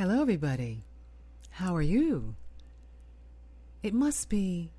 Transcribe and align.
Hello, 0.00 0.22
everybody. 0.22 0.82
How 1.50 1.76
are 1.76 1.82
you? 1.82 2.34
It 3.82 3.92
must 3.92 4.30
be, 4.30 4.72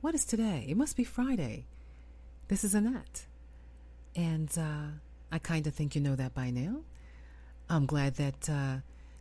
what 0.00 0.14
is 0.14 0.24
today? 0.24 0.64
It 0.68 0.76
must 0.76 0.96
be 0.96 1.02
Friday. 1.02 1.66
This 2.46 2.62
is 2.62 2.72
Annette. 2.72 3.26
And 4.14 4.48
uh, 4.56 4.92
I 5.32 5.40
kind 5.40 5.66
of 5.66 5.74
think 5.74 5.96
you 5.96 6.00
know 6.00 6.14
that 6.14 6.34
by 6.34 6.50
now. 6.50 6.82
I'm 7.68 7.84
glad 7.84 8.14
that 8.14 8.48
uh, 8.48 8.76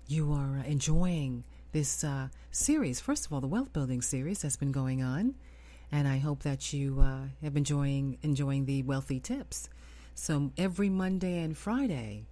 you 0.05 0.33
are 0.33 0.63
enjoying 0.67 1.45
this 1.71 2.03
uh, 2.03 2.27
series. 2.51 2.99
First 2.99 3.25
of 3.25 3.33
all, 3.33 3.41
the 3.41 3.47
wealth 3.47 3.73
building 3.73 4.03
series 4.03 4.43
that's 4.43 4.55
been 4.55 4.71
going 4.71 5.01
on. 5.01 5.33
And 5.91 6.07
I 6.07 6.19
hope 6.19 6.43
that 6.43 6.73
you 6.73 6.99
uh, 7.01 7.21
have 7.41 7.55
been 7.55 7.61
enjoying, 7.61 8.19
enjoying 8.21 8.67
the 8.67 8.83
wealthy 8.83 9.19
tips. 9.19 9.67
So 10.13 10.51
every 10.59 10.89
Monday 10.89 11.41
and 11.41 11.57
Friday, 11.57 12.27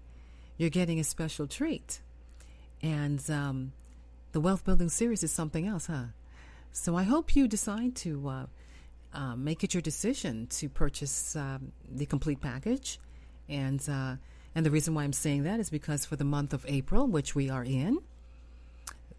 you're 0.55 0.69
getting 0.69 0.99
a 0.99 1.03
special 1.03 1.47
treat. 1.47 2.01
And 2.81 3.27
um, 3.29 3.71
the 4.31 4.39
wealth 4.39 4.63
building 4.63 4.89
series 4.89 5.23
is 5.23 5.31
something 5.31 5.67
else, 5.67 5.87
huh? 5.87 6.05
So 6.71 6.95
I 6.95 7.03
hope 7.03 7.35
you 7.35 7.47
decide 7.47 7.95
to 7.97 8.29
uh, 8.29 8.45
uh, 9.13 9.35
make 9.35 9.63
it 9.63 9.73
your 9.73 9.81
decision 9.81 10.47
to 10.47 10.69
purchase 10.69 11.35
um, 11.35 11.71
the 11.89 12.05
complete 12.05 12.39
package. 12.39 12.99
And, 13.49 13.81
uh, 13.89 14.15
and 14.53 14.65
the 14.65 14.71
reason 14.71 14.93
why 14.93 15.03
I'm 15.03 15.13
saying 15.13 15.43
that 15.43 15.59
is 15.59 15.69
because 15.69 16.05
for 16.05 16.15
the 16.15 16.23
month 16.23 16.53
of 16.53 16.65
April, 16.67 17.07
which 17.07 17.33
we 17.33 17.49
are 17.49 17.63
in, 17.63 17.99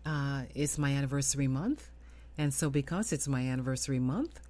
uh, 0.07 0.43
is 0.55 0.79
my 0.79 0.93
anniversary 0.93 1.49
month. 1.49 1.91
And 2.37 2.55
so, 2.55 2.71
because 2.71 3.13
it's 3.13 3.27
my 3.27 3.41
anniversary 3.43 3.99
month, 3.99 4.41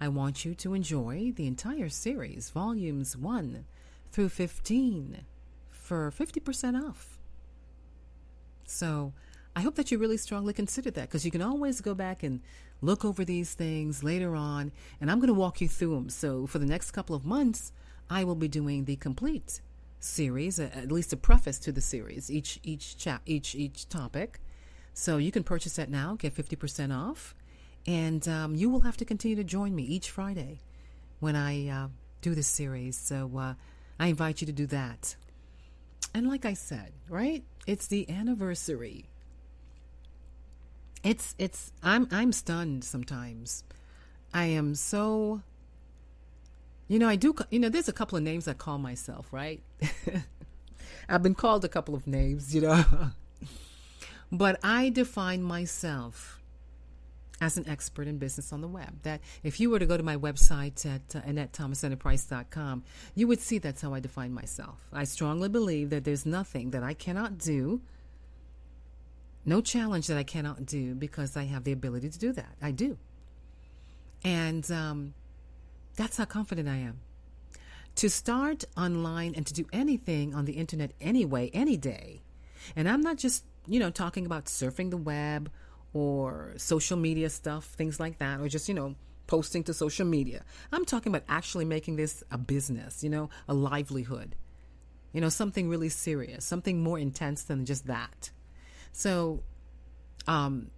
I 0.00 0.08
want 0.08 0.44
you 0.44 0.54
to 0.56 0.74
enjoy 0.74 1.32
the 1.34 1.46
entire 1.46 1.88
series, 1.88 2.50
volumes 2.50 3.16
1 3.16 3.64
through 4.12 4.28
15, 4.28 5.24
for 5.70 6.12
50% 6.12 6.88
off. 6.88 7.13
So, 8.66 9.12
I 9.56 9.60
hope 9.60 9.76
that 9.76 9.90
you 9.90 9.98
really 9.98 10.16
strongly 10.16 10.52
consider 10.52 10.90
that 10.90 11.08
because 11.08 11.24
you 11.24 11.30
can 11.30 11.42
always 11.42 11.80
go 11.80 11.94
back 11.94 12.22
and 12.22 12.40
look 12.82 13.04
over 13.04 13.24
these 13.24 13.54
things 13.54 14.02
later 14.02 14.34
on, 14.34 14.72
and 15.00 15.10
I'm 15.10 15.18
going 15.18 15.28
to 15.28 15.34
walk 15.34 15.60
you 15.60 15.68
through 15.68 15.94
them. 15.94 16.08
So, 16.10 16.46
for 16.46 16.58
the 16.58 16.66
next 16.66 16.90
couple 16.90 17.14
of 17.14 17.24
months, 17.24 17.72
I 18.10 18.24
will 18.24 18.34
be 18.34 18.48
doing 18.48 18.84
the 18.84 18.96
complete 18.96 19.60
series, 20.00 20.60
at 20.60 20.92
least 20.92 21.12
a 21.12 21.16
preface 21.16 21.58
to 21.60 21.72
the 21.72 21.80
series, 21.80 22.30
each 22.30 22.60
each 22.62 22.96
chap, 22.96 23.22
each 23.26 23.54
each 23.54 23.88
topic. 23.88 24.40
So 24.92 25.16
you 25.16 25.32
can 25.32 25.42
purchase 25.42 25.76
that 25.76 25.90
now, 25.90 26.16
get 26.18 26.32
fifty 26.32 26.56
percent 26.56 26.92
off, 26.92 27.34
and 27.86 28.26
um, 28.28 28.54
you 28.54 28.68
will 28.68 28.80
have 28.80 28.96
to 28.98 29.04
continue 29.04 29.36
to 29.36 29.44
join 29.44 29.74
me 29.74 29.82
each 29.82 30.10
Friday 30.10 30.60
when 31.20 31.36
I 31.36 31.68
uh, 31.68 31.88
do 32.20 32.34
this 32.34 32.46
series. 32.46 32.96
So 32.96 33.30
uh, 33.36 33.54
I 33.98 34.08
invite 34.08 34.40
you 34.40 34.46
to 34.46 34.52
do 34.52 34.66
that. 34.66 35.16
And 36.12 36.28
like 36.28 36.44
I 36.44 36.54
said, 36.54 36.92
right, 37.08 37.42
it's 37.66 37.86
the 37.86 38.08
anniversary 38.10 39.06
it's 41.04 41.34
it's 41.38 41.70
I'm 41.82 42.08
I'm 42.10 42.32
stunned 42.32 42.82
sometimes. 42.82 43.62
I 44.32 44.46
am 44.46 44.74
so 44.74 45.42
you 46.88 46.98
know, 46.98 47.08
I 47.08 47.16
do 47.16 47.34
you 47.50 47.58
know, 47.58 47.68
there's 47.68 47.88
a 47.88 47.92
couple 47.92 48.16
of 48.16 48.24
names 48.24 48.48
I 48.48 48.54
call 48.54 48.78
myself, 48.78 49.32
right? 49.32 49.62
I've 51.08 51.22
been 51.22 51.34
called 51.34 51.64
a 51.64 51.68
couple 51.68 51.94
of 51.94 52.06
names, 52.06 52.54
you 52.54 52.62
know. 52.62 52.84
but 54.32 54.58
I 54.64 54.88
define 54.88 55.42
myself 55.42 56.40
as 57.40 57.56
an 57.56 57.68
expert 57.68 58.06
in 58.06 58.18
business 58.18 58.52
on 58.52 58.60
the 58.60 58.68
web. 58.68 59.02
That 59.02 59.20
if 59.42 59.58
you 59.60 59.70
were 59.70 59.78
to 59.78 59.86
go 59.86 59.96
to 59.96 60.02
my 60.02 60.16
website 60.16 60.86
at 60.86 61.16
uh, 61.16 61.20
AnnetteThomasEnterprise.com, 61.22 62.84
you 63.14 63.26
would 63.26 63.40
see 63.40 63.58
that's 63.58 63.82
how 63.82 63.92
I 63.94 64.00
define 64.00 64.32
myself. 64.32 64.78
I 64.92 65.04
strongly 65.04 65.48
believe 65.48 65.90
that 65.90 66.04
there's 66.04 66.24
nothing 66.24 66.70
that 66.70 66.82
I 66.82 66.94
cannot 66.94 67.38
do 67.38 67.80
no 69.46 69.60
challenge 69.60 70.06
that 70.06 70.16
I 70.16 70.22
cannot 70.22 70.64
do 70.64 70.94
because 70.94 71.36
I 71.36 71.44
have 71.44 71.64
the 71.64 71.72
ability 71.72 72.08
to 72.10 72.18
do 72.18 72.32
that. 72.32 72.56
I 72.62 72.70
do. 72.70 72.96
And 74.24 74.68
um, 74.70 75.14
that's 75.96 76.16
how 76.16 76.24
confident 76.24 76.68
I 76.68 76.76
am. 76.76 77.00
To 77.96 78.08
start 78.08 78.64
online 78.76 79.34
and 79.36 79.46
to 79.46 79.54
do 79.54 79.66
anything 79.72 80.34
on 80.34 80.46
the 80.46 80.54
internet 80.54 80.92
anyway, 81.00 81.50
any 81.52 81.76
day. 81.76 82.22
And 82.74 82.88
I'm 82.88 83.02
not 83.02 83.18
just, 83.18 83.44
you 83.66 83.78
know, 83.78 83.90
talking 83.90 84.24
about 84.24 84.46
surfing 84.46 84.90
the 84.90 84.96
web 84.96 85.50
or 85.94 86.52
social 86.56 86.98
media 86.98 87.30
stuff, 87.30 87.64
things 87.64 87.98
like 87.98 88.18
that, 88.18 88.40
or 88.40 88.48
just, 88.48 88.68
you 88.68 88.74
know, 88.74 88.96
posting 89.26 89.62
to 89.64 89.72
social 89.72 90.04
media. 90.04 90.44
I'm 90.72 90.84
talking 90.84 91.10
about 91.10 91.24
actually 91.28 91.64
making 91.64 91.96
this 91.96 92.22
a 92.30 92.36
business, 92.36 93.02
you 93.02 93.08
know, 93.08 93.30
a 93.48 93.54
livelihood, 93.54 94.34
you 95.12 95.20
know, 95.20 95.30
something 95.30 95.68
really 95.68 95.88
serious, 95.88 96.44
something 96.44 96.82
more 96.82 96.98
intense 96.98 97.44
than 97.44 97.64
just 97.64 97.86
that. 97.86 98.30
So, 98.92 99.42
um, 100.26 100.70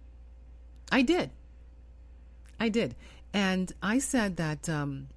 I 0.91 1.01
did. 1.01 1.31
I 2.59 2.69
did. 2.69 2.95
And 3.33 3.73
I 3.81 3.99
said 3.99 4.37
that 4.37 4.69
um, 4.69 5.07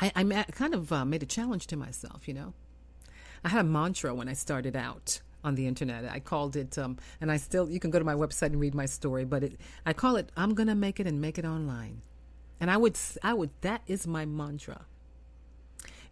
I, 0.00 0.12
I, 0.14 0.42
kind 0.52 0.74
of 0.74 0.92
uh, 0.92 1.04
made 1.04 1.22
a 1.22 1.26
challenge 1.26 1.66
to 1.68 1.76
myself, 1.76 2.28
you 2.28 2.34
know. 2.34 2.52
I 3.44 3.48
had 3.48 3.60
a 3.60 3.68
mantra 3.68 4.14
when 4.14 4.28
I 4.28 4.32
started 4.34 4.76
out 4.76 5.20
on 5.48 5.54
the 5.56 5.66
internet. 5.66 6.04
I 6.04 6.20
called 6.20 6.54
it, 6.54 6.78
um, 6.78 6.98
and 7.20 7.32
I 7.32 7.38
still, 7.38 7.68
you 7.68 7.80
can 7.80 7.90
go 7.90 7.98
to 7.98 8.04
my 8.04 8.14
website 8.14 8.52
and 8.52 8.60
read 8.60 8.74
my 8.74 8.86
story, 8.86 9.24
but 9.24 9.42
it, 9.42 9.60
I 9.84 9.92
call 9.92 10.16
it, 10.16 10.30
I'm 10.36 10.54
going 10.54 10.68
to 10.68 10.74
make 10.74 11.00
it 11.00 11.06
and 11.06 11.20
make 11.20 11.38
it 11.38 11.44
online. 11.44 12.02
And 12.60 12.70
I 12.70 12.76
would, 12.76 12.96
I 13.22 13.34
would, 13.34 13.50
that 13.62 13.82
is 13.86 14.06
my 14.06 14.24
mantra. 14.26 14.82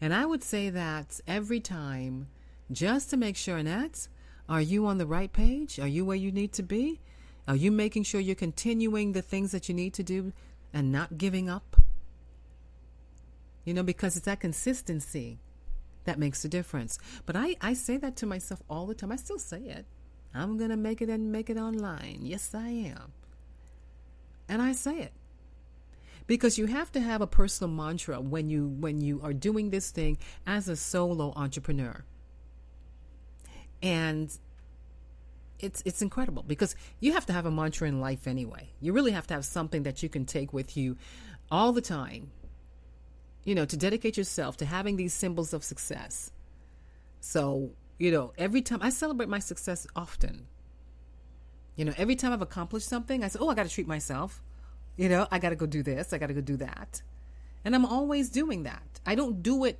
And 0.00 0.14
I 0.14 0.26
would 0.26 0.42
say 0.42 0.70
that 0.70 1.20
every 1.26 1.60
time 1.60 2.28
just 2.72 3.10
to 3.10 3.16
make 3.16 3.36
sure, 3.36 3.58
Annette, 3.58 4.08
are 4.48 4.60
you 4.60 4.86
on 4.86 4.98
the 4.98 5.06
right 5.06 5.32
page? 5.32 5.78
Are 5.78 5.86
you 5.86 6.04
where 6.04 6.16
you 6.16 6.32
need 6.32 6.52
to 6.54 6.62
be? 6.62 7.00
Are 7.46 7.56
you 7.56 7.70
making 7.70 8.04
sure 8.04 8.20
you're 8.20 8.34
continuing 8.34 9.12
the 9.12 9.22
things 9.22 9.52
that 9.52 9.68
you 9.68 9.74
need 9.74 9.94
to 9.94 10.02
do 10.02 10.32
and 10.72 10.90
not 10.90 11.18
giving 11.18 11.48
up? 11.48 11.76
You 13.64 13.74
know, 13.74 13.82
because 13.82 14.16
it's 14.16 14.26
that 14.26 14.40
consistency 14.40 15.38
that 16.06 16.18
makes 16.18 16.44
a 16.44 16.48
difference. 16.48 16.98
But 17.26 17.36
I, 17.36 17.56
I 17.60 17.74
say 17.74 17.96
that 17.98 18.16
to 18.16 18.26
myself 18.26 18.62
all 18.68 18.86
the 18.86 18.94
time. 18.94 19.12
I 19.12 19.16
still 19.16 19.38
say 19.38 19.60
it. 19.60 19.86
I'm 20.34 20.58
going 20.58 20.70
to 20.70 20.76
make 20.76 21.00
it 21.00 21.08
and 21.08 21.32
make 21.32 21.50
it 21.50 21.56
online. 21.56 22.20
Yes, 22.22 22.54
I 22.54 22.68
am. 22.68 23.12
And 24.48 24.62
I 24.62 24.72
say 24.72 24.98
it. 24.98 25.12
Because 26.26 26.58
you 26.58 26.66
have 26.66 26.90
to 26.92 27.00
have 27.00 27.20
a 27.20 27.26
personal 27.26 27.70
mantra 27.72 28.20
when 28.20 28.50
you 28.50 28.66
when 28.66 29.00
you 29.00 29.20
are 29.22 29.32
doing 29.32 29.70
this 29.70 29.90
thing 29.92 30.18
as 30.44 30.68
a 30.68 30.74
solo 30.74 31.32
entrepreneur. 31.36 32.04
And 33.80 34.36
it's 35.60 35.82
it's 35.84 36.02
incredible 36.02 36.42
because 36.42 36.74
you 36.98 37.12
have 37.12 37.26
to 37.26 37.32
have 37.32 37.46
a 37.46 37.50
mantra 37.50 37.86
in 37.86 38.00
life 38.00 38.26
anyway. 38.26 38.70
You 38.80 38.92
really 38.92 39.12
have 39.12 39.28
to 39.28 39.34
have 39.34 39.44
something 39.44 39.84
that 39.84 40.02
you 40.02 40.08
can 40.08 40.24
take 40.24 40.52
with 40.52 40.76
you 40.76 40.96
all 41.50 41.72
the 41.72 41.80
time. 41.80 42.30
You 43.46 43.54
know, 43.54 43.64
to 43.64 43.76
dedicate 43.76 44.18
yourself 44.18 44.58
to 44.58 44.66
having 44.66 44.96
these 44.96 45.14
symbols 45.14 45.54
of 45.54 45.64
success. 45.64 46.32
So, 47.20 47.70
you 47.98 48.10
know, 48.10 48.32
every 48.36 48.60
time 48.60 48.80
I 48.82 48.90
celebrate 48.90 49.30
my 49.30 49.38
success 49.38 49.86
often. 49.96 50.48
You 51.76 51.84
know, 51.84 51.94
every 51.96 52.16
time 52.16 52.32
I've 52.32 52.42
accomplished 52.42 52.88
something, 52.88 53.22
I 53.22 53.28
say, 53.28 53.38
"Oh, 53.40 53.48
I 53.48 53.54
got 53.54 53.62
to 53.62 53.72
treat 53.72 53.86
myself." 53.86 54.42
You 54.96 55.08
know, 55.08 55.28
I 55.30 55.38
got 55.38 55.50
to 55.50 55.56
go 55.56 55.66
do 55.66 55.82
this, 55.82 56.12
I 56.12 56.18
got 56.18 56.26
to 56.26 56.34
go 56.34 56.40
do 56.40 56.56
that. 56.56 57.02
And 57.64 57.74
I'm 57.74 57.84
always 57.84 58.30
doing 58.30 58.64
that. 58.64 59.00
I 59.04 59.14
don't 59.14 59.42
do 59.42 59.64
it 59.64 59.78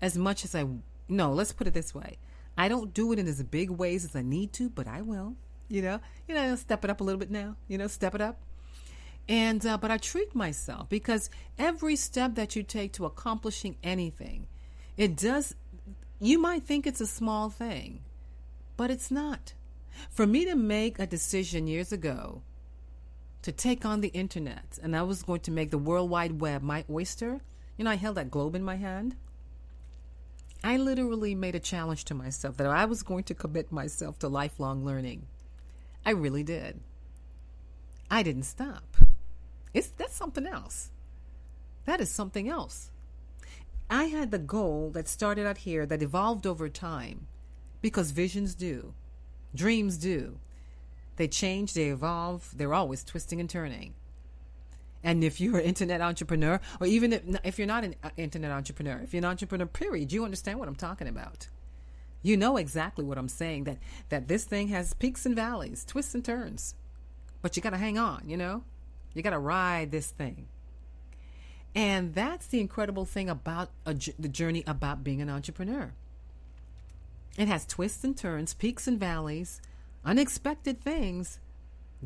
as 0.00 0.18
much 0.18 0.44
as 0.44 0.54
I 0.54 0.66
no, 1.08 1.32
let's 1.32 1.52
put 1.52 1.66
it 1.66 1.74
this 1.74 1.94
way. 1.94 2.18
I 2.58 2.68
don't 2.68 2.92
do 2.92 3.12
it 3.12 3.18
in 3.18 3.28
as 3.28 3.42
big 3.42 3.70
ways 3.70 4.04
as 4.04 4.16
I 4.16 4.22
need 4.22 4.52
to, 4.54 4.68
but 4.68 4.88
I 4.88 5.02
will. 5.02 5.36
You 5.68 5.82
know, 5.82 6.00
you 6.26 6.34
know, 6.34 6.56
step 6.56 6.84
it 6.84 6.90
up 6.90 7.00
a 7.00 7.04
little 7.04 7.18
bit 7.18 7.30
now. 7.30 7.56
You 7.68 7.78
know, 7.78 7.86
step 7.86 8.14
it 8.14 8.20
up. 8.20 8.40
And 9.28 9.64
uh, 9.66 9.76
but 9.78 9.90
I 9.90 9.98
treat 9.98 10.34
myself 10.34 10.88
because 10.88 11.30
every 11.58 11.96
step 11.96 12.36
that 12.36 12.54
you 12.54 12.62
take 12.62 12.92
to 12.94 13.06
accomplishing 13.06 13.76
anything, 13.82 14.46
it 14.96 15.16
does. 15.16 15.54
You 16.20 16.38
might 16.38 16.64
think 16.64 16.86
it's 16.86 17.00
a 17.00 17.06
small 17.06 17.50
thing, 17.50 18.00
but 18.76 18.90
it's 18.90 19.10
not. 19.10 19.54
For 20.10 20.26
me 20.26 20.44
to 20.44 20.54
make 20.54 20.98
a 20.98 21.06
decision 21.06 21.66
years 21.66 21.92
ago 21.92 22.42
to 23.42 23.52
take 23.52 23.84
on 23.84 24.00
the 24.00 24.08
internet, 24.08 24.78
and 24.82 24.96
I 24.96 25.02
was 25.02 25.22
going 25.22 25.40
to 25.40 25.50
make 25.50 25.70
the 25.70 25.78
World 25.78 26.10
Wide 26.10 26.40
Web 26.40 26.62
my 26.62 26.84
oyster. 26.90 27.40
You 27.76 27.84
know, 27.84 27.90
I 27.90 27.96
held 27.96 28.16
that 28.16 28.30
globe 28.30 28.54
in 28.54 28.62
my 28.62 28.76
hand. 28.76 29.16
I 30.64 30.76
literally 30.76 31.34
made 31.34 31.54
a 31.54 31.60
challenge 31.60 32.04
to 32.06 32.14
myself 32.14 32.56
that 32.56 32.66
I 32.66 32.86
was 32.86 33.02
going 33.02 33.24
to 33.24 33.34
commit 33.34 33.70
myself 33.70 34.18
to 34.20 34.28
lifelong 34.28 34.84
learning. 34.84 35.26
I 36.04 36.10
really 36.10 36.42
did. 36.42 36.80
I 38.10 38.22
didn't 38.22 38.44
stop. 38.44 38.96
It's 39.76 39.88
that's 39.88 40.16
something 40.16 40.46
else. 40.46 40.90
That 41.84 42.00
is 42.00 42.10
something 42.10 42.48
else. 42.48 42.90
I 43.90 44.04
had 44.04 44.30
the 44.30 44.38
goal 44.38 44.90
that 44.94 45.06
started 45.06 45.46
out 45.46 45.58
here 45.58 45.84
that 45.84 46.02
evolved 46.02 46.46
over 46.46 46.70
time 46.70 47.26
because 47.82 48.10
visions 48.10 48.54
do. 48.54 48.94
Dreams 49.54 49.98
do. 49.98 50.38
They 51.16 51.28
change, 51.28 51.74
they 51.74 51.88
evolve, 51.88 52.52
they're 52.56 52.72
always 52.72 53.04
twisting 53.04 53.38
and 53.38 53.50
turning. 53.50 53.92
And 55.04 55.22
if 55.22 55.42
you're 55.42 55.58
an 55.58 55.64
internet 55.64 56.00
entrepreneur, 56.00 56.58
or 56.80 56.86
even 56.86 57.12
if, 57.12 57.22
if 57.44 57.58
you're 57.58 57.66
not 57.66 57.84
an 57.84 57.96
uh, 58.02 58.08
internet 58.16 58.50
entrepreneur, 58.50 58.98
if 59.04 59.12
you're 59.12 59.20
an 59.20 59.26
entrepreneur, 59.26 59.66
period, 59.66 60.10
you 60.10 60.24
understand 60.24 60.58
what 60.58 60.68
I'm 60.68 60.74
talking 60.74 61.06
about. 61.06 61.48
You 62.22 62.38
know 62.38 62.56
exactly 62.56 63.04
what 63.04 63.18
I'm 63.18 63.28
saying 63.28 63.64
that 63.64 63.78
that 64.08 64.26
this 64.26 64.44
thing 64.44 64.68
has 64.68 64.94
peaks 64.94 65.26
and 65.26 65.36
valleys, 65.36 65.84
twists 65.84 66.14
and 66.14 66.24
turns. 66.24 66.74
But 67.42 67.56
you 67.56 67.62
got 67.62 67.70
to 67.70 67.76
hang 67.76 67.98
on, 67.98 68.22
you 68.26 68.38
know? 68.38 68.64
You 69.16 69.22
got 69.22 69.30
to 69.30 69.38
ride 69.38 69.90
this 69.90 70.08
thing. 70.08 70.46
And 71.74 72.14
that's 72.14 72.46
the 72.46 72.60
incredible 72.60 73.06
thing 73.06 73.30
about 73.30 73.70
a, 73.86 73.94
the 74.18 74.28
journey 74.28 74.62
about 74.66 75.02
being 75.02 75.22
an 75.22 75.30
entrepreneur. 75.30 75.94
It 77.38 77.48
has 77.48 77.66
twists 77.66 78.04
and 78.04 78.16
turns, 78.16 78.52
peaks 78.52 78.86
and 78.86 79.00
valleys, 79.00 79.62
unexpected 80.04 80.82
things, 80.82 81.38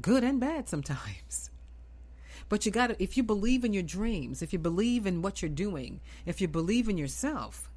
good 0.01 0.23
and 0.23 0.39
bad 0.39 0.69
sometimes. 0.69 1.51
But 2.49 2.65
you 2.65 2.73
got 2.73 2.89
to, 2.89 3.03
if 3.03 3.17
you 3.17 3.25
believe 3.25 3.65
in 3.65 3.73
your 3.73 3.83
dreams, 3.83 4.41
if 4.41 4.53
you 4.53 4.59
believe 4.59 5.05
in 5.05 5.23
what 5.23 5.43
you're 5.43 5.49
doing, 5.49 6.01
if 6.27 6.41
you 6.41 6.47
believe 6.47 6.89
in 6.89 6.97
yourself, 6.97 7.71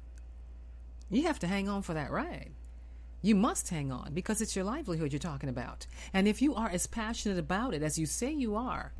you 1.10 1.24
have 1.24 1.38
to 1.40 1.46
hang 1.48 1.68
on 1.68 1.82
for 1.82 1.94
that 1.94 2.10
ride. 2.10 2.50
You 3.20 3.34
must 3.34 3.68
hang 3.68 3.90
on 3.90 4.12
because 4.14 4.40
it's 4.40 4.54
your 4.54 4.64
livelihood 4.64 5.12
you're 5.12 5.18
talking 5.18 5.48
about. 5.48 5.86
And 6.12 6.28
if 6.28 6.42
you 6.42 6.54
are 6.54 6.68
as 6.68 6.86
passionate 6.86 7.38
about 7.38 7.74
it 7.74 7.82
as 7.82 7.98
you 7.98 8.06
say 8.06 8.32
you 8.32 8.54
are, 8.54 8.92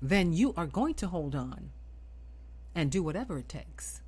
then 0.00 0.32
you 0.32 0.52
are 0.56 0.66
going 0.66 0.94
to 0.94 1.08
hold 1.08 1.34
on 1.34 1.70
and 2.74 2.90
do 2.90 3.02
whatever 3.02 3.38
it 3.38 3.48
takes 3.48 4.02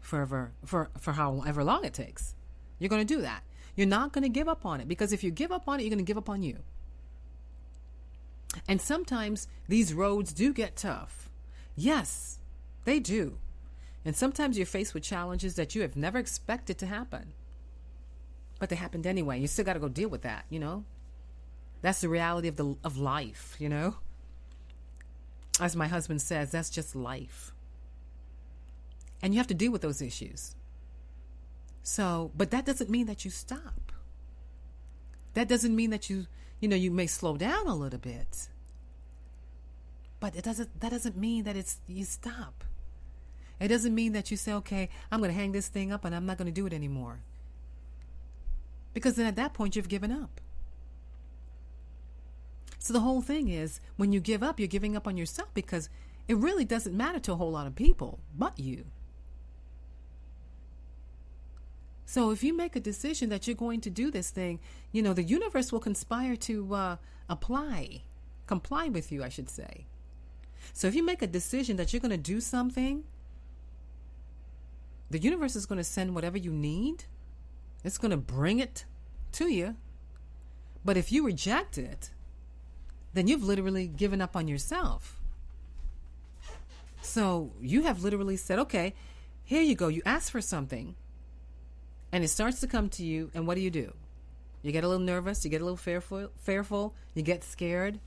forever 0.00 0.52
for 0.64 0.90
for 0.98 1.12
however 1.12 1.62
long 1.62 1.84
it 1.84 1.94
takes. 1.94 2.34
You're 2.78 2.88
going 2.88 3.06
to 3.06 3.14
do 3.14 3.22
that. 3.22 3.44
You're 3.76 3.86
not 3.86 4.12
going 4.12 4.24
to 4.24 4.28
give 4.28 4.48
up 4.48 4.66
on 4.66 4.80
it 4.80 4.88
because 4.88 5.12
if 5.12 5.24
you 5.24 5.30
give 5.30 5.52
up 5.52 5.68
on 5.68 5.78
it, 5.78 5.84
you're 5.84 5.90
going 5.90 6.04
to 6.04 6.10
give 6.10 6.18
up 6.18 6.28
on 6.28 6.42
you. 6.42 6.58
And 8.68 8.80
sometimes 8.80 9.48
these 9.68 9.94
roads 9.94 10.32
do 10.32 10.52
get 10.52 10.76
tough. 10.76 11.30
Yes, 11.74 12.38
they 12.84 12.98
do. 12.98 13.38
And 14.04 14.16
sometimes 14.16 14.58
you're 14.58 14.66
faced 14.66 14.94
with 14.94 15.04
challenges 15.04 15.54
that 15.54 15.74
you 15.74 15.82
have 15.82 15.96
never 15.96 16.18
expected 16.18 16.76
to 16.78 16.86
happen. 16.86 17.32
But 18.58 18.68
they 18.68 18.76
happened 18.76 19.06
anyway. 19.06 19.40
You 19.40 19.46
still 19.46 19.64
got 19.64 19.74
to 19.74 19.80
go 19.80 19.88
deal 19.88 20.08
with 20.08 20.22
that, 20.22 20.44
you 20.50 20.58
know? 20.58 20.84
That's 21.80 22.00
the 22.00 22.08
reality 22.08 22.48
of 22.48 22.56
the 22.56 22.76
of 22.84 22.98
life, 22.98 23.56
you 23.58 23.68
know? 23.68 23.96
As 25.62 25.76
my 25.76 25.86
husband 25.86 26.20
says, 26.20 26.50
that's 26.50 26.70
just 26.70 26.96
life. 26.96 27.52
And 29.22 29.32
you 29.32 29.38
have 29.38 29.46
to 29.46 29.54
deal 29.54 29.70
with 29.70 29.80
those 29.80 30.02
issues. 30.02 30.56
So, 31.84 32.32
but 32.36 32.50
that 32.50 32.66
doesn't 32.66 32.90
mean 32.90 33.06
that 33.06 33.24
you 33.24 33.30
stop. 33.30 33.92
That 35.34 35.46
doesn't 35.46 35.74
mean 35.74 35.90
that 35.90 36.10
you, 36.10 36.26
you 36.58 36.68
know, 36.68 36.74
you 36.74 36.90
may 36.90 37.06
slow 37.06 37.36
down 37.36 37.68
a 37.68 37.76
little 37.76 38.00
bit. 38.00 38.48
But 40.18 40.34
it 40.34 40.42
doesn't 40.42 40.80
that 40.80 40.90
doesn't 40.90 41.16
mean 41.16 41.44
that 41.44 41.54
it's 41.54 41.78
you 41.86 42.04
stop. 42.06 42.64
It 43.60 43.68
doesn't 43.68 43.94
mean 43.94 44.14
that 44.14 44.32
you 44.32 44.36
say, 44.36 44.52
okay, 44.54 44.88
I'm 45.12 45.20
going 45.20 45.30
to 45.30 45.38
hang 45.38 45.52
this 45.52 45.68
thing 45.68 45.92
up 45.92 46.04
and 46.04 46.12
I'm 46.12 46.26
not 46.26 46.38
going 46.38 46.52
to 46.52 46.60
do 46.60 46.66
it 46.66 46.72
anymore. 46.72 47.20
Because 48.94 49.14
then 49.14 49.26
at 49.26 49.36
that 49.36 49.54
point, 49.54 49.76
you've 49.76 49.88
given 49.88 50.10
up. 50.10 50.40
So 52.82 52.92
the 52.92 53.00
whole 53.00 53.22
thing 53.22 53.48
is 53.48 53.80
when 53.96 54.10
you 54.10 54.18
give 54.18 54.42
up, 54.42 54.58
you're 54.58 54.66
giving 54.66 54.96
up 54.96 55.06
on 55.06 55.16
yourself 55.16 55.54
because 55.54 55.88
it 56.26 56.36
really 56.36 56.64
doesn't 56.64 56.96
matter 56.96 57.20
to 57.20 57.32
a 57.32 57.36
whole 57.36 57.52
lot 57.52 57.68
of 57.68 57.76
people 57.76 58.18
but 58.36 58.58
you. 58.58 58.86
So 62.06 62.32
if 62.32 62.42
you 62.42 62.52
make 62.52 62.74
a 62.74 62.80
decision 62.80 63.28
that 63.28 63.46
you're 63.46 63.54
going 63.54 63.82
to 63.82 63.88
do 63.88 64.10
this 64.10 64.30
thing, 64.30 64.58
you 64.90 65.00
know, 65.00 65.12
the 65.12 65.22
universe 65.22 65.70
will 65.70 65.78
conspire 65.78 66.34
to 66.34 66.74
uh, 66.74 66.96
apply, 67.28 68.02
comply 68.48 68.88
with 68.88 69.12
you, 69.12 69.22
I 69.22 69.28
should 69.28 69.48
say. 69.48 69.86
So 70.72 70.88
if 70.88 70.96
you 70.96 71.04
make 71.04 71.22
a 71.22 71.28
decision 71.28 71.76
that 71.76 71.92
you're 71.92 72.00
going 72.00 72.10
to 72.10 72.16
do 72.16 72.40
something, 72.40 73.04
the 75.08 75.20
universe 75.20 75.54
is 75.54 75.66
going 75.66 75.78
to 75.78 75.84
send 75.84 76.16
whatever 76.16 76.36
you 76.36 76.50
need. 76.50 77.04
It's 77.84 77.96
going 77.96 78.10
to 78.10 78.16
bring 78.16 78.58
it 78.58 78.86
to 79.32 79.46
you. 79.46 79.76
But 80.84 80.96
if 80.96 81.12
you 81.12 81.24
reject 81.24 81.78
it, 81.78 82.10
then 83.14 83.26
you've 83.26 83.44
literally 83.44 83.86
given 83.86 84.20
up 84.20 84.36
on 84.36 84.48
yourself. 84.48 85.20
So 87.02 87.52
you 87.60 87.82
have 87.82 88.02
literally 88.02 88.36
said, 88.36 88.58
okay, 88.60 88.94
here 89.44 89.62
you 89.62 89.74
go. 89.74 89.88
You 89.88 90.02
ask 90.06 90.30
for 90.30 90.40
something, 90.40 90.94
and 92.12 92.22
it 92.24 92.28
starts 92.28 92.60
to 92.60 92.66
come 92.66 92.88
to 92.90 93.02
you, 93.02 93.30
and 93.34 93.46
what 93.46 93.56
do 93.56 93.60
you 93.60 93.70
do? 93.70 93.92
You 94.62 94.70
get 94.70 94.84
a 94.84 94.88
little 94.88 95.04
nervous, 95.04 95.44
you 95.44 95.50
get 95.50 95.60
a 95.60 95.64
little 95.64 95.76
fearful, 95.76 96.30
fearful, 96.36 96.94
you 97.14 97.22
get 97.22 97.42
scared, 97.42 97.98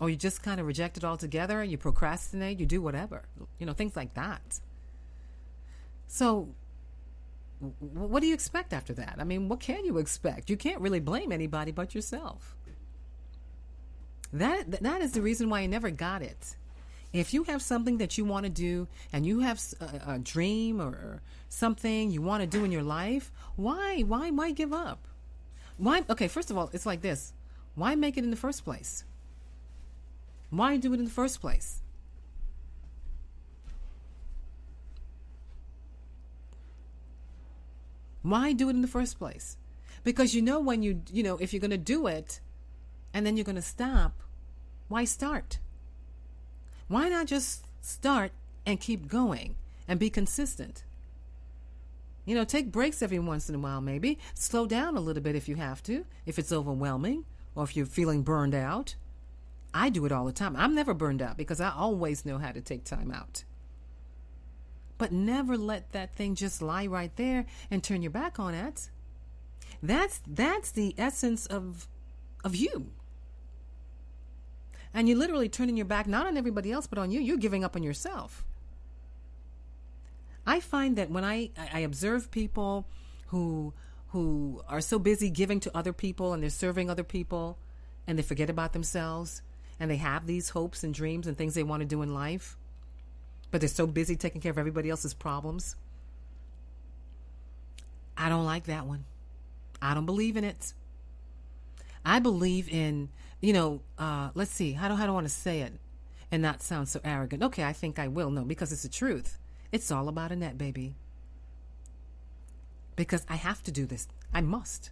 or 0.00 0.10
you 0.10 0.16
just 0.16 0.42
kind 0.42 0.60
of 0.60 0.66
reject 0.66 0.96
it 0.98 1.04
altogether, 1.04 1.64
you 1.64 1.78
procrastinate, 1.78 2.60
you 2.60 2.66
do 2.66 2.82
whatever, 2.82 3.22
you 3.58 3.66
know, 3.66 3.72
things 3.72 3.96
like 3.96 4.14
that. 4.14 4.60
So, 6.06 6.48
what 7.80 8.20
do 8.20 8.26
you 8.28 8.34
expect 8.34 8.72
after 8.72 8.92
that? 8.94 9.16
I 9.18 9.24
mean, 9.24 9.48
what 9.48 9.60
can 9.60 9.84
you 9.84 9.98
expect? 9.98 10.48
You 10.48 10.56
can't 10.56 10.80
really 10.80 11.00
blame 11.00 11.32
anybody 11.32 11.72
but 11.72 11.94
yourself. 11.94 12.54
That 14.32 14.82
that 14.82 15.00
is 15.00 15.12
the 15.12 15.22
reason 15.22 15.48
why 15.48 15.60
I 15.60 15.66
never 15.66 15.90
got 15.90 16.22
it. 16.22 16.56
If 17.12 17.32
you 17.32 17.44
have 17.44 17.62
something 17.62 17.98
that 17.98 18.18
you 18.18 18.24
want 18.24 18.44
to 18.44 18.50
do 18.50 18.86
and 19.12 19.24
you 19.24 19.40
have 19.40 19.60
a, 19.80 20.14
a 20.14 20.18
dream 20.18 20.80
or 20.80 21.22
something 21.48 22.10
you 22.10 22.20
want 22.20 22.42
to 22.42 22.46
do 22.46 22.64
in 22.64 22.72
your 22.72 22.82
life, 22.82 23.32
why 23.56 24.02
why 24.02 24.30
why 24.30 24.50
give 24.50 24.72
up? 24.72 25.06
Why 25.78 26.04
okay, 26.10 26.28
first 26.28 26.50
of 26.50 26.58
all, 26.58 26.68
it's 26.72 26.84
like 26.84 27.00
this. 27.00 27.32
Why 27.74 27.94
make 27.94 28.18
it 28.18 28.24
in 28.24 28.30
the 28.30 28.36
first 28.36 28.64
place? 28.64 29.04
Why 30.50 30.76
do 30.76 30.92
it 30.92 30.98
in 30.98 31.04
the 31.04 31.10
first 31.10 31.40
place? 31.40 31.80
Why 38.22 38.52
do 38.52 38.68
it 38.68 38.72
in 38.72 38.82
the 38.82 38.88
first 38.88 39.18
place? 39.18 39.56
Because 40.04 40.34
you 40.34 40.42
know 40.42 40.60
when 40.60 40.82
you 40.82 41.00
you 41.10 41.22
know 41.22 41.38
if 41.38 41.52
you're 41.52 41.60
going 41.60 41.70
to 41.70 41.78
do 41.78 42.06
it 42.06 42.40
and 43.18 43.26
then 43.26 43.36
you're 43.36 43.42
going 43.42 43.56
to 43.56 43.62
stop, 43.62 44.22
why 44.86 45.04
start? 45.04 45.58
Why 46.86 47.08
not 47.08 47.26
just 47.26 47.66
start 47.80 48.30
and 48.64 48.80
keep 48.80 49.08
going 49.08 49.56
and 49.88 49.98
be 49.98 50.08
consistent? 50.08 50.84
You 52.24 52.36
know, 52.36 52.44
take 52.44 52.70
breaks 52.70 53.02
every 53.02 53.18
once 53.18 53.48
in 53.48 53.56
a 53.56 53.58
while, 53.58 53.80
maybe. 53.80 54.20
Slow 54.34 54.66
down 54.66 54.96
a 54.96 55.00
little 55.00 55.20
bit 55.20 55.34
if 55.34 55.48
you 55.48 55.56
have 55.56 55.82
to, 55.82 56.06
if 56.26 56.38
it's 56.38 56.52
overwhelming 56.52 57.24
or 57.56 57.64
if 57.64 57.76
you're 57.76 57.86
feeling 57.86 58.22
burned 58.22 58.54
out. 58.54 58.94
I 59.74 59.88
do 59.88 60.06
it 60.06 60.12
all 60.12 60.24
the 60.24 60.30
time. 60.30 60.54
I'm 60.54 60.76
never 60.76 60.94
burned 60.94 61.20
out 61.20 61.36
because 61.36 61.60
I 61.60 61.72
always 61.76 62.24
know 62.24 62.38
how 62.38 62.52
to 62.52 62.60
take 62.60 62.84
time 62.84 63.10
out. 63.10 63.42
But 64.96 65.10
never 65.10 65.56
let 65.56 65.90
that 65.90 66.14
thing 66.14 66.36
just 66.36 66.62
lie 66.62 66.86
right 66.86 67.14
there 67.16 67.46
and 67.68 67.82
turn 67.82 68.00
your 68.00 68.12
back 68.12 68.38
on 68.38 68.54
it. 68.54 68.90
That's 69.82 70.20
that's 70.24 70.70
the 70.70 70.94
essence 70.96 71.46
of 71.46 71.88
of 72.44 72.54
you. 72.54 72.92
And 74.94 75.08
you're 75.08 75.18
literally 75.18 75.48
turning 75.48 75.76
your 75.76 75.86
back 75.86 76.06
not 76.06 76.26
on 76.26 76.36
everybody 76.36 76.72
else 76.72 76.86
but 76.86 76.98
on 76.98 77.10
you. 77.10 77.20
You're 77.20 77.36
giving 77.36 77.64
up 77.64 77.76
on 77.76 77.82
yourself. 77.82 78.44
I 80.46 80.60
find 80.60 80.96
that 80.96 81.10
when 81.10 81.24
I, 81.24 81.50
I 81.72 81.80
observe 81.80 82.30
people 82.30 82.86
who 83.26 83.74
who 84.12 84.62
are 84.68 84.80
so 84.80 84.98
busy 84.98 85.28
giving 85.28 85.60
to 85.60 85.76
other 85.76 85.92
people 85.92 86.32
and 86.32 86.42
they're 86.42 86.50
serving 86.50 86.88
other 86.88 87.04
people 87.04 87.58
and 88.06 88.18
they 88.18 88.22
forget 88.22 88.48
about 88.48 88.72
themselves 88.72 89.42
and 89.78 89.90
they 89.90 89.96
have 89.96 90.26
these 90.26 90.48
hopes 90.48 90.82
and 90.82 90.94
dreams 90.94 91.26
and 91.26 91.36
things 91.36 91.54
they 91.54 91.62
want 91.62 91.80
to 91.82 91.86
do 91.86 92.00
in 92.00 92.14
life, 92.14 92.56
but 93.50 93.60
they're 93.60 93.68
so 93.68 93.86
busy 93.86 94.16
taking 94.16 94.40
care 94.40 94.50
of 94.50 94.58
everybody 94.58 94.88
else's 94.88 95.12
problems. 95.12 95.76
I 98.16 98.28
don't 98.28 98.46
like 98.46 98.64
that 98.64 98.86
one. 98.86 99.04
I 99.80 99.94
don't 99.94 100.06
believe 100.06 100.36
in 100.36 100.44
it. 100.44 100.72
I 102.04 102.18
believe 102.18 102.68
in, 102.68 103.10
you 103.40 103.52
know, 103.52 103.80
uh, 103.98 104.30
let's 104.34 104.50
see, 104.50 104.72
how 104.72 104.88
do, 104.88 104.94
how 104.94 105.06
do 105.06 105.12
I 105.12 105.14
want 105.14 105.26
to 105.26 105.32
say 105.32 105.60
it 105.60 105.74
and 106.30 106.42
not 106.42 106.62
sound 106.62 106.88
so 106.88 107.00
arrogant? 107.04 107.42
Okay, 107.42 107.64
I 107.64 107.72
think 107.72 107.98
I 107.98 108.08
will. 108.08 108.30
No, 108.30 108.44
because 108.44 108.72
it's 108.72 108.82
the 108.82 108.88
truth. 108.88 109.38
It's 109.70 109.90
all 109.90 110.08
about 110.08 110.32
Annette, 110.32 110.58
baby. 110.58 110.94
Because 112.96 113.24
I 113.28 113.36
have 113.36 113.62
to 113.64 113.70
do 113.70 113.86
this. 113.86 114.08
I 114.34 114.40
must. 114.40 114.90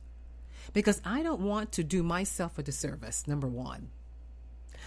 Because 0.72 1.00
I 1.04 1.22
don't 1.22 1.40
want 1.40 1.72
to 1.72 1.84
do 1.84 2.02
myself 2.02 2.58
a 2.58 2.62
disservice, 2.62 3.26
number 3.26 3.48
one. 3.48 3.90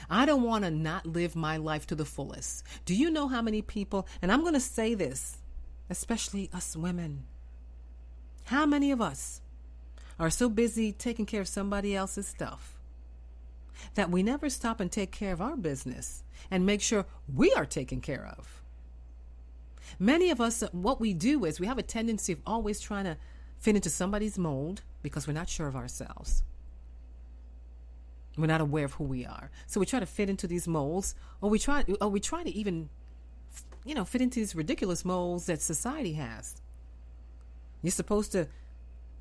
I 0.10 0.26
don't 0.26 0.44
want 0.44 0.64
to 0.64 0.72
not 0.72 1.06
live 1.06 1.36
my 1.36 1.58
life 1.58 1.86
to 1.88 1.96
the 1.96 2.06
fullest. 2.06 2.64
Do 2.86 2.96
you 2.96 3.12
know 3.12 3.28
how 3.28 3.42
many 3.42 3.62
people, 3.62 4.08
and 4.22 4.32
I'm 4.32 4.42
going 4.42 4.54
to 4.54 4.60
say 4.60 4.94
this, 4.94 5.40
especially 5.90 6.50
us 6.54 6.78
women, 6.78 7.24
how 8.46 8.66
many 8.66 8.92
of 8.92 9.02
us 9.02 9.42
are 10.18 10.30
so 10.30 10.48
busy 10.48 10.94
taking 10.94 11.26
care 11.26 11.42
of 11.42 11.48
somebody 11.48 11.96
else's 11.96 12.28
stuff 12.28 12.79
that 13.96 14.10
we 14.10 14.24
never 14.24 14.50
stop 14.50 14.80
and 14.80 14.92
take 14.92 15.12
care 15.12 15.34
of 15.34 15.42
our 15.42 15.56
business 15.56 16.24
and 16.52 16.66
make 16.66 16.82
sure 16.82 17.06
we 17.34 17.52
are 17.54 17.66
taken 17.66 18.02
care 18.02 18.34
of? 18.38 18.62
Many 19.98 20.30
of 20.30 20.40
us, 20.40 20.64
what 20.72 21.00
we 21.00 21.14
do 21.14 21.46
is 21.46 21.60
we 21.60 21.68
have 21.68 21.78
a 21.78 21.84
tendency 21.84 22.34
of 22.34 22.40
always 22.46 22.80
trying 22.80 23.06
to 23.06 23.18
fit 23.60 23.76
into 23.76 23.90
somebody's 23.90 24.38
mold 24.38 24.82
because 25.02 25.28
we're 25.28 25.34
not 25.34 25.50
sure 25.50 25.68
of 25.68 25.76
ourselves. 25.76 26.44
We're 28.38 28.48
not 28.48 28.62
aware 28.62 28.86
of 28.86 28.94
who 28.94 29.04
we 29.04 29.26
are. 29.26 29.50
So 29.68 29.80
we 29.80 29.86
try 29.86 30.00
to 30.00 30.06
fit 30.06 30.30
into 30.30 30.48
these 30.48 30.68
molds, 30.68 31.16
or 31.42 31.50
we 31.50 31.60
try, 31.60 31.84
or 32.00 32.10
we 32.10 32.20
try 32.20 32.44
to 32.44 32.50
even, 32.50 32.90
you 33.84 33.96
know, 33.96 34.06
fit 34.06 34.22
into 34.22 34.40
these 34.40 34.56
ridiculous 34.56 35.04
molds 35.04 35.48
that 35.48 35.62
society 35.62 36.14
has. 36.14 36.62
You're 37.82 37.92
supposed 37.92 38.32
to 38.34 38.48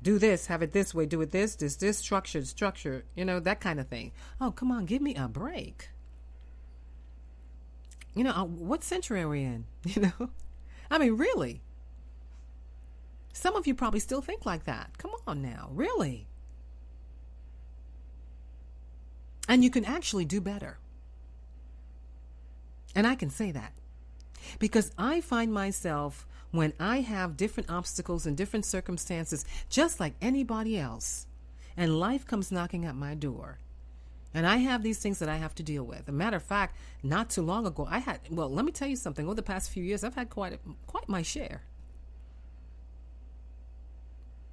do 0.01 0.17
this, 0.17 0.47
have 0.47 0.61
it 0.61 0.71
this 0.71 0.93
way, 0.93 1.05
do 1.05 1.21
it 1.21 1.31
this, 1.31 1.55
this, 1.55 1.75
this, 1.75 1.97
structured, 1.97 2.47
structure, 2.47 3.03
you 3.15 3.25
know, 3.25 3.39
that 3.39 3.59
kind 3.59 3.79
of 3.79 3.87
thing. 3.87 4.11
Oh, 4.39 4.51
come 4.51 4.71
on, 4.71 4.85
give 4.85 5.01
me 5.01 5.15
a 5.15 5.27
break. 5.27 5.89
You 8.15 8.23
know, 8.23 8.31
uh, 8.31 8.43
what 8.43 8.83
century 8.83 9.21
are 9.21 9.29
we 9.29 9.43
in? 9.43 9.65
You 9.85 10.01
know? 10.01 10.29
I 10.91 10.97
mean, 10.97 11.17
really? 11.17 11.61
Some 13.33 13.55
of 13.55 13.67
you 13.67 13.75
probably 13.75 13.99
still 13.99 14.21
think 14.21 14.45
like 14.45 14.65
that. 14.65 14.97
Come 14.97 15.11
on 15.27 15.41
now, 15.41 15.69
really? 15.71 16.27
And 19.47 19.63
you 19.63 19.69
can 19.69 19.85
actually 19.85 20.25
do 20.25 20.41
better. 20.41 20.79
And 22.95 23.05
I 23.05 23.15
can 23.15 23.29
say 23.29 23.51
that 23.51 23.73
because 24.57 24.91
I 24.97 25.21
find 25.21 25.53
myself 25.53 26.27
when 26.51 26.73
I 26.79 27.01
have 27.01 27.37
different 27.37 27.69
obstacles 27.69 28.25
and 28.25 28.35
different 28.35 28.65
circumstances, 28.65 29.45
just 29.69 29.99
like 29.99 30.13
anybody 30.21 30.77
else, 30.77 31.27
and 31.77 31.99
life 31.99 32.25
comes 32.25 32.51
knocking 32.51 32.85
at 32.85 32.95
my 32.95 33.15
door. 33.15 33.59
And 34.33 34.45
I 34.45 34.57
have 34.57 34.83
these 34.83 34.99
things 34.99 35.19
that 35.19 35.29
I 35.29 35.37
have 35.37 35.55
to 35.55 35.63
deal 35.63 35.83
with. 35.83 36.07
A 36.07 36.11
matter 36.11 36.37
of 36.37 36.43
fact, 36.43 36.75
not 37.01 37.29
too 37.29 37.41
long 37.41 37.65
ago, 37.65 37.87
I 37.89 37.99
had, 37.99 38.19
well, 38.29 38.49
let 38.49 38.63
me 38.63 38.71
tell 38.71 38.87
you 38.87 38.95
something. 38.95 39.25
Over 39.25 39.35
the 39.35 39.43
past 39.43 39.71
few 39.71 39.83
years, 39.83 40.03
I've 40.03 40.15
had 40.15 40.29
quite, 40.29 40.59
quite 40.85 41.09
my 41.09 41.23
share. 41.23 41.63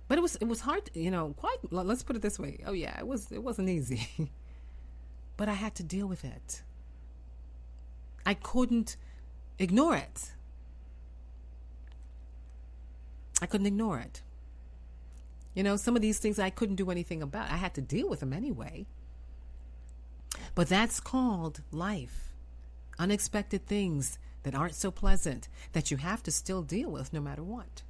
But 0.08 0.18
it 0.18 0.20
was, 0.22 0.36
it 0.36 0.46
was 0.46 0.60
hard, 0.60 0.88
you 0.94 1.10
know, 1.10 1.34
quite, 1.36 1.58
let's 1.70 2.02
put 2.02 2.16
it 2.16 2.22
this 2.22 2.38
way. 2.38 2.58
Oh, 2.66 2.72
yeah, 2.72 2.98
it, 2.98 3.06
was, 3.06 3.30
it 3.32 3.42
wasn't 3.42 3.68
easy. 3.68 4.08
but 5.36 5.48
I 5.48 5.54
had 5.54 5.74
to 5.76 5.82
deal 5.82 6.06
with 6.06 6.24
it. 6.24 6.62
I 8.24 8.34
couldn't 8.34 8.96
ignore 9.58 9.96
it. 9.96 10.32
I 13.40 13.46
couldn't 13.46 13.66
ignore 13.66 13.98
it. 13.98 14.22
You 15.54 15.62
know, 15.62 15.76
some 15.76 15.96
of 15.96 16.02
these 16.02 16.18
things 16.18 16.38
I 16.38 16.50
couldn't 16.50 16.76
do 16.76 16.90
anything 16.90 17.22
about. 17.22 17.50
I 17.50 17.56
had 17.56 17.74
to 17.74 17.80
deal 17.80 18.08
with 18.08 18.20
them 18.20 18.32
anyway. 18.32 18.86
But 20.54 20.68
that's 20.68 21.00
called 21.00 21.62
life. 21.70 22.32
Unexpected 22.98 23.66
things 23.66 24.18
that 24.42 24.54
aren't 24.54 24.74
so 24.74 24.90
pleasant 24.90 25.48
that 25.72 25.90
you 25.90 25.96
have 25.96 26.22
to 26.22 26.30
still 26.30 26.62
deal 26.62 26.90
with 26.90 27.12
no 27.12 27.20
matter 27.20 27.42
what. 27.42 27.82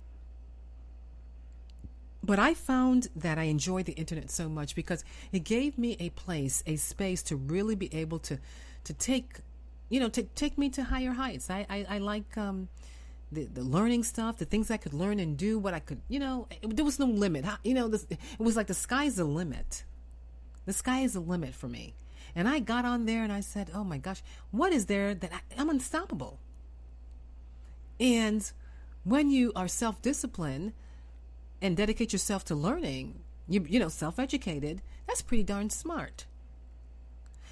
But 2.23 2.39
I 2.39 2.55
found 2.55 3.09
that 3.15 3.39
I 3.39 3.45
enjoyed 3.45 3.87
the 3.87 3.93
internet 3.93 4.31
so 4.31 4.49
much 4.49 4.75
because 4.75 5.05
it 5.33 5.45
gave 5.45 5.79
me 5.79 5.97
a 6.01 6.11
place, 6.11 6.63
a 6.67 6.77
space 6.77 7.23
to 7.25 7.37
really 7.37 7.75
be 7.75 7.93
able 7.95 8.19
to 8.21 8.39
to 8.85 8.95
take, 8.95 9.41
you 9.89 10.01
know, 10.01 10.09
to 10.09 10.23
take 10.23 10.57
me 10.57 10.69
to 10.71 10.85
higher 10.85 11.13
heights. 11.13 11.51
I 11.51 11.67
I, 11.69 11.87
I 11.89 11.99
like 11.99 12.37
um, 12.37 12.69
the, 13.33 13.45
the 13.47 13.63
learning 13.63 14.05
stuff, 14.05 14.39
the 14.39 14.45
things 14.45 14.71
I 14.71 14.77
could 14.77 14.95
learn 14.95 15.19
and 15.19 15.37
do, 15.37 15.59
what 15.59 15.75
I 15.75 15.81
could, 15.81 16.01
you 16.09 16.19
know, 16.19 16.47
it, 16.51 16.77
there 16.77 16.85
was 16.85 16.99
no 16.99 17.07
limit. 17.07 17.45
You 17.65 17.75
know, 17.75 17.89
this, 17.89 18.07
it 18.11 18.19
was 18.39 18.57
like 18.57 18.69
the 18.69 18.75
sky's 18.75 19.17
the 19.17 19.25
limit. 19.25 19.85
The 20.65 20.73
sky 20.73 21.01
is 21.01 21.15
the 21.15 21.21
limit 21.21 21.55
for 21.55 21.69
me. 21.69 21.95
And 22.35 22.49
I 22.49 22.59
got 22.59 22.85
on 22.85 23.07
there 23.07 23.23
and 23.23 23.33
I 23.33 23.41
said, 23.41 23.71
oh 23.75 23.85
my 23.85 23.99
gosh, 23.99 24.23
what 24.51 24.73
is 24.73 24.87
there 24.87 25.15
that 25.15 25.33
I, 25.33 25.41
I'm 25.61 25.71
unstoppable? 25.71 26.39
And 27.99 28.51
when 29.05 29.31
you 29.31 29.53
are 29.57 29.69
self 29.69 30.03
disciplined 30.03 30.73
and 31.63 31.77
dedicate 31.77 32.13
yourself 32.13 32.45
to 32.47 32.55
learning, 32.55 33.21
you, 33.49 33.65
you 33.69 33.79
know, 33.79 33.89
self 33.89 34.19
educated, 34.19 34.83
that's 35.07 35.23
pretty 35.23 35.45
darn 35.45 35.71
smart. 35.71 36.27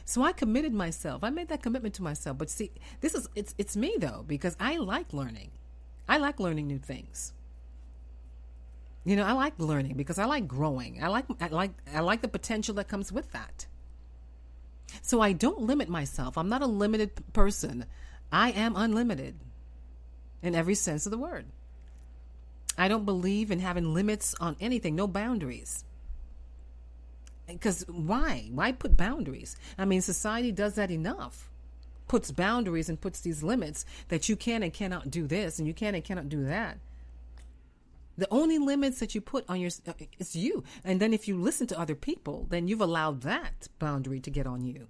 So 0.05 0.23
I 0.23 0.33
committed 0.33 0.75
myself. 0.75 1.25
I 1.25 1.31
made 1.31 1.49
that 1.49 1.63
commitment 1.63 1.95
to 1.95 2.03
myself. 2.03 2.37
But 2.37 2.51
see, 2.51 2.71
this 3.01 3.15
is 3.15 3.29
it's 3.35 3.55
it's 3.57 3.77
me 3.77 3.97
though 3.99 4.25
because 4.27 4.57
I 4.61 4.77
like 4.77 5.13
learning. 5.13 5.51
I 6.09 6.19
like 6.19 6.41
learning 6.41 6.67
new 6.67 6.79
things. 6.79 7.33
You 9.05 9.17
know, 9.17 9.25
I 9.25 9.33
like 9.33 9.55
learning 9.59 9.97
because 9.97 10.19
I 10.19 10.25
like 10.25 10.49
growing. 10.49 11.03
I 11.03 11.09
like 11.09 11.27
I 11.41 11.49
like 11.49 11.73
I 11.95 12.01
like 12.01 12.23
the 12.23 12.29
potential 12.29 12.75
that 12.77 12.89
comes 12.89 13.13
with 13.13 13.33
that. 13.33 13.67
So 15.03 15.21
I 15.21 15.33
don't 15.33 15.61
limit 15.61 15.89
myself. 15.89 16.39
I'm 16.39 16.49
not 16.49 16.63
a 16.63 16.67
limited 16.67 17.11
person. 17.33 17.85
I 18.33 18.51
am 18.51 18.77
unlimited 18.77 19.35
in 20.43 20.55
every 20.55 20.75
sense 20.75 21.07
of 21.07 21.11
the 21.11 21.19
word. 21.19 21.47
I 22.77 22.89
don't 22.89 23.05
believe 23.05 23.51
in 23.51 23.61
having 23.61 23.95
limits 23.95 24.35
on 24.41 24.57
anything, 24.61 24.97
no 24.97 25.07
boundaries. 25.07 25.85
Eh, 27.49 27.53
because 27.53 27.85
why? 27.89 28.49
Why 28.53 28.73
put 28.73 28.97
boundaries? 28.97 29.57
I 29.79 29.85
mean, 29.85 30.01
society 30.01 30.51
does 30.51 30.75
that 30.75 30.91
enough 30.91 31.51
puts 32.09 32.31
boundaries 32.31 32.89
and 32.89 33.01
puts 33.01 33.21
these 33.21 33.43
limits 33.43 33.85
that 34.09 34.29
you 34.29 34.37
can 34.37 34.63
and 34.63 34.73
cannot 34.73 35.11
do 35.11 35.27
this 35.27 35.59
and 35.59 35.67
you 35.67 35.75
can 35.75 35.95
and 35.95 36.05
cannot 36.05 36.29
do 36.29 36.45
that. 36.45 36.79
The 38.17 38.29
only 38.31 38.59
limits 38.59 39.01
that 39.01 39.15
you 39.15 39.21
put 39.21 39.45
on 39.49 39.61
your 39.61 39.71
uh, 39.89 39.93
it's 40.19 40.37
you. 40.37 40.63
And 40.85 41.01
then 41.01 41.13
if 41.13 41.27
you 41.27 41.37
listen 41.37 41.67
to 41.69 41.79
other 41.79 41.95
people, 41.95 42.47
then 42.49 42.69
you've 42.69 42.81
allowed 42.81 43.23
that 43.23 43.69
boundary 43.79 44.21
to 44.21 44.31
get 44.31 44.47
on 44.47 44.65
you. 44.65 44.89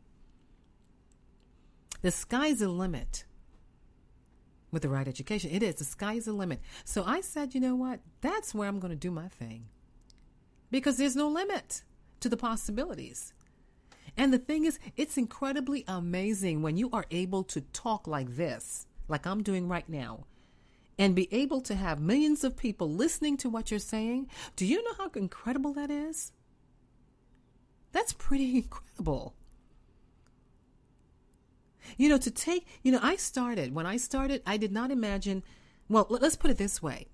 The 2.02 2.10
sky's 2.10 2.58
the 2.58 2.68
limit 2.68 3.24
with 4.70 4.82
the 4.82 4.90
right 4.90 5.08
education. 5.08 5.50
It 5.50 5.62
is. 5.62 5.76
The 5.76 5.84
sky's 5.84 6.26
the 6.26 6.32
limit. 6.32 6.60
So 6.84 7.04
I 7.04 7.22
said, 7.22 7.54
you 7.54 7.60
know 7.60 7.76
what? 7.76 8.00
That's 8.20 8.54
where 8.54 8.68
I'm 8.68 8.80
going 8.80 8.90
to 8.90 8.96
do 8.96 9.10
my 9.10 9.28
thing. 9.28 9.66
Because 10.70 10.98
there's 10.98 11.16
no 11.16 11.28
limit 11.28 11.82
to 12.20 12.28
the 12.28 12.36
possibilities. 12.36 13.33
And 14.16 14.32
the 14.32 14.38
thing 14.38 14.64
is, 14.64 14.78
it's 14.96 15.16
incredibly 15.16 15.84
amazing 15.88 16.62
when 16.62 16.76
you 16.76 16.90
are 16.92 17.06
able 17.10 17.42
to 17.44 17.60
talk 17.60 18.06
like 18.06 18.36
this, 18.36 18.86
like 19.08 19.26
I'm 19.26 19.42
doing 19.42 19.68
right 19.68 19.88
now, 19.88 20.26
and 20.98 21.16
be 21.16 21.28
able 21.32 21.60
to 21.62 21.74
have 21.74 22.00
millions 22.00 22.44
of 22.44 22.56
people 22.56 22.88
listening 22.88 23.36
to 23.38 23.50
what 23.50 23.70
you're 23.70 23.80
saying. 23.80 24.28
Do 24.54 24.66
you 24.66 24.82
know 24.84 24.94
how 24.96 25.10
incredible 25.14 25.72
that 25.74 25.90
is? 25.90 26.32
That's 27.92 28.12
pretty 28.12 28.56
incredible. 28.56 29.34
You 31.96 32.08
know, 32.08 32.18
to 32.18 32.30
take, 32.30 32.66
you 32.82 32.92
know, 32.92 33.00
I 33.02 33.16
started, 33.16 33.74
when 33.74 33.86
I 33.86 33.96
started, 33.96 34.42
I 34.46 34.56
did 34.56 34.72
not 34.72 34.90
imagine, 34.90 35.42
well, 35.88 36.06
let's 36.08 36.36
put 36.36 36.50
it 36.50 36.56
this 36.56 36.82
way. 36.82 37.08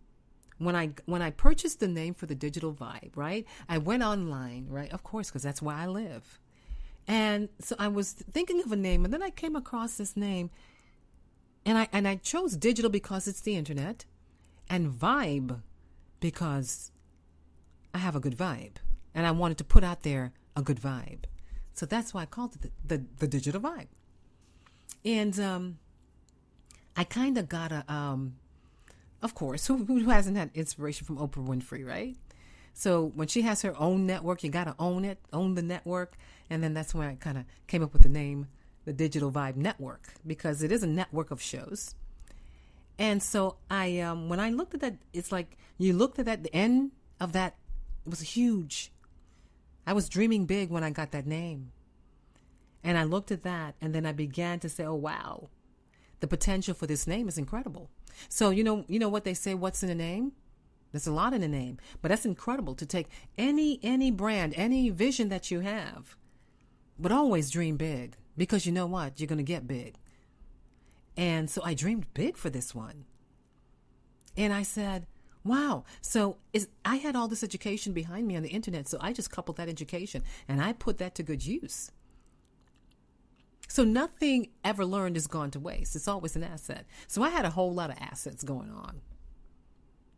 When 0.58 0.76
I 0.76 0.90
when 1.06 1.22
I 1.22 1.30
purchased 1.30 1.80
the 1.80 1.88
name 1.88 2.12
for 2.12 2.26
the 2.26 2.34
digital 2.34 2.74
vibe, 2.74 3.12
right? 3.16 3.46
I 3.66 3.78
went 3.78 4.02
online, 4.02 4.66
right? 4.68 4.92
Of 4.92 5.02
course, 5.02 5.30
because 5.30 5.42
that's 5.42 5.62
where 5.62 5.74
I 5.74 5.86
live. 5.86 6.38
And 7.10 7.48
so 7.58 7.74
I 7.76 7.88
was 7.88 8.12
thinking 8.12 8.60
of 8.60 8.70
a 8.70 8.76
name, 8.76 9.04
and 9.04 9.12
then 9.12 9.20
I 9.20 9.30
came 9.30 9.56
across 9.56 9.96
this 9.96 10.16
name, 10.16 10.48
and 11.66 11.76
I 11.76 11.88
and 11.92 12.06
I 12.06 12.14
chose 12.14 12.56
digital 12.56 12.88
because 12.88 13.26
it's 13.26 13.40
the 13.40 13.56
internet, 13.56 14.04
and 14.68 14.92
vibe 14.92 15.60
because 16.20 16.92
I 17.92 17.98
have 17.98 18.14
a 18.14 18.20
good 18.20 18.38
vibe, 18.38 18.76
and 19.12 19.26
I 19.26 19.32
wanted 19.32 19.58
to 19.58 19.64
put 19.64 19.82
out 19.82 20.04
there 20.04 20.32
a 20.54 20.62
good 20.62 20.80
vibe. 20.80 21.24
So 21.72 21.84
that's 21.84 22.14
why 22.14 22.22
I 22.22 22.26
called 22.26 22.54
it 22.54 22.62
the 22.62 22.98
the, 22.98 23.04
the 23.18 23.26
digital 23.26 23.60
vibe. 23.60 23.88
And 25.04 25.40
um, 25.40 25.78
I 26.96 27.02
kind 27.02 27.36
of 27.38 27.48
got 27.48 27.72
a, 27.72 27.92
um, 27.92 28.36
of 29.20 29.34
course, 29.34 29.66
who 29.68 29.78
who 29.78 30.10
hasn't 30.10 30.36
had 30.36 30.52
inspiration 30.54 31.06
from 31.06 31.18
Oprah 31.18 31.44
Winfrey, 31.44 31.84
right? 31.84 32.16
So 32.80 33.12
when 33.14 33.28
she 33.28 33.42
has 33.42 33.60
her 33.60 33.78
own 33.78 34.06
network, 34.06 34.42
you 34.42 34.48
got 34.48 34.64
to 34.64 34.74
own 34.78 35.04
it, 35.04 35.18
own 35.34 35.54
the 35.54 35.60
network. 35.60 36.16
And 36.48 36.64
then 36.64 36.72
that's 36.72 36.94
when 36.94 37.08
I 37.08 37.14
kind 37.16 37.36
of 37.36 37.44
came 37.66 37.82
up 37.82 37.92
with 37.92 38.00
the 38.00 38.08
name, 38.08 38.46
the 38.86 38.94
Digital 38.94 39.30
Vibe 39.30 39.56
Network, 39.56 40.14
because 40.26 40.62
it 40.62 40.72
is 40.72 40.82
a 40.82 40.86
network 40.86 41.30
of 41.30 41.42
shows. 41.42 41.94
And 42.98 43.22
so 43.22 43.56
I, 43.70 44.00
um, 44.00 44.30
when 44.30 44.40
I 44.40 44.48
looked 44.48 44.72
at 44.72 44.80
that, 44.80 44.94
it's 45.12 45.30
like 45.30 45.58
you 45.76 45.92
looked 45.92 46.18
at 46.18 46.24
that, 46.24 46.42
the 46.42 46.56
end 46.56 46.92
of 47.20 47.32
that, 47.32 47.56
it 48.06 48.08
was 48.08 48.20
huge. 48.20 48.90
I 49.86 49.92
was 49.92 50.08
dreaming 50.08 50.46
big 50.46 50.70
when 50.70 50.82
I 50.82 50.88
got 50.88 51.10
that 51.10 51.26
name. 51.26 51.72
And 52.82 52.96
I 52.96 53.04
looked 53.04 53.30
at 53.30 53.42
that 53.42 53.74
and 53.82 53.94
then 53.94 54.06
I 54.06 54.12
began 54.12 54.58
to 54.60 54.70
say, 54.70 54.86
oh, 54.86 54.94
wow, 54.94 55.50
the 56.20 56.26
potential 56.26 56.72
for 56.72 56.86
this 56.86 57.06
name 57.06 57.28
is 57.28 57.36
incredible. 57.36 57.90
So, 58.30 58.48
you 58.48 58.64
know, 58.64 58.86
you 58.88 58.98
know 58.98 59.10
what 59.10 59.24
they 59.24 59.34
say, 59.34 59.52
what's 59.52 59.82
in 59.82 59.90
a 59.90 59.94
name? 59.94 60.32
There's 60.92 61.06
a 61.06 61.12
lot 61.12 61.32
in 61.32 61.42
a 61.42 61.48
name, 61.48 61.78
but 62.02 62.08
that's 62.08 62.26
incredible 62.26 62.74
to 62.74 62.86
take 62.86 63.08
any 63.38 63.78
any 63.82 64.10
brand, 64.10 64.54
any 64.56 64.90
vision 64.90 65.28
that 65.28 65.50
you 65.50 65.60
have, 65.60 66.16
but 66.98 67.12
always 67.12 67.50
dream 67.50 67.76
big 67.76 68.16
because 68.36 68.66
you 68.66 68.72
know 68.72 68.86
what? 68.86 69.20
You're 69.20 69.28
going 69.28 69.38
to 69.38 69.44
get 69.44 69.66
big. 69.66 69.96
And 71.16 71.50
so 71.50 71.62
I 71.64 71.74
dreamed 71.74 72.06
big 72.14 72.36
for 72.36 72.50
this 72.50 72.74
one. 72.74 73.04
And 74.36 74.52
I 74.52 74.62
said, 74.62 75.06
wow. 75.44 75.84
So 76.00 76.38
is, 76.52 76.68
I 76.84 76.96
had 76.96 77.16
all 77.16 77.28
this 77.28 77.42
education 77.42 77.92
behind 77.92 78.26
me 78.26 78.36
on 78.36 78.42
the 78.42 78.48
internet. 78.50 78.88
So 78.88 78.98
I 79.00 79.12
just 79.12 79.30
coupled 79.30 79.56
that 79.58 79.68
education 79.68 80.22
and 80.48 80.62
I 80.62 80.72
put 80.72 80.98
that 80.98 81.14
to 81.16 81.22
good 81.22 81.44
use. 81.44 81.90
So 83.68 83.84
nothing 83.84 84.48
ever 84.64 84.84
learned 84.84 85.16
is 85.16 85.26
gone 85.26 85.50
to 85.52 85.60
waste. 85.60 85.94
It's 85.94 86.08
always 86.08 86.34
an 86.34 86.42
asset. 86.42 86.86
So 87.06 87.22
I 87.22 87.30
had 87.30 87.44
a 87.44 87.50
whole 87.50 87.72
lot 87.72 87.90
of 87.90 87.96
assets 88.00 88.42
going 88.42 88.70
on. 88.70 89.00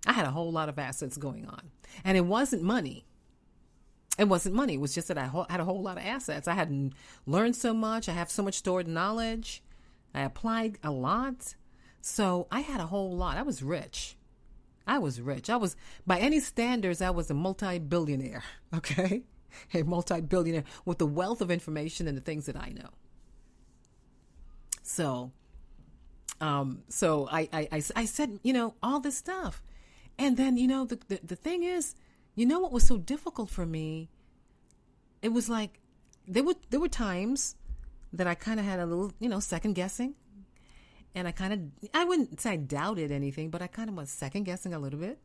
I 0.06 0.12
had 0.12 0.26
a 0.26 0.30
whole 0.30 0.50
lot 0.50 0.68
of 0.68 0.78
assets 0.78 1.16
going 1.16 1.46
on. 1.46 1.70
And 2.04 2.16
it 2.16 2.26
wasn't 2.26 2.62
money. 2.62 3.04
It 4.18 4.28
wasn't 4.28 4.54
money. 4.54 4.74
It 4.74 4.80
was 4.80 4.94
just 4.94 5.08
that 5.08 5.18
I 5.18 5.30
had 5.48 5.60
a 5.60 5.64
whole 5.64 5.82
lot 5.82 5.96
of 5.96 6.04
assets. 6.04 6.46
I 6.46 6.54
hadn't 6.54 6.92
learned 7.26 7.56
so 7.56 7.72
much. 7.72 8.08
I 8.08 8.12
have 8.12 8.30
so 8.30 8.42
much 8.42 8.54
stored 8.54 8.86
knowledge. 8.86 9.62
I 10.14 10.22
applied 10.22 10.78
a 10.82 10.90
lot. 10.90 11.54
So 12.00 12.46
I 12.50 12.60
had 12.60 12.80
a 12.80 12.86
whole 12.86 13.16
lot. 13.16 13.36
I 13.36 13.42
was 13.42 13.62
rich. 13.62 14.16
I 14.86 14.98
was 14.98 15.20
rich. 15.20 15.48
I 15.48 15.56
was, 15.56 15.76
by 16.06 16.18
any 16.18 16.40
standards, 16.40 17.00
I 17.00 17.10
was 17.10 17.30
a 17.30 17.34
multi 17.34 17.78
billionaire, 17.78 18.42
okay? 18.74 19.22
A 19.72 19.82
multi 19.82 20.20
billionaire 20.20 20.64
with 20.84 20.98
the 20.98 21.06
wealth 21.06 21.40
of 21.40 21.50
information 21.50 22.08
and 22.08 22.16
the 22.16 22.22
things 22.22 22.46
that 22.46 22.56
I 22.56 22.70
know. 22.70 22.88
So, 24.82 25.30
um, 26.40 26.82
so 26.88 27.28
I, 27.30 27.48
I, 27.52 27.68
I, 27.72 27.82
I 27.96 28.04
said, 28.04 28.40
you 28.42 28.52
know, 28.52 28.74
all 28.82 28.98
this 28.98 29.16
stuff. 29.16 29.62
And 30.18 30.36
then, 30.36 30.56
you 30.56 30.66
know, 30.66 30.84
the, 30.84 30.98
the, 31.08 31.20
the 31.22 31.36
thing 31.36 31.62
is, 31.62 31.94
you 32.34 32.46
know 32.46 32.60
what 32.60 32.72
was 32.72 32.86
so 32.86 32.96
difficult 32.96 33.50
for 33.50 33.66
me? 33.66 34.08
It 35.20 35.32
was 35.32 35.48
like 35.48 35.80
there 36.26 36.42
were 36.42 36.54
there 36.70 36.80
were 36.80 36.88
times 36.88 37.56
that 38.12 38.26
I 38.26 38.34
kind 38.34 38.60
of 38.60 38.66
had 38.66 38.78
a 38.78 38.86
little, 38.86 39.12
you 39.18 39.28
know, 39.28 39.40
second 39.40 39.74
guessing. 39.74 40.14
And 41.14 41.28
I 41.28 41.32
kind 41.32 41.52
of, 41.52 41.90
I 41.92 42.04
wouldn't 42.04 42.40
say 42.40 42.52
I 42.52 42.56
doubted 42.56 43.10
anything, 43.10 43.50
but 43.50 43.60
I 43.60 43.66
kind 43.66 43.88
of 43.88 43.96
was 43.96 44.10
second 44.10 44.44
guessing 44.44 44.72
a 44.72 44.78
little 44.78 44.98
bit. 44.98 45.18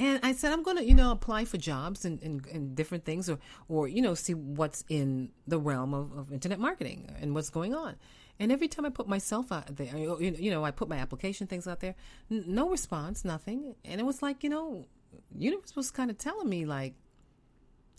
And 0.00 0.20
I 0.22 0.32
said, 0.32 0.52
I'm 0.52 0.62
going 0.62 0.76
to, 0.76 0.84
you 0.84 0.94
know, 0.94 1.10
apply 1.10 1.44
for 1.44 1.56
jobs 1.56 2.04
and, 2.04 2.22
and, 2.22 2.46
and, 2.46 2.76
different 2.76 3.04
things 3.04 3.28
or, 3.28 3.38
or, 3.68 3.88
you 3.88 4.00
know, 4.00 4.14
see 4.14 4.34
what's 4.34 4.84
in 4.88 5.30
the 5.48 5.58
realm 5.58 5.92
of, 5.92 6.16
of 6.16 6.32
internet 6.32 6.60
marketing 6.60 7.12
and 7.20 7.34
what's 7.34 7.50
going 7.50 7.74
on. 7.74 7.96
And 8.40 8.52
every 8.52 8.68
time 8.68 8.84
I 8.84 8.90
put 8.90 9.08
myself 9.08 9.50
out 9.50 9.76
there, 9.76 9.96
you 9.96 10.50
know, 10.50 10.64
I 10.64 10.70
put 10.70 10.88
my 10.88 10.96
application 10.96 11.46
things 11.46 11.66
out 11.66 11.80
there, 11.80 11.96
n- 12.30 12.44
no 12.46 12.70
response, 12.70 13.24
nothing. 13.24 13.74
And 13.84 14.00
it 14.00 14.04
was 14.04 14.22
like, 14.22 14.44
you 14.44 14.50
know, 14.50 14.86
universe 15.36 15.74
was 15.74 15.90
kind 15.90 16.10
of 16.10 16.18
telling 16.18 16.48
me 16.48 16.64
like, 16.64 16.94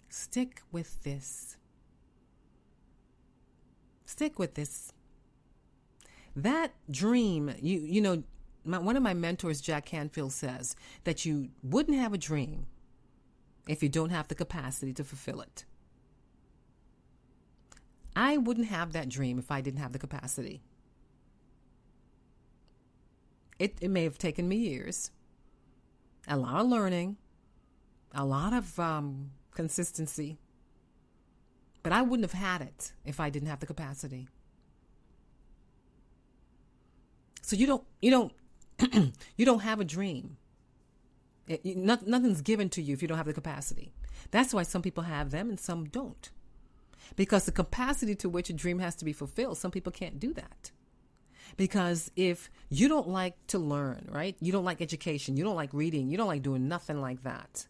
stick 0.08 0.62
with 0.72 1.04
this. 1.04 1.58
Stick 4.06 4.40
with 4.40 4.56
this. 4.56 4.94
That 6.36 6.72
dream, 6.90 7.54
you 7.62 7.80
you 7.82 8.02
know, 8.02 8.24
my, 8.64 8.78
one 8.78 8.96
of 8.96 9.04
my 9.04 9.14
mentors, 9.14 9.62
Jack 9.62 9.86
Canfield, 9.86 10.32
says 10.32 10.76
that 11.04 11.26
you 11.26 11.50
wouldn't 11.64 11.98
have 11.98 12.14
a 12.14 12.18
dream 12.18 12.66
if 13.68 13.84
you 13.84 13.90
don't 13.90 14.10
have 14.10 14.28
the 14.30 14.36
capacity 14.36 14.94
to 14.94 15.04
fulfill 15.04 15.42
it. 15.42 15.66
I 18.16 18.38
wouldn't 18.38 18.68
have 18.68 18.94
that 18.94 19.10
dream 19.10 19.40
if 19.40 19.52
I 19.52 19.62
didn't 19.62 19.80
have 19.80 19.94
the 19.94 20.00
capacity. 20.00 20.62
It, 23.58 23.78
it 23.82 23.90
may 23.90 24.04
have 24.04 24.18
taken 24.18 24.48
me 24.48 24.56
years, 24.56 25.12
a 26.28 26.38
lot 26.38 26.62
of 26.62 26.68
learning, 26.68 27.18
a 28.14 28.26
lot 28.26 28.54
of 28.54 28.80
um, 28.80 29.32
consistency, 29.54 30.40
but 31.84 31.92
I 31.92 32.02
wouldn't 32.02 32.30
have 32.30 32.40
had 32.40 32.62
it 32.62 32.94
if 33.06 33.20
I 33.20 33.30
didn't 33.30 33.50
have 33.50 33.60
the 33.60 33.66
capacity. 33.66 34.28
So 37.42 37.56
you 37.56 37.68
don't 37.68 37.84
you 38.00 38.12
don't 38.12 38.34
you 39.36 39.46
don't 39.46 39.62
have 39.62 39.80
a 39.80 39.86
dream. 39.86 40.38
It, 41.48 41.62
you, 41.66 41.76
not, 41.76 42.06
nothing's 42.08 42.42
given 42.42 42.70
to 42.70 42.82
you 42.82 42.94
if 42.94 43.02
you 43.02 43.08
don't 43.08 43.18
have 43.18 43.26
the 43.26 43.34
capacity. 43.34 43.92
That's 44.30 44.54
why 44.54 44.64
some 44.64 44.84
people 44.84 45.04
have 45.04 45.32
them 45.32 45.50
and 45.50 45.60
some 45.60 45.86
don't. 45.86 46.30
Because 47.16 47.46
the 47.46 47.52
capacity 47.52 48.16
to 48.16 48.30
which 48.30 48.50
a 48.50 48.54
dream 48.54 48.80
has 48.80 48.96
to 48.98 49.06
be 49.06 49.14
fulfilled, 49.14 49.58
some 49.58 49.72
people 49.72 49.92
can't 49.92 50.20
do 50.20 50.34
that. 50.34 50.72
Because 51.58 52.12
if 52.16 52.50
you 52.70 52.88
don't 52.88 53.08
like 53.08 53.36
to 53.48 53.60
learn, 53.60 54.08
right? 54.10 54.36
You 54.40 54.52
don't 54.52 54.66
like 54.66 54.82
education, 54.82 55.36
you 55.36 55.44
don't 55.44 55.56
like 55.56 55.74
reading, 55.74 56.10
you 56.10 56.18
don't 56.18 56.28
like 56.28 56.44
doing 56.44 56.68
nothing 56.68 57.02
like 57.02 57.24
that. 57.24 57.68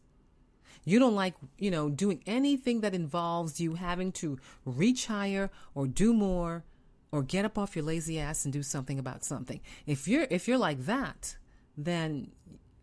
You 0.86 1.00
don't 1.00 1.16
like, 1.16 1.36
you 1.58 1.72
know, 1.72 1.90
doing 1.90 2.22
anything 2.26 2.82
that 2.82 2.94
involves 2.94 3.60
you 3.60 3.76
having 3.76 4.12
to 4.14 4.40
reach 4.66 5.08
higher 5.08 5.50
or 5.76 5.88
do 5.88 6.14
more 6.14 6.64
or 7.12 7.24
get 7.24 7.46
up 7.46 7.58
off 7.58 7.76
your 7.76 7.86
lazy 7.86 8.20
ass 8.20 8.46
and 8.46 8.54
do 8.54 8.64
something 8.64 9.00
about 9.00 9.24
something. 9.24 9.60
If 9.86 10.08
you're 10.08 10.28
if 10.30 10.48
you're 10.48 10.58
like 10.58 10.86
that, 10.86 11.38
then 11.78 12.32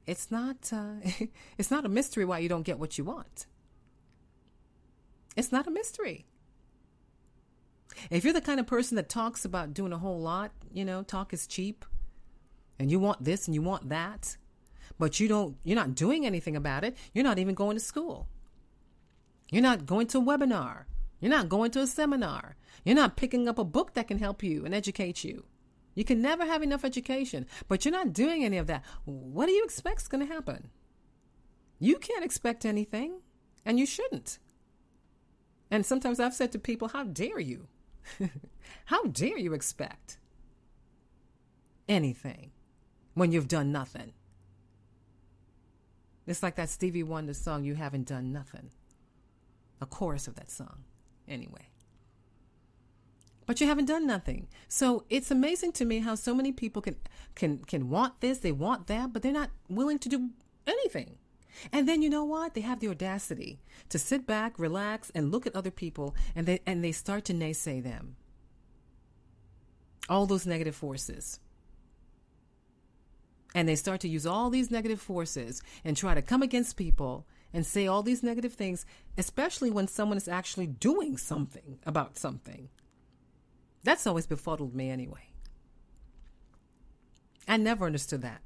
it's 0.07 0.31
not 0.31 0.73
uh, 0.73 0.95
it's 1.59 1.71
not 1.71 1.85
a 1.85 1.89
mystery 1.89 2.25
why 2.25 2.39
you 2.39 2.49
don't 2.49 2.63
get 2.63 2.79
what 2.79 2.99
you 2.99 3.05
want. 3.05 3.47
It's 5.37 5.53
not 5.53 5.67
a 5.67 5.71
mystery. 5.71 6.27
If 8.11 8.25
you're 8.25 8.33
the 8.33 8.41
kind 8.41 8.61
of 8.61 8.67
person 8.67 8.97
that 8.97 9.09
talks 9.09 9.45
about 9.45 9.75
doing 9.75 9.93
a 9.93 9.99
whole 9.99 10.21
lot, 10.21 10.53
you 10.73 10.85
know, 10.85 11.03
talk 11.03 11.33
is 11.33 11.47
cheap, 11.47 11.85
and 12.79 12.91
you 12.91 12.99
want 12.99 13.25
this 13.25 13.47
and 13.47 13.55
you 13.55 13.63
want 13.63 13.89
that, 13.89 14.37
but 14.99 15.19
you 15.21 15.29
don't 15.29 15.57
you're 15.65 15.77
not 15.77 15.95
doing 15.95 16.27
anything 16.27 16.57
about 16.57 16.85
it. 16.85 16.97
You're 17.13 17.25
not 17.25 17.39
even 17.39 17.55
going 17.55 17.77
to 17.77 17.83
school. 17.83 18.29
You're 19.51 19.63
not 19.63 19.87
going 19.87 20.07
to 20.09 20.19
a 20.19 20.23
webinar. 20.23 20.85
You're 21.21 21.31
not 21.31 21.49
going 21.49 21.71
to 21.73 21.81
a 21.81 21.87
seminar. 21.87 22.57
You're 22.85 22.97
not 22.97 23.17
picking 23.17 23.49
up 23.49 23.59
a 23.59 23.65
book 23.65 23.95
that 23.95 24.09
can 24.09 24.19
help 24.19 24.43
you 24.43 24.65
and 24.65 24.75
educate 24.75 25.25
you. 25.25 25.45
You 25.95 26.05
can 26.05 26.21
never 26.21 26.45
have 26.45 26.63
enough 26.63 26.85
education, 26.85 27.47
but 27.69 27.85
you're 27.85 27.93
not 27.93 28.13
doing 28.13 28.45
any 28.45 28.59
of 28.59 28.67
that. 28.67 28.85
What 29.05 29.47
do 29.47 29.53
you 29.53 29.65
expect 29.65 30.03
is 30.03 30.09
going 30.09 30.27
to 30.27 30.33
happen? 30.33 30.69
You 31.79 31.97
can't 31.97 32.25
expect 32.25 32.67
anything, 32.67 33.21
and 33.65 33.79
you 33.79 33.87
shouldn't. 33.87 34.39
And 35.71 35.85
sometimes 35.85 36.21
I've 36.21 36.35
said 36.35 36.53
to 36.53 36.59
people, 36.59 36.89
How 36.89 37.05
dare 37.05 37.41
you? 37.41 37.69
How 38.87 39.05
dare 39.05 39.39
you 39.39 39.53
expect 39.55 40.19
anything 41.89 42.51
when 43.15 43.33
you've 43.33 43.49
done 43.49 43.73
nothing? 43.73 44.13
It's 46.27 46.43
like 46.43 46.57
that 46.57 46.69
Stevie 46.69 47.03
Wonder 47.03 47.35
song, 47.35 47.65
You 47.65 47.75
Haven't 47.77 48.09
Done 48.09 48.33
Nothing. 48.33 48.71
A 49.81 49.87
chorus 49.87 50.27
of 50.27 50.35
that 50.37 50.51
song 50.51 50.85
anyway. 51.29 51.69
But 53.47 53.61
you 53.61 53.69
haven't 53.69 53.85
done 53.87 54.07
nothing. 54.07 54.49
So 54.67 55.05
it's 55.09 55.31
amazing 55.31 55.73
to 55.73 55.85
me 55.85 56.01
how 56.01 56.17
so 56.17 56.35
many 56.35 56.51
people 56.51 56.83
can 56.83 56.97
can 57.37 57.59
can 57.59 57.89
want 57.89 58.21
this, 58.21 58.39
they 58.39 58.53
want 58.53 58.89
that, 58.89 59.13
but 59.13 59.23
they're 59.23 59.33
not 59.33 59.51
willing 59.69 60.01
to 60.01 60.09
do 60.09 60.31
anything. 60.67 61.19
And 61.73 61.89
then 61.89 62.03
you 62.03 62.11
know 62.11 62.25
what? 62.25 62.55
They 62.55 62.61
have 62.61 62.81
the 62.81 62.89
audacity 62.89 63.61
to 63.89 63.99
sit 63.99 64.27
back, 64.27 64.59
relax, 64.59 65.11
and 65.15 65.31
look 65.31 65.47
at 65.47 65.57
other 65.57 65.71
people 65.71 66.15
and 66.35 66.47
they 66.47 66.61
and 66.67 66.83
they 66.83 66.93
start 66.93 67.25
to 67.27 67.35
naysay 67.35 67.83
them. 67.83 68.17
All 70.09 70.27
those 70.27 70.47
negative 70.47 70.77
forces. 70.77 71.41
And 73.55 73.69
they 73.69 73.77
start 73.77 74.01
to 74.01 74.09
use 74.09 74.27
all 74.27 74.51
these 74.51 74.71
negative 74.71 75.01
forces 75.01 75.63
and 75.85 75.97
try 75.97 76.15
to 76.15 76.23
come 76.23 76.43
against 76.43 76.77
people 76.77 77.27
and 77.55 77.65
say 77.65 77.87
all 77.87 78.03
these 78.03 78.23
negative 78.23 78.53
things, 78.53 78.85
especially 79.17 79.71
when 79.71 79.89
someone 79.89 80.19
is 80.19 80.29
actually 80.29 80.67
doing 80.67 81.17
something 81.17 81.79
about 81.87 82.19
something. 82.19 82.69
That's 83.83 84.07
always 84.07 84.27
befuddled 84.27 84.75
me 84.75 84.91
anyway. 84.91 85.31
I 87.49 87.57
never 87.57 87.87
understood 87.87 88.23
that. 88.23 88.43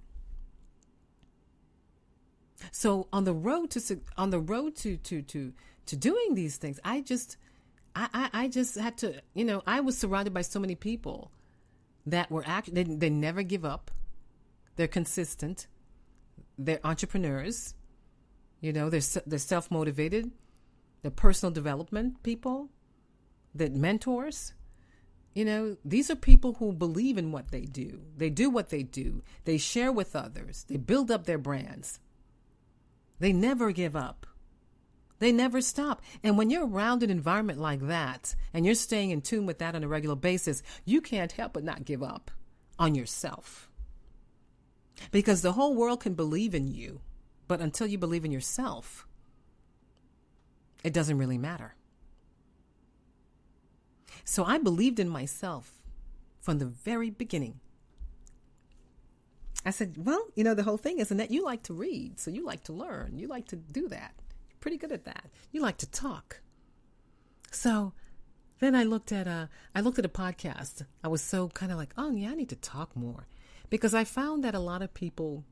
So 2.72 3.08
on 3.12 3.24
the 3.24 3.34
road 3.34 3.70
to 3.70 4.00
on 4.16 4.30
the 4.30 4.40
road 4.40 4.76
to 4.76 4.96
to 4.96 5.22
to 5.22 5.52
to 5.86 5.96
doing 5.96 6.34
these 6.34 6.56
things, 6.56 6.78
I 6.84 7.00
just 7.00 7.36
I, 7.94 8.08
I, 8.12 8.44
I 8.44 8.48
just 8.48 8.76
had 8.76 8.96
to 8.98 9.20
you 9.34 9.44
know 9.44 9.62
I 9.66 9.80
was 9.80 9.96
surrounded 9.96 10.34
by 10.34 10.42
so 10.42 10.60
many 10.60 10.74
people 10.74 11.30
that 12.06 12.30
were 12.30 12.44
act 12.46 12.74
they, 12.74 12.84
they 12.84 13.10
never 13.10 13.42
give 13.42 13.64
up. 13.64 13.90
They're 14.76 14.88
consistent. 14.88 15.66
They're 16.58 16.80
entrepreneurs. 16.84 17.74
You 18.60 18.72
know, 18.72 18.90
they're, 18.90 19.00
they're 19.26 19.38
self 19.38 19.70
motivated, 19.70 20.30
they're 21.02 21.10
personal 21.10 21.52
development 21.52 22.22
people, 22.22 22.68
they're 23.54 23.70
mentors. 23.70 24.52
You 25.34 25.44
know, 25.44 25.76
these 25.84 26.10
are 26.10 26.16
people 26.16 26.54
who 26.54 26.72
believe 26.72 27.16
in 27.16 27.30
what 27.30 27.52
they 27.52 27.60
do. 27.60 28.00
They 28.16 28.30
do 28.30 28.50
what 28.50 28.70
they 28.70 28.82
do. 28.82 29.22
They 29.44 29.58
share 29.58 29.92
with 29.92 30.16
others. 30.16 30.64
They 30.68 30.76
build 30.76 31.08
up 31.08 31.24
their 31.24 31.38
brands. 31.38 32.00
They 33.20 33.32
never 33.32 33.70
give 33.70 33.94
up. 33.94 34.26
They 35.20 35.30
never 35.30 35.60
stop. 35.60 36.02
And 36.24 36.36
when 36.36 36.50
you're 36.50 36.66
around 36.66 37.02
an 37.02 37.10
environment 37.10 37.60
like 37.60 37.86
that 37.86 38.34
and 38.52 38.66
you're 38.66 38.74
staying 38.74 39.10
in 39.10 39.20
tune 39.20 39.46
with 39.46 39.58
that 39.58 39.74
on 39.74 39.84
a 39.84 39.88
regular 39.88 40.16
basis, 40.16 40.62
you 40.84 41.00
can't 41.00 41.32
help 41.32 41.52
but 41.52 41.62
not 41.62 41.84
give 41.84 42.02
up 42.02 42.30
on 42.78 42.94
yourself. 42.94 43.70
Because 45.12 45.42
the 45.42 45.52
whole 45.52 45.74
world 45.74 46.00
can 46.00 46.14
believe 46.14 46.54
in 46.54 46.66
you 46.66 47.00
but 47.50 47.60
until 47.60 47.88
you 47.88 47.98
believe 47.98 48.24
in 48.24 48.30
yourself, 48.30 49.08
it 50.84 50.92
doesn't 50.92 51.18
really 51.18 51.36
matter. 51.36 51.74
So 54.24 54.44
I 54.44 54.58
believed 54.58 55.00
in 55.00 55.08
myself 55.08 55.82
from 56.40 56.60
the 56.60 56.66
very 56.66 57.10
beginning. 57.10 57.58
I 59.64 59.70
said, 59.70 59.94
Well, 60.04 60.26
you 60.34 60.44
know, 60.44 60.54
the 60.54 60.62
whole 60.62 60.76
thing 60.76 60.98
is, 60.98 61.10
Annette, 61.10 61.30
you 61.30 61.44
like 61.44 61.62
to 61.64 61.74
read, 61.74 62.18
so 62.18 62.30
you 62.30 62.44
like 62.44 62.64
to 62.64 62.72
learn. 62.72 63.18
You 63.18 63.28
like 63.28 63.46
to 63.48 63.56
do 63.56 63.88
that. 63.88 64.14
You're 64.48 64.58
pretty 64.60 64.78
good 64.78 64.92
at 64.92 65.04
that. 65.04 65.26
You 65.52 65.60
like 65.60 65.78
to 65.78 65.90
talk. 65.90 66.40
So 67.50 67.92
then 68.60 68.74
I 68.74 68.84
looked 68.84 69.12
at 69.12 69.26
a 69.26 69.48
I 69.74 69.80
looked 69.80 69.98
at 69.98 70.04
a 70.04 70.10
podcast. 70.10 70.84
I 71.02 71.08
was 71.08 71.22
so 71.22 71.48
kind 71.48 71.72
of 71.72 71.78
like, 71.78 71.92
oh 71.96 72.12
yeah, 72.12 72.30
I 72.30 72.34
need 72.34 72.50
to 72.50 72.56
talk 72.56 72.94
more. 72.96 73.26
Because 73.68 73.94
I 73.94 74.04
found 74.04 74.44
that 74.44 74.54
a 74.54 74.60
lot 74.60 74.82
of 74.82 74.94
people 74.94 75.44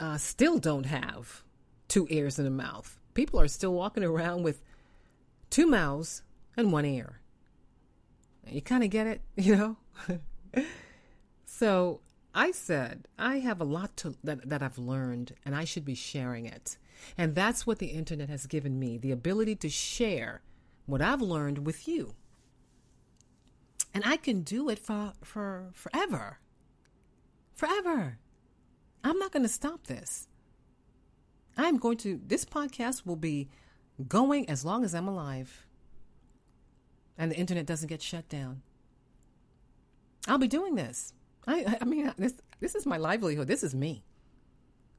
uh, 0.00 0.18
still 0.18 0.58
don't 0.58 0.86
have 0.86 1.42
two 1.88 2.06
ears 2.10 2.38
and 2.38 2.48
a 2.48 2.50
mouth. 2.50 2.98
People 3.14 3.40
are 3.40 3.48
still 3.48 3.72
walking 3.72 4.04
around 4.04 4.42
with 4.42 4.60
two 5.50 5.66
mouths 5.66 6.22
and 6.56 6.72
one 6.72 6.84
ear. 6.84 7.20
You 8.48 8.62
kind 8.62 8.84
of 8.84 8.90
get 8.90 9.06
it, 9.06 9.20
you 9.36 9.56
know? 9.56 9.76
so 11.46 12.00
I 12.36 12.50
said 12.50 13.08
I 13.18 13.38
have 13.38 13.62
a 13.62 13.64
lot 13.64 13.96
to 13.98 14.14
that, 14.22 14.46
that 14.46 14.62
I've 14.62 14.76
learned 14.76 15.34
and 15.46 15.56
I 15.56 15.64
should 15.64 15.86
be 15.86 15.94
sharing 15.94 16.44
it. 16.44 16.76
And 17.16 17.34
that's 17.34 17.66
what 17.66 17.78
the 17.78 17.86
internet 17.86 18.28
has 18.28 18.46
given 18.46 18.78
me, 18.78 18.98
the 18.98 19.10
ability 19.10 19.56
to 19.56 19.70
share 19.70 20.42
what 20.84 21.00
I've 21.00 21.22
learned 21.22 21.64
with 21.64 21.88
you. 21.88 22.14
And 23.94 24.04
I 24.04 24.18
can 24.18 24.42
do 24.42 24.68
it 24.68 24.78
for 24.78 25.14
for 25.22 25.70
forever. 25.72 26.38
Forever. 27.54 28.18
I'm 29.02 29.18
not 29.18 29.32
going 29.32 29.44
to 29.44 29.48
stop 29.48 29.86
this. 29.86 30.28
I'm 31.56 31.78
going 31.78 31.96
to 31.98 32.20
this 32.22 32.44
podcast 32.44 33.06
will 33.06 33.16
be 33.16 33.48
going 34.06 34.50
as 34.50 34.62
long 34.62 34.84
as 34.84 34.94
I'm 34.94 35.08
alive. 35.08 35.64
And 37.16 37.32
the 37.32 37.36
internet 37.36 37.64
doesn't 37.64 37.88
get 37.88 38.02
shut 38.02 38.28
down. 38.28 38.60
I'll 40.28 40.36
be 40.36 40.48
doing 40.48 40.74
this. 40.74 41.14
I, 41.46 41.78
I 41.80 41.84
mean, 41.84 42.12
this 42.16 42.34
this 42.60 42.74
is 42.74 42.86
my 42.86 42.96
livelihood. 42.96 43.48
This 43.48 43.62
is 43.62 43.74
me. 43.74 44.02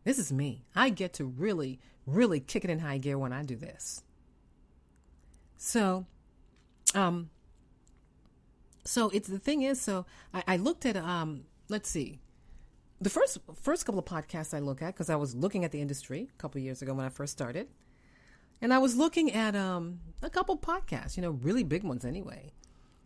This 0.04 0.20
is 0.20 0.32
me. 0.32 0.64
I 0.76 0.90
get 0.90 1.14
to 1.14 1.26
really, 1.26 1.80
really 2.06 2.40
kick 2.40 2.64
it 2.64 2.70
in 2.70 2.80
high 2.80 2.98
gear 2.98 3.18
when 3.18 3.34
I 3.34 3.44
do 3.44 3.56
this. 3.58 4.04
So, 5.58 6.06
um, 6.96 7.30
so 8.86 9.10
it's 9.10 9.28
the 9.28 9.40
thing 9.40 9.64
is, 9.64 9.82
so 9.82 10.06
I, 10.34 10.44
I 10.48 10.58
looked 10.58 10.86
at 10.86 10.96
um, 10.96 11.44
let's 11.68 11.90
see, 11.90 12.20
the 13.02 13.10
first 13.10 13.40
first 13.62 13.86
couple 13.86 14.00
of 14.00 14.06
podcasts 14.06 14.54
I 14.54 14.60
look 14.60 14.82
at 14.82 14.94
because 14.94 15.10
I 15.10 15.16
was 15.16 15.36
looking 15.36 15.66
at 15.66 15.72
the 15.72 15.82
industry 15.82 16.30
a 16.34 16.38
couple 16.42 16.62
years 16.62 16.82
ago 16.82 16.94
when 16.94 17.06
I 17.06 17.10
first 17.10 17.34
started, 17.34 17.68
and 18.62 18.74
I 18.74 18.78
was 18.78 18.96
looking 18.96 19.34
at 19.34 19.56
um 19.56 20.00
a 20.22 20.30
couple 20.30 20.58
podcasts, 20.58 21.18
you 21.18 21.22
know, 21.22 21.32
really 21.32 21.64
big 21.64 21.84
ones 21.84 22.06
anyway, 22.06 22.52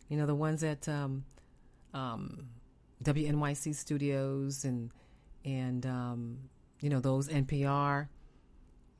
you 0.08 0.16
know, 0.16 0.26
the 0.26 0.34
ones 0.34 0.60
that 0.60 0.88
um, 0.88 1.24
um, 1.92 2.48
WNYC 3.02 3.74
studios 3.74 4.64
and 4.64 4.90
and 5.44 5.84
um, 5.86 6.38
you 6.80 6.90
know 6.90 7.00
those 7.00 7.28
NPR. 7.28 8.08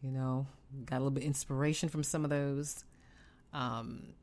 You 0.02 0.10
know, 0.10 0.46
got 0.84 0.96
a 0.96 0.98
little 0.98 1.10
bit 1.10 1.22
inspiration 1.22 1.88
from 1.88 2.02
some 2.02 2.24
of 2.24 2.30
those. 2.30 2.84
Um, 3.52 4.14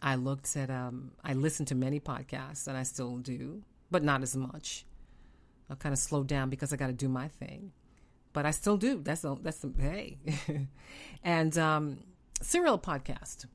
I 0.00 0.14
looked 0.14 0.56
at 0.56 0.70
um, 0.70 1.12
I 1.22 1.34
listened 1.34 1.68
to 1.68 1.74
many 1.74 2.00
podcasts 2.00 2.66
and 2.66 2.76
I 2.76 2.82
still 2.82 3.18
do, 3.18 3.62
but 3.90 4.02
not 4.02 4.22
as 4.22 4.36
much. 4.36 4.86
I 5.70 5.74
kind 5.74 5.92
of 5.92 5.98
slowed 5.98 6.26
down 6.26 6.50
because 6.50 6.72
I 6.72 6.76
got 6.76 6.88
to 6.88 6.92
do 6.92 7.08
my 7.08 7.28
thing, 7.28 7.72
but 8.32 8.44
I 8.44 8.50
still 8.50 8.76
do. 8.76 9.00
That's 9.02 9.22
the, 9.22 9.36
that's 9.40 9.58
the, 9.58 9.72
hey, 9.78 10.18
and 11.24 11.56
um, 11.56 11.98
Serial 12.42 12.78
podcast. 12.78 13.46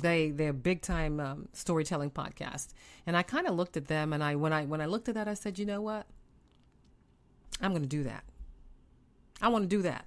They 0.00 0.30
they're 0.30 0.52
big 0.52 0.82
time 0.82 1.20
um, 1.20 1.48
storytelling 1.52 2.10
podcast, 2.10 2.68
and 3.06 3.16
I 3.16 3.22
kind 3.22 3.46
of 3.46 3.54
looked 3.54 3.76
at 3.76 3.86
them, 3.86 4.12
and 4.12 4.22
I 4.22 4.36
when 4.36 4.52
I 4.52 4.64
when 4.64 4.80
I 4.80 4.86
looked 4.86 5.08
at 5.08 5.14
that, 5.14 5.28
I 5.28 5.34
said, 5.34 5.58
you 5.58 5.66
know 5.66 5.80
what, 5.80 6.06
I'm 7.60 7.72
going 7.72 7.82
to 7.82 7.88
do 7.88 8.04
that. 8.04 8.24
I 9.40 9.48
want 9.48 9.64
to 9.64 9.68
do 9.68 9.82
that. 9.82 10.04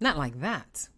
Not 0.00 0.18
like 0.18 0.40
that, 0.40 0.88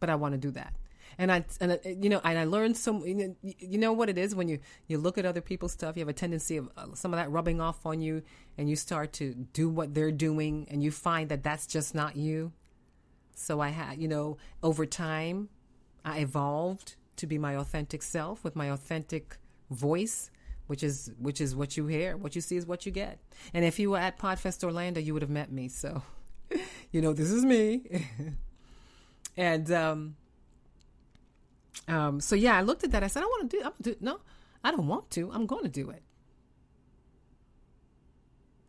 but 0.00 0.10
I 0.10 0.16
want 0.16 0.32
to 0.32 0.38
do 0.38 0.50
that. 0.52 0.74
And 1.18 1.32
I 1.32 1.44
and 1.60 1.72
I, 1.72 1.96
you 2.00 2.08
know 2.08 2.20
and 2.22 2.38
I 2.38 2.44
learned 2.44 2.76
some 2.76 3.04
you 3.04 3.78
know 3.78 3.92
what 3.92 4.08
it 4.08 4.18
is 4.18 4.34
when 4.34 4.48
you 4.48 4.60
you 4.86 4.98
look 4.98 5.18
at 5.18 5.26
other 5.26 5.40
people's 5.40 5.72
stuff 5.72 5.96
you 5.96 6.00
have 6.00 6.08
a 6.08 6.12
tendency 6.12 6.58
of 6.58 6.68
uh, 6.76 6.86
some 6.94 7.12
of 7.12 7.18
that 7.18 7.30
rubbing 7.30 7.60
off 7.60 7.84
on 7.84 8.00
you 8.00 8.22
and 8.56 8.70
you 8.70 8.76
start 8.76 9.12
to 9.14 9.34
do 9.34 9.68
what 9.68 9.94
they're 9.94 10.12
doing 10.12 10.68
and 10.70 10.82
you 10.82 10.92
find 10.92 11.28
that 11.30 11.42
that's 11.42 11.66
just 11.66 11.94
not 11.94 12.16
you. 12.16 12.52
So 13.34 13.60
I 13.60 13.70
had 13.70 14.00
you 14.00 14.06
know 14.06 14.36
over 14.62 14.86
time 14.86 15.48
I 16.04 16.18
evolved 16.18 16.96
to 17.16 17.26
be 17.26 17.38
my 17.38 17.56
authentic 17.56 18.02
self 18.02 18.44
with 18.44 18.56
my 18.56 18.70
authentic 18.70 19.36
voice, 19.70 20.30
which 20.66 20.82
is 20.82 21.12
which 21.18 21.40
is 21.40 21.54
what 21.54 21.76
you 21.76 21.86
hear, 21.86 22.16
what 22.16 22.34
you 22.34 22.40
see 22.40 22.56
is 22.56 22.66
what 22.66 22.86
you 22.86 22.92
get. 22.92 23.18
And 23.52 23.64
if 23.64 23.78
you 23.78 23.90
were 23.90 23.98
at 23.98 24.18
Podfest 24.18 24.64
Orlando, 24.64 25.00
you 25.00 25.12
would 25.12 25.22
have 25.22 25.30
met 25.30 25.52
me. 25.52 25.68
So, 25.68 26.02
you 26.92 27.00
know, 27.00 27.12
this 27.12 27.30
is 27.30 27.44
me. 27.44 28.06
and 29.36 29.70
um, 29.72 30.16
um, 31.86 32.20
so 32.20 32.34
yeah, 32.34 32.56
I 32.56 32.62
looked 32.62 32.84
at 32.84 32.92
that. 32.92 33.02
I 33.02 33.08
said, 33.08 33.22
I 33.22 33.26
want 33.26 33.50
to 33.50 33.56
do. 33.56 33.64
I'm 33.64 33.72
do 33.80 33.96
no, 34.00 34.20
I 34.62 34.70
don't 34.70 34.86
want 34.86 35.10
to. 35.12 35.30
I'm 35.32 35.46
going 35.46 35.64
to 35.64 35.70
do 35.70 35.90
it. 35.90 36.02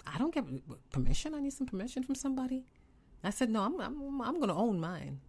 I 0.07 0.17
don't 0.17 0.33
get 0.33 0.43
permission. 0.91 1.35
I 1.35 1.39
need 1.39 1.53
some 1.53 1.67
permission 1.67 2.03
from 2.03 2.15
somebody. 2.15 2.65
I 3.23 3.29
said, 3.29 3.49
no, 3.49 3.61
I'm 3.61 3.79
I'm, 3.79 4.21
I'm 4.21 4.35
going 4.35 4.49
to 4.49 4.55
own 4.55 4.79
mine. 4.79 5.19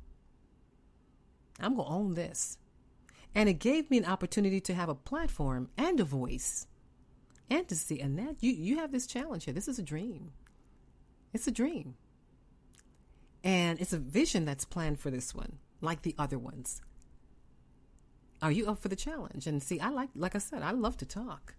I'm 1.62 1.76
going 1.76 1.88
to 1.88 1.94
own 1.94 2.14
this. 2.14 2.58
And 3.34 3.48
it 3.48 3.54
gave 3.54 3.90
me 3.90 3.98
an 3.98 4.04
opportunity 4.04 4.60
to 4.60 4.74
have 4.74 4.88
a 4.88 4.94
platform 4.94 5.68
and 5.76 6.00
a 6.00 6.04
voice 6.04 6.66
and 7.48 7.66
to 7.68 7.76
see. 7.76 8.00
And 8.00 8.18
that 8.18 8.36
you, 8.40 8.52
you 8.52 8.76
have 8.78 8.92
this 8.92 9.06
challenge 9.06 9.44
here. 9.44 9.54
This 9.54 9.68
is 9.68 9.78
a 9.78 9.82
dream. 9.82 10.32
It's 11.32 11.46
a 11.46 11.52
dream. 11.52 11.94
And 13.42 13.80
it's 13.80 13.92
a 13.92 13.98
vision 13.98 14.44
that's 14.44 14.64
planned 14.64 15.00
for 15.00 15.10
this 15.10 15.34
one, 15.34 15.58
like 15.80 16.02
the 16.02 16.14
other 16.18 16.38
ones. 16.38 16.82
Are 18.42 18.52
you 18.52 18.66
up 18.68 18.78
for 18.78 18.88
the 18.88 18.96
challenge? 18.96 19.46
And 19.46 19.62
see, 19.62 19.80
I 19.80 19.90
like, 19.90 20.10
like 20.14 20.34
I 20.34 20.38
said, 20.38 20.62
I 20.62 20.72
love 20.72 20.96
to 20.98 21.06
talk. 21.06 21.54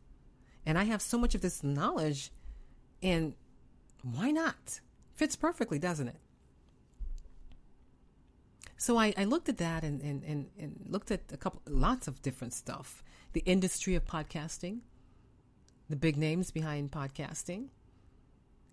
And 0.65 0.77
I 0.77 0.83
have 0.83 1.01
so 1.01 1.17
much 1.17 1.35
of 1.35 1.41
this 1.41 1.63
knowledge. 1.63 2.31
And 3.01 3.33
why 4.03 4.31
not? 4.31 4.81
Fits 5.15 5.35
perfectly, 5.35 5.79
doesn't 5.79 6.07
it? 6.07 6.17
So 8.81 8.97
I, 8.97 9.13
I 9.15 9.25
looked 9.25 9.47
at 9.47 9.59
that 9.59 9.83
and, 9.83 10.01
and, 10.01 10.23
and, 10.23 10.47
and 10.57 10.83
looked 10.89 11.11
at 11.11 11.21
a 11.31 11.37
couple, 11.37 11.61
lots 11.69 12.07
of 12.07 12.19
different 12.23 12.51
stuff. 12.51 13.03
The 13.33 13.41
industry 13.41 13.93
of 13.93 14.05
podcasting, 14.05 14.79
the 15.87 15.95
big 15.95 16.17
names 16.17 16.49
behind 16.49 16.89
podcasting. 16.89 17.67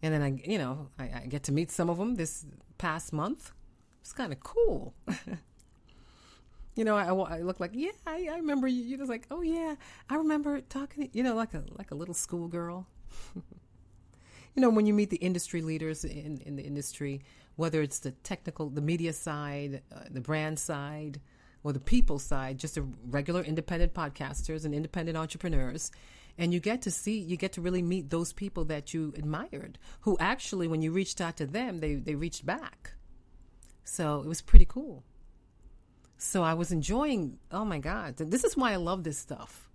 And 0.03 0.15
then 0.15 0.23
I, 0.23 0.41
you 0.51 0.57
know, 0.57 0.89
I, 0.99 1.11
I 1.15 1.27
get 1.29 1.43
to 1.43 1.53
meet 1.53 1.71
some 1.71 1.91
of 1.91 1.99
them 1.99 2.15
this 2.15 2.47
past 2.79 3.13
month. 3.13 3.53
It's 4.01 4.15
kind 4.15 4.33
of 4.33 4.41
cool. 4.41 4.95
you 6.75 6.85
know, 6.85 6.97
I, 6.97 7.09
I 7.09 7.43
look 7.43 7.61
like, 7.61 7.73
yeah, 7.75 7.91
I, 8.07 8.29
I 8.33 8.37
remember 8.37 8.67
you. 8.67 8.83
You're 8.83 8.97
just 8.97 9.11
like, 9.11 9.27
oh 9.31 9.43
yeah, 9.43 9.75
I 10.09 10.17
remember 10.17 10.63
talking, 10.63 11.11
you 11.13 11.23
know, 11.23 11.35
like 11.35 11.53
a 11.53 11.63
like 11.77 11.91
a 11.91 11.95
little 11.95 12.15
schoolgirl. 12.15 12.87
you 13.35 13.43
know, 14.63 14.71
when 14.71 14.87
you 14.87 14.95
meet 14.95 15.11
the 15.11 15.19
industry 15.19 15.61
leaders 15.61 16.03
in, 16.03 16.41
in 16.47 16.57
the 16.57 16.63
industry, 16.63 17.21
whether 17.59 17.83
it's 17.83 17.99
the 17.99 18.13
technical, 18.13 18.71
the 18.71 18.81
media 18.81 19.13
side, 19.13 19.83
uh, 19.93 20.05
the 20.09 20.21
brand 20.21 20.61
side, 20.61 21.21
or 21.65 21.73
the 21.73 21.81
people 21.81 22.21
side, 22.21 22.57
just 22.57 22.77
a 22.77 22.87
regular 23.11 23.43
independent 23.43 23.93
podcasters 23.93 24.65
and 24.65 24.73
independent 24.73 25.19
entrepreneurs. 25.19 25.91
And 26.39 26.55
you 26.55 26.61
get 26.61 26.83
to 26.83 26.93
see, 26.93 27.19
you 27.19 27.37
get 27.37 27.55
to 27.55 27.61
really 27.61 27.83
meet 27.83 28.11
those 28.11 28.33
people 28.33 28.65
that 28.67 28.95
you 28.95 29.13
admired, 29.17 29.77
who 30.03 30.17
actually, 30.21 30.69
when 30.69 30.83
you 30.83 30.93
reached 30.93 31.21
out 31.21 31.37
to 31.39 31.47
them, 31.47 31.81
they, 31.81 31.97
they 31.97 32.15
reached 32.15 32.47
back. 32.47 32.93
So 33.83 34.21
it 34.21 34.29
was 34.29 34.41
pretty 34.41 34.67
cool. 34.67 35.03
So 36.17 36.45
I 36.45 36.55
was 36.55 36.71
enjoying, 36.71 37.41
oh 37.51 37.65
my 37.65 37.81
God, 37.81 38.19
this 38.19 38.45
is 38.45 38.57
why 38.57 38.73
I 38.73 38.77
love 38.77 39.03
this 39.03 39.19
stuff. 39.19 39.69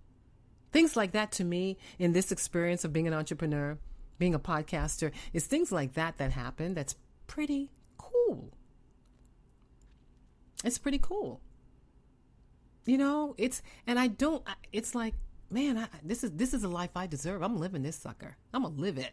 Things 0.72 0.96
like 0.96 1.12
that 1.12 1.32
to 1.32 1.44
me 1.44 1.76
in 1.98 2.14
this 2.14 2.32
experience 2.32 2.82
of 2.82 2.94
being 2.94 3.08
an 3.08 3.12
entrepreneur, 3.14 3.76
being 4.18 4.34
a 4.34 4.38
podcaster, 4.38 5.12
is 5.34 5.44
things 5.44 5.70
like 5.70 5.92
that 5.94 6.16
that 6.16 6.32
happen 6.32 6.72
that's 6.72 6.96
pretty 7.26 7.70
cool. 7.98 8.52
It's 10.64 10.78
pretty 10.78 10.98
cool. 10.98 11.40
You 12.86 12.98
know, 12.98 13.34
it's 13.38 13.62
and 13.86 13.98
I 13.98 14.08
don't. 14.08 14.46
It's 14.72 14.94
like, 14.94 15.14
man, 15.50 15.78
I, 15.78 15.88
this 16.02 16.22
is 16.24 16.32
this 16.32 16.54
is 16.54 16.64
a 16.64 16.68
life 16.68 16.90
I 16.96 17.06
deserve. 17.06 17.42
I'm 17.42 17.58
living 17.58 17.82
this 17.82 17.96
sucker. 17.96 18.36
I'm 18.52 18.62
gonna 18.62 18.74
live 18.74 18.98
it. 18.98 19.12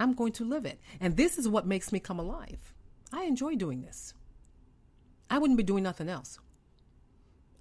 I'm 0.00 0.12
going 0.12 0.32
to 0.32 0.44
live 0.44 0.64
it, 0.64 0.80
and 1.00 1.16
this 1.16 1.38
is 1.38 1.48
what 1.48 1.66
makes 1.66 1.92
me 1.92 1.98
come 1.98 2.20
alive. 2.20 2.72
I 3.12 3.24
enjoy 3.24 3.56
doing 3.56 3.82
this. 3.82 4.14
I 5.28 5.38
wouldn't 5.38 5.56
be 5.56 5.64
doing 5.64 5.82
nothing 5.82 6.08
else. 6.08 6.38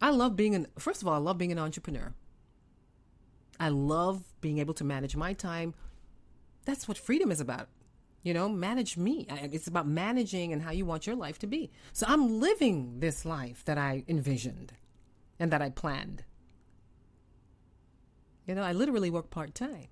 I 0.02 0.12
love 0.12 0.36
being 0.36 0.54
an. 0.54 0.68
First 0.78 1.02
of 1.02 1.08
all, 1.08 1.16
I 1.16 1.18
love 1.18 1.38
being 1.40 1.52
an 1.52 1.60
entrepreneur. 1.60 2.14
I 3.60 3.70
love 3.70 4.24
being 4.40 4.60
able 4.60 4.76
to 4.76 4.84
manage 4.84 5.16
my 5.16 5.34
time. 5.34 5.74
That's 6.66 6.88
what 6.88 6.98
freedom 6.98 7.32
is 7.32 7.40
about. 7.40 7.70
You 8.24 8.34
know, 8.34 8.50
manage 8.50 8.98
me. 8.98 9.26
It's 9.30 9.68
about 9.68 9.88
managing 9.88 10.52
and 10.52 10.62
how 10.62 10.72
you 10.72 10.86
want 10.86 11.08
your 11.08 11.16
life 11.16 11.40
to 11.40 11.48
be. 11.48 11.72
So 11.94 12.06
I'm 12.10 12.40
living 12.40 13.00
this 13.00 13.26
life 13.26 13.64
that 13.66 13.78
I 13.78 14.04
envisioned 14.08 14.74
and 15.40 15.52
that 15.52 15.62
I 15.62 15.70
planned. 15.70 16.24
You 18.46 18.56
know, 18.56 18.64
I 18.64 18.74
literally 18.74 19.10
work 19.10 19.30
part 19.30 19.54
time. 19.54 19.88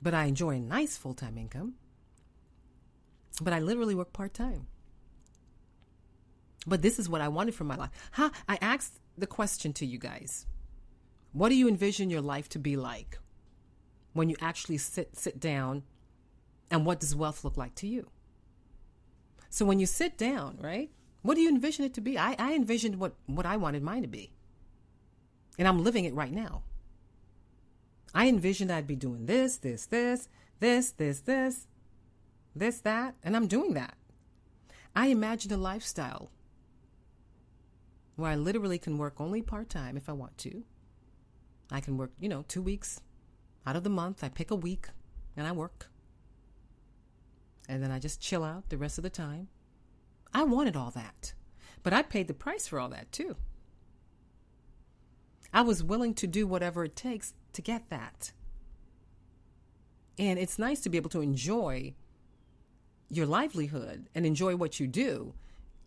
But 0.00 0.14
I 0.14 0.24
enjoy 0.24 0.56
a 0.56 0.60
nice 0.60 0.96
full 0.96 1.14
time 1.14 1.38
income. 1.38 1.74
But 3.40 3.52
I 3.52 3.60
literally 3.60 3.94
work 3.94 4.12
part 4.12 4.34
time. 4.34 4.66
But 6.66 6.82
this 6.82 6.98
is 6.98 7.08
what 7.08 7.20
I 7.20 7.28
wanted 7.28 7.54
for 7.54 7.64
my 7.64 7.76
life. 7.76 7.90
Huh? 8.12 8.30
I 8.48 8.58
asked 8.60 9.00
the 9.16 9.26
question 9.26 9.72
to 9.74 9.86
you 9.86 9.98
guys 9.98 10.46
What 11.32 11.48
do 11.48 11.54
you 11.54 11.68
envision 11.68 12.10
your 12.10 12.20
life 12.20 12.48
to 12.50 12.58
be 12.58 12.76
like? 12.76 13.18
When 14.12 14.28
you 14.28 14.36
actually 14.40 14.78
sit 14.78 15.16
sit 15.16 15.40
down 15.40 15.82
and 16.70 16.86
what 16.86 17.00
does 17.00 17.14
wealth 17.14 17.44
look 17.44 17.56
like 17.56 17.74
to 17.74 17.86
you 17.86 18.08
so 19.48 19.64
when 19.64 19.78
you 19.78 19.86
sit 19.86 20.16
down 20.16 20.58
right 20.60 20.90
what 21.22 21.34
do 21.34 21.40
you 21.40 21.48
envision 21.48 21.84
it 21.84 21.94
to 21.94 22.00
be 22.00 22.18
i, 22.18 22.34
I 22.38 22.54
envisioned 22.54 22.98
what, 22.98 23.14
what 23.26 23.46
i 23.46 23.56
wanted 23.56 23.82
mine 23.82 24.02
to 24.02 24.08
be 24.08 24.32
and 25.58 25.66
i'm 25.68 25.82
living 25.82 26.04
it 26.04 26.14
right 26.14 26.32
now 26.32 26.62
I 28.14 28.28
envisioned 28.28 28.70
I'd 28.70 28.86
be 28.86 28.96
doing 28.96 29.26
this, 29.26 29.56
this, 29.56 29.86
this, 29.86 30.28
this, 30.60 30.90
this, 30.90 31.20
this, 31.20 31.66
this, 32.54 32.80
that, 32.80 33.14
and 33.22 33.34
I'm 33.36 33.46
doing 33.46 33.74
that. 33.74 33.94
I 34.94 35.06
imagined 35.06 35.52
a 35.52 35.56
lifestyle 35.56 36.30
where 38.16 38.30
I 38.30 38.36
literally 38.36 38.78
can 38.78 38.98
work 38.98 39.18
only 39.18 39.40
part 39.40 39.70
time 39.70 39.96
if 39.96 40.08
I 40.08 40.12
want 40.12 40.36
to. 40.38 40.64
I 41.70 41.80
can 41.80 41.96
work, 41.96 42.12
you 42.20 42.28
know, 42.28 42.44
two 42.48 42.60
weeks 42.60 43.00
out 43.66 43.76
of 43.76 43.84
the 43.84 43.90
month. 43.90 44.22
I 44.22 44.28
pick 44.28 44.50
a 44.50 44.56
week 44.56 44.88
and 45.36 45.46
I 45.46 45.52
work. 45.52 45.88
And 47.68 47.82
then 47.82 47.90
I 47.90 47.98
just 47.98 48.20
chill 48.20 48.44
out 48.44 48.68
the 48.68 48.76
rest 48.76 48.98
of 48.98 49.04
the 49.04 49.10
time. 49.10 49.48
I 50.34 50.44
wanted 50.44 50.76
all 50.76 50.90
that, 50.92 51.34
but 51.82 51.92
I 51.92 52.02
paid 52.02 52.26
the 52.26 52.34
price 52.34 52.66
for 52.66 52.80
all 52.80 52.88
that 52.88 53.12
too. 53.12 53.36
I 55.52 55.60
was 55.60 55.82
willing 55.82 56.14
to 56.14 56.26
do 56.26 56.46
whatever 56.46 56.84
it 56.84 56.96
takes 56.96 57.34
to 57.52 57.62
get 57.62 57.90
that. 57.90 58.32
And 60.18 60.38
it's 60.38 60.58
nice 60.58 60.80
to 60.80 60.88
be 60.88 60.96
able 60.96 61.10
to 61.10 61.20
enjoy 61.20 61.94
your 63.10 63.26
livelihood 63.26 64.08
and 64.14 64.24
enjoy 64.24 64.56
what 64.56 64.80
you 64.80 64.86
do, 64.86 65.34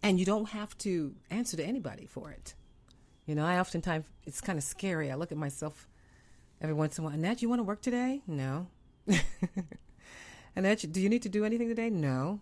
and 0.03 0.19
you 0.19 0.25
don't 0.25 0.49
have 0.49 0.77
to 0.79 1.15
answer 1.31 1.57
to 1.57 1.63
anybody 1.63 2.05
for 2.05 2.29
it. 2.29 2.53
You 3.25 3.33
know, 3.33 3.45
I 3.45 3.59
oftentimes, 3.59 4.05
it's 4.25 4.41
kind 4.41 4.59
of 4.59 4.63
scary. 4.63 5.11
I 5.11 5.15
look 5.15 5.31
at 5.31 5.37
myself 5.37 5.87
every 6.61 6.73
once 6.73 6.97
in 6.97 7.03
a 7.03 7.07
while. 7.07 7.15
Annette, 7.15 7.41
you 7.41 7.49
want 7.49 7.59
to 7.59 7.63
work 7.63 7.81
today? 7.81 8.21
No. 8.27 8.67
Annette, 10.55 10.91
do 10.91 11.01
you 11.01 11.09
need 11.09 11.21
to 11.23 11.29
do 11.29 11.45
anything 11.45 11.67
today? 11.67 11.89
No. 11.89 12.39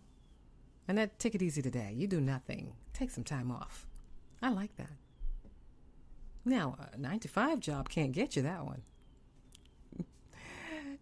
Annette, 0.88 1.18
take 1.20 1.36
it 1.36 1.42
easy 1.42 1.62
today. 1.62 1.94
You 1.96 2.08
do 2.08 2.22
nothing. 2.22 2.74
Take 2.94 3.12
some 3.12 3.24
time 3.24 3.52
off. 3.52 3.88
I 4.42 4.50
like 4.50 4.76
that. 4.78 4.92
Now, 6.46 6.76
a 6.94 6.98
nine 6.98 7.20
to 7.20 7.28
five 7.28 7.60
job 7.60 7.90
can't 7.90 8.12
get 8.12 8.36
you 8.36 8.42
that 8.42 8.66
one. 8.66 8.82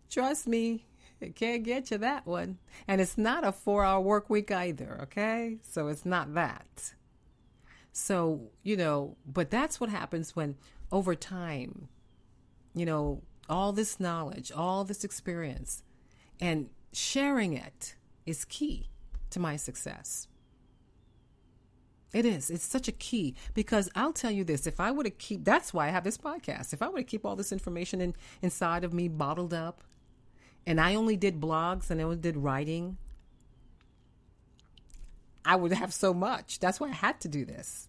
Trust 0.10 0.47
me, 0.47 0.86
it 1.19 1.36
can't 1.36 1.63
get 1.63 1.89
you 1.89 1.97
that 1.97 2.28
one. 2.28 2.60
And 2.88 3.02
it's 3.02 3.17
not 3.17 3.43
a 3.43 3.52
four 3.52 3.84
hour 3.84 4.00
work 4.00 4.30
week 4.30 4.52
either, 4.52 5.00
okay? 5.04 5.58
So 5.63 5.88
it's 5.88 6.06
not 6.06 6.34
that. 6.36 6.93
So, 7.91 8.52
you 8.63 8.78
know, 8.78 9.17
but 9.26 9.50
that's 9.50 9.80
what 9.80 9.89
happens 9.89 10.36
when 10.36 10.56
over 10.91 11.15
time, 11.15 11.88
you 12.73 12.86
know, 12.86 13.21
all 13.49 13.71
this 13.71 13.99
knowledge, 13.99 14.51
all 14.51 14.84
this 14.84 15.03
experience, 15.03 15.84
and 16.39 16.69
sharing 16.93 17.53
it 17.53 17.95
is 18.25 18.45
key 18.45 18.89
to 19.29 19.39
my 19.39 19.55
success. 19.55 20.27
It 22.13 22.25
is. 22.25 22.49
It's 22.49 22.65
such 22.65 22.88
a 22.88 22.93
key 22.93 23.36
because 23.53 23.89
I'll 23.95 24.13
tell 24.13 24.31
you 24.31 24.43
this: 24.43 24.67
if 24.67 24.79
I 24.79 24.91
were 24.91 25.03
to 25.03 25.10
keep, 25.10 25.45
that's 25.45 25.73
why 25.73 25.88
I 25.88 25.91
have 25.91 26.03
this 26.03 26.17
podcast. 26.17 26.73
If 26.73 26.81
I 26.81 26.89
were 26.89 26.97
to 26.97 27.03
keep 27.03 27.25
all 27.25 27.36
this 27.36 27.53
information 27.53 28.01
in, 28.01 28.15
inside 28.41 28.84
of 28.84 28.93
me, 28.93 29.07
bottled 29.07 29.53
up, 29.53 29.84
and 30.65 30.79
I 30.79 30.95
only 30.95 31.15
did 31.15 31.39
blogs 31.39 31.89
and 31.89 31.99
I 32.01 32.03
only 32.03 32.17
did 32.17 32.38
writing, 32.38 32.97
I 35.45 35.55
would 35.55 35.71
have 35.71 35.93
so 35.93 36.13
much. 36.13 36.60
That's 36.60 36.79
why 36.79 36.89
I 36.89 36.93
had 36.93 37.19
to 37.21 37.27
do 37.27 37.45
this 37.45 37.88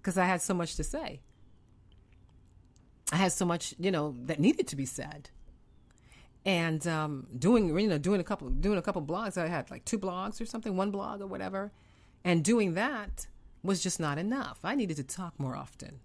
because 0.00 0.16
I 0.16 0.24
had 0.24 0.40
so 0.40 0.54
much 0.54 0.76
to 0.76 0.84
say. 0.84 1.20
I 3.12 3.16
had 3.16 3.32
so 3.32 3.44
much, 3.44 3.74
you 3.78 3.90
know, 3.90 4.14
that 4.24 4.38
needed 4.38 4.68
to 4.68 4.76
be 4.76 4.84
said. 4.86 5.30
And 6.44 6.86
um, 6.86 7.26
doing, 7.38 7.78
you 7.78 7.88
know, 7.88 7.98
doing 7.98 8.20
a 8.20 8.24
couple, 8.24 8.48
doing 8.48 8.78
a 8.78 8.82
couple 8.82 9.02
blogs. 9.02 9.36
I 9.36 9.48
had 9.48 9.70
like 9.70 9.84
two 9.84 9.98
blogs 9.98 10.40
or 10.40 10.46
something, 10.46 10.76
one 10.76 10.90
blog 10.90 11.20
or 11.20 11.26
whatever, 11.26 11.72
and 12.24 12.44
doing 12.44 12.74
that 12.74 13.26
was 13.62 13.82
just 13.82 13.98
not 14.00 14.18
enough. 14.18 14.58
I 14.62 14.74
needed 14.74 14.96
to 14.96 15.02
talk 15.02 15.38
more 15.38 15.56
often. 15.56 16.00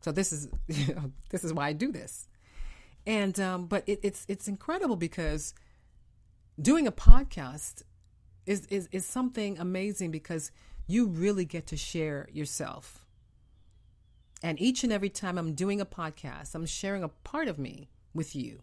So 0.00 0.12
this 0.12 0.32
is 0.32 0.48
you 0.68 0.94
know, 0.94 1.12
this 1.30 1.44
is 1.44 1.52
why 1.52 1.68
I 1.68 1.72
do 1.72 1.90
this. 1.90 2.28
And 3.06 3.38
um, 3.40 3.66
but 3.66 3.84
it, 3.86 4.00
it's 4.02 4.24
it's 4.28 4.46
incredible 4.46 4.96
because 4.96 5.54
doing 6.60 6.86
a 6.86 6.92
podcast 6.92 7.82
is, 8.46 8.66
is 8.66 8.88
is 8.92 9.06
something 9.06 9.58
amazing 9.58 10.10
because 10.10 10.52
you 10.86 11.06
really 11.06 11.44
get 11.44 11.66
to 11.68 11.76
share 11.76 12.28
yourself. 12.32 13.04
And 14.42 14.60
each 14.60 14.82
and 14.82 14.92
every 14.92 15.08
time 15.08 15.38
I'm 15.38 15.54
doing 15.54 15.80
a 15.80 15.86
podcast, 15.86 16.54
I'm 16.54 16.66
sharing 16.66 17.04
a 17.04 17.08
part 17.08 17.48
of 17.48 17.58
me 17.58 17.88
with 18.12 18.34
you. 18.34 18.62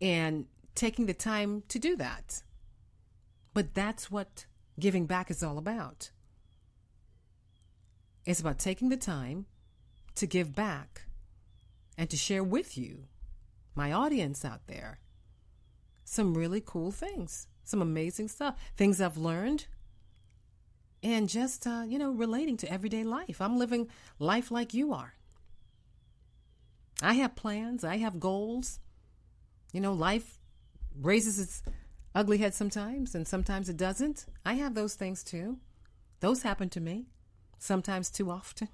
And 0.00 0.46
taking 0.74 1.06
the 1.06 1.14
time 1.14 1.64
to 1.68 1.78
do 1.78 1.96
that. 1.96 2.42
But 3.52 3.74
that's 3.74 4.10
what 4.10 4.46
giving 4.78 5.06
back 5.06 5.30
is 5.30 5.42
all 5.42 5.58
about. 5.58 6.10
It's 8.24 8.40
about 8.40 8.58
taking 8.58 8.88
the 8.88 8.96
time 8.96 9.46
to 10.14 10.26
give 10.26 10.54
back 10.54 11.02
and 11.96 12.08
to 12.10 12.16
share 12.16 12.44
with 12.44 12.78
you, 12.78 13.04
my 13.74 13.92
audience 13.92 14.44
out 14.44 14.66
there, 14.68 15.00
some 16.04 16.34
really 16.34 16.62
cool 16.64 16.92
things, 16.92 17.48
some 17.64 17.82
amazing 17.82 18.28
stuff, 18.28 18.56
things 18.76 19.00
I've 19.00 19.16
learned, 19.16 19.66
and 21.02 21.28
just, 21.28 21.66
uh, 21.66 21.84
you 21.86 21.98
know, 21.98 22.10
relating 22.10 22.56
to 22.58 22.72
everyday 22.72 23.04
life. 23.04 23.40
I'm 23.40 23.58
living 23.58 23.88
life 24.18 24.50
like 24.50 24.74
you 24.74 24.92
are. 24.92 25.14
I 27.00 27.14
have 27.14 27.36
plans, 27.36 27.84
I 27.84 27.98
have 27.98 28.18
goals. 28.18 28.80
You 29.72 29.80
know, 29.80 29.92
life 29.92 30.38
raises 31.00 31.38
its 31.38 31.62
ugly 32.14 32.38
head 32.38 32.54
sometimes, 32.54 33.14
and 33.14 33.28
sometimes 33.28 33.68
it 33.68 33.76
doesn't. 33.76 34.26
I 34.44 34.54
have 34.54 34.74
those 34.74 34.94
things 34.94 35.22
too. 35.22 35.58
Those 36.20 36.42
happen 36.42 36.68
to 36.70 36.80
me, 36.80 37.06
sometimes 37.58 38.10
too 38.10 38.30
often. 38.30 38.68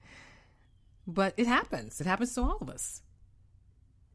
but 1.06 1.34
it 1.36 1.46
happens. 1.46 2.00
It 2.00 2.06
happens 2.06 2.34
to 2.34 2.42
all 2.42 2.58
of 2.60 2.70
us. 2.70 3.02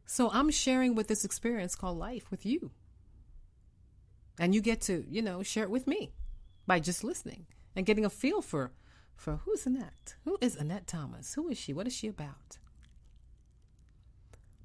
So 0.07 0.31
I'm 0.33 0.49
sharing 0.49 0.95
with 0.95 1.07
this 1.07 1.23
experience 1.23 1.75
called 1.75 1.99
life 1.99 2.31
with 2.31 2.45
you. 2.45 2.71
And 4.39 4.55
you 4.55 4.61
get 4.61 4.81
to, 4.81 5.05
you 5.07 5.21
know, 5.21 5.43
share 5.43 5.65
it 5.65 5.69
with 5.69 5.85
me 5.85 6.13
by 6.69 6.79
just 6.79 7.03
listening 7.03 7.47
and 7.75 7.87
getting 7.87 8.05
a 8.05 8.09
feel 8.11 8.43
for 8.43 8.71
for 9.15 9.37
who's 9.43 9.65
Annette? 9.65 10.15
Who 10.23 10.37
is 10.39 10.55
Annette 10.55 10.85
Thomas? 10.85 11.33
Who 11.33 11.49
is 11.49 11.57
she? 11.57 11.73
What 11.73 11.87
is 11.87 11.95
she 11.95 12.07
about? 12.07 12.59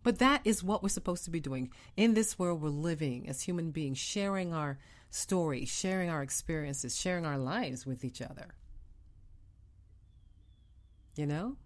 But 0.03 0.19
that 0.19 0.43
is 0.45 0.63
what 0.63 0.83
we're 0.83 0.91
supposed 0.91 1.25
to 1.25 1.31
be 1.31 1.41
doing. 1.41 1.71
In 1.97 2.13
this 2.13 2.39
world, 2.39 2.61
we're 2.61 2.69
living 2.69 3.27
as 3.27 3.41
human 3.41 3.71
beings, 3.71 3.97
sharing 3.97 4.53
our 4.53 4.79
stories, 5.09 5.71
sharing 5.71 6.11
our 6.11 6.23
experiences, 6.23 6.95
sharing 6.95 7.25
our 7.25 7.39
lives 7.39 7.87
with 7.87 8.05
each 8.05 8.21
other. 8.21 8.55
You 11.17 11.27
know? 11.27 11.57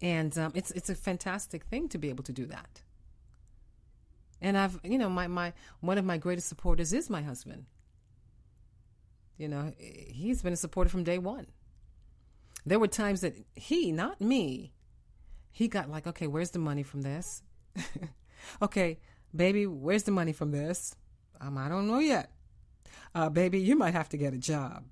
And 0.00 0.36
um, 0.38 0.52
it's 0.54 0.70
it's 0.70 0.88
a 0.88 0.94
fantastic 0.94 1.64
thing 1.64 1.90
to 1.90 1.98
be 1.98 2.08
able 2.08 2.24
to 2.24 2.32
do 2.32 2.46
that. 2.46 2.80
And 4.40 4.56
I've, 4.56 4.80
you 4.82 4.96
know, 4.96 5.10
my, 5.10 5.26
my 5.26 5.52
one 5.80 5.98
of 5.98 6.06
my 6.06 6.16
greatest 6.16 6.48
supporters 6.48 6.94
is 6.94 7.10
my 7.10 7.20
husband. 7.20 7.66
You 9.40 9.48
know, 9.48 9.72
he's 9.78 10.42
been 10.42 10.52
a 10.52 10.56
supporter 10.56 10.90
from 10.90 11.02
day 11.02 11.16
one. 11.16 11.46
There 12.66 12.78
were 12.78 12.88
times 12.88 13.22
that 13.22 13.34
he, 13.54 13.90
not 13.90 14.20
me, 14.20 14.74
he 15.50 15.66
got 15.66 15.88
like, 15.88 16.06
okay, 16.06 16.26
where's 16.26 16.50
the 16.50 16.58
money 16.58 16.82
from 16.82 17.00
this? 17.00 17.42
okay, 18.62 18.98
baby, 19.34 19.66
where's 19.66 20.02
the 20.02 20.10
money 20.10 20.34
from 20.34 20.50
this? 20.50 20.94
Um, 21.40 21.56
I 21.56 21.70
don't 21.70 21.88
know 21.88 22.00
yet. 22.00 22.32
Uh, 23.14 23.30
baby, 23.30 23.58
you 23.58 23.76
might 23.76 23.94
have 23.94 24.10
to 24.10 24.18
get 24.18 24.34
a 24.34 24.38
job. 24.38 24.84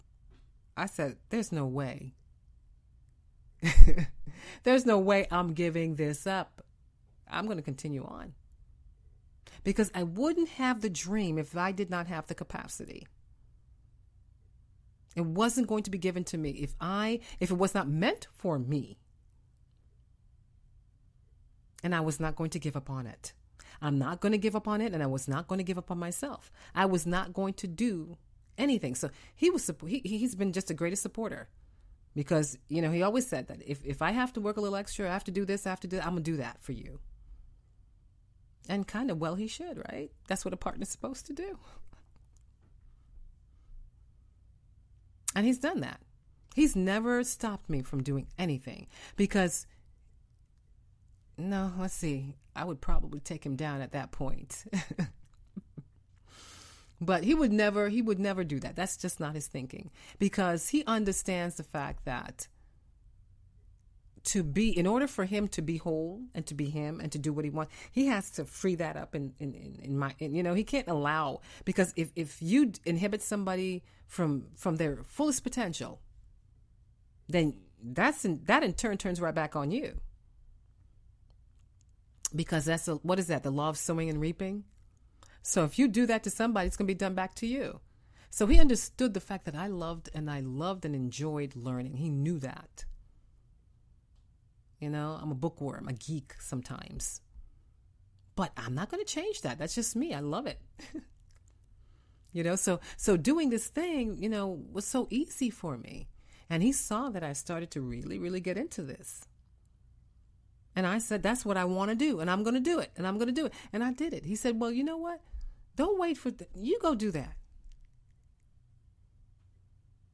I 0.78 0.86
said, 0.86 1.18
there's 1.28 1.52
no 1.52 1.66
way. 1.66 2.14
there's 4.62 4.86
no 4.86 4.98
way 4.98 5.26
I'm 5.30 5.52
giving 5.52 5.96
this 5.96 6.26
up. 6.26 6.64
I'm 7.30 7.44
going 7.44 7.58
to 7.58 7.62
continue 7.62 8.02
on. 8.02 8.32
Because 9.62 9.90
I 9.94 10.04
wouldn't 10.04 10.48
have 10.48 10.80
the 10.80 10.88
dream 10.88 11.36
if 11.36 11.54
I 11.54 11.70
did 11.70 11.90
not 11.90 12.06
have 12.06 12.28
the 12.28 12.34
capacity. 12.34 13.06
It 15.18 15.26
wasn't 15.26 15.66
going 15.66 15.82
to 15.82 15.90
be 15.90 15.98
given 15.98 16.24
to 16.24 16.38
me 16.38 16.50
if 16.50 16.74
I 16.80 17.20
if 17.40 17.50
it 17.50 17.58
was 17.58 17.74
not 17.74 17.88
meant 17.88 18.28
for 18.32 18.58
me 18.58 18.98
and 21.82 21.94
I 21.94 22.00
was 22.00 22.18
not 22.20 22.36
going 22.36 22.50
to 22.50 22.58
give 22.58 22.76
up 22.76 22.90
on 22.90 23.06
it. 23.06 23.32
I'm 23.80 23.98
not 23.98 24.20
going 24.20 24.32
to 24.32 24.38
give 24.38 24.56
up 24.56 24.66
on 24.66 24.80
it, 24.80 24.92
and 24.92 25.02
I 25.02 25.06
was 25.06 25.28
not 25.28 25.46
going 25.46 25.58
to 25.58 25.64
give 25.64 25.78
up 25.78 25.90
on 25.90 25.98
myself. 25.98 26.50
I 26.74 26.86
was 26.86 27.06
not 27.06 27.32
going 27.32 27.54
to 27.54 27.66
do 27.66 28.16
anything. 28.56 28.94
So 28.94 29.10
he 29.34 29.50
was 29.50 29.70
he, 29.86 30.00
he's 30.04 30.34
been 30.34 30.52
just 30.52 30.68
the 30.68 30.74
greatest 30.74 31.02
supporter 31.02 31.48
because 32.14 32.58
you 32.68 32.82
know 32.82 32.90
he 32.90 33.02
always 33.02 33.26
said 33.26 33.46
that 33.48 33.62
if 33.64 33.84
if 33.84 34.02
I 34.02 34.10
have 34.10 34.32
to 34.34 34.40
work 34.40 34.56
a 34.56 34.60
little 34.60 34.76
extra, 34.76 35.08
I 35.08 35.12
have 35.12 35.24
to 35.24 35.30
do 35.30 35.44
this, 35.44 35.66
I 35.66 35.70
have 35.70 35.80
to 35.80 35.88
do 35.88 35.96
that, 35.96 36.06
I'm 36.06 36.12
gonna 36.12 36.22
do 36.22 36.36
that 36.38 36.60
for 36.60 36.72
you. 36.72 36.98
And 38.68 38.86
kind 38.86 39.10
of 39.10 39.18
well, 39.18 39.36
he 39.36 39.46
should, 39.46 39.78
right? 39.90 40.10
That's 40.26 40.44
what 40.44 40.54
a 40.54 40.58
partner's 40.58 40.90
supposed 40.90 41.26
to 41.26 41.32
do. 41.32 41.58
And 45.38 45.46
he's 45.46 45.60
done 45.60 45.82
that. 45.82 46.00
He's 46.56 46.74
never 46.74 47.22
stopped 47.22 47.70
me 47.70 47.82
from 47.82 48.02
doing 48.02 48.26
anything 48.40 48.88
because 49.14 49.68
no, 51.36 51.72
let's 51.78 51.94
see. 51.94 52.34
I 52.56 52.64
would 52.64 52.80
probably 52.80 53.20
take 53.20 53.46
him 53.46 53.54
down 53.54 53.80
at 53.80 53.92
that 53.92 54.10
point. 54.10 54.64
but 57.00 57.22
he 57.22 57.34
would 57.34 57.52
never 57.52 57.88
he 57.88 58.02
would 58.02 58.18
never 58.18 58.42
do 58.42 58.58
that. 58.58 58.74
That's 58.74 58.96
just 58.96 59.20
not 59.20 59.36
his 59.36 59.46
thinking 59.46 59.92
because 60.18 60.70
he 60.70 60.82
understands 60.88 61.54
the 61.54 61.62
fact 61.62 62.04
that 62.04 62.48
to 64.32 64.42
be 64.42 64.76
in 64.76 64.86
order 64.86 65.06
for 65.06 65.24
him 65.24 65.48
to 65.48 65.62
be 65.62 65.76
whole 65.76 66.22
and 66.34 66.46
to 66.46 66.54
be 66.54 66.68
him 66.70 67.00
and 67.00 67.10
to 67.12 67.18
do 67.18 67.32
what 67.32 67.44
he 67.44 67.50
wants 67.50 67.72
he 67.90 68.06
has 68.06 68.30
to 68.30 68.44
free 68.44 68.74
that 68.74 68.96
up 68.96 69.14
in 69.14 69.32
in, 69.38 69.54
in, 69.54 69.78
in 69.82 69.98
my 69.98 70.14
in, 70.18 70.34
you 70.34 70.42
know 70.42 70.54
he 70.54 70.64
can't 70.64 70.88
allow 70.88 71.40
because 71.64 71.92
if 71.96 72.10
if 72.14 72.40
you 72.40 72.72
inhibit 72.84 73.22
somebody 73.22 73.82
from 74.06 74.46
from 74.56 74.76
their 74.76 74.98
fullest 75.06 75.42
potential 75.42 76.00
then 77.28 77.54
that's 77.82 78.24
in, 78.24 78.40
that 78.44 78.62
in 78.62 78.72
turn 78.72 78.96
turns 78.96 79.20
right 79.20 79.34
back 79.34 79.54
on 79.54 79.70
you. 79.70 80.00
Because 82.34 82.66
that's 82.66 82.88
a, 82.88 82.96
what 82.96 83.18
is 83.18 83.28
that? 83.28 83.42
The 83.42 83.50
law 83.50 83.70
of 83.70 83.78
sowing 83.78 84.10
and 84.10 84.20
reaping? 84.20 84.64
So 85.42 85.64
if 85.64 85.78
you 85.78 85.88
do 85.88 86.06
that 86.06 86.22
to 86.24 86.30
somebody 86.30 86.66
it's 86.66 86.76
going 86.76 86.86
to 86.86 86.94
be 86.94 86.98
done 86.98 87.14
back 87.14 87.34
to 87.36 87.46
you. 87.46 87.80
So 88.30 88.46
he 88.46 88.60
understood 88.60 89.14
the 89.14 89.20
fact 89.20 89.46
that 89.46 89.54
i 89.54 89.66
loved 89.68 90.10
and 90.14 90.30
i 90.30 90.40
loved 90.40 90.84
and 90.84 90.94
enjoyed 90.94 91.56
learning. 91.56 91.96
He 91.96 92.10
knew 92.10 92.38
that 92.40 92.84
you 94.78 94.90
know, 94.90 95.18
I'm 95.20 95.30
a 95.30 95.34
bookworm, 95.34 95.88
a 95.88 95.92
geek 95.92 96.34
sometimes. 96.40 97.20
But 98.36 98.52
I'm 98.56 98.74
not 98.74 98.90
going 98.90 99.04
to 99.04 99.12
change 99.12 99.42
that. 99.42 99.58
That's 99.58 99.74
just 99.74 99.96
me. 99.96 100.14
I 100.14 100.20
love 100.20 100.46
it. 100.46 100.60
you 102.32 102.44
know, 102.44 102.54
so 102.56 102.80
so 102.96 103.16
doing 103.16 103.50
this 103.50 103.66
thing, 103.66 104.16
you 104.22 104.28
know, 104.28 104.62
was 104.70 104.86
so 104.86 105.08
easy 105.10 105.50
for 105.50 105.76
me. 105.76 106.08
And 106.48 106.62
he 106.62 106.72
saw 106.72 107.10
that 107.10 107.24
I 107.24 107.32
started 107.32 107.70
to 107.72 107.80
really 107.80 108.18
really 108.18 108.40
get 108.40 108.56
into 108.56 108.82
this. 108.82 109.24
And 110.76 110.86
I 110.86 110.98
said, 110.98 111.24
that's 111.24 111.44
what 111.44 111.56
I 111.56 111.64
want 111.64 111.90
to 111.90 111.96
do, 111.96 112.20
and 112.20 112.30
I'm 112.30 112.44
going 112.44 112.54
to 112.54 112.60
do 112.60 112.78
it, 112.78 112.92
and 112.96 113.04
I'm 113.04 113.18
going 113.18 113.26
to 113.26 113.34
do 113.34 113.46
it. 113.46 113.52
And 113.72 113.82
I 113.82 113.92
did 113.92 114.14
it. 114.14 114.24
He 114.24 114.36
said, 114.36 114.60
well, 114.60 114.70
you 114.70 114.84
know 114.84 114.96
what? 114.96 115.20
Don't 115.74 115.98
wait 115.98 116.16
for 116.16 116.30
th- 116.30 116.48
you 116.54 116.78
go 116.80 116.94
do 116.94 117.10
that. 117.10 117.32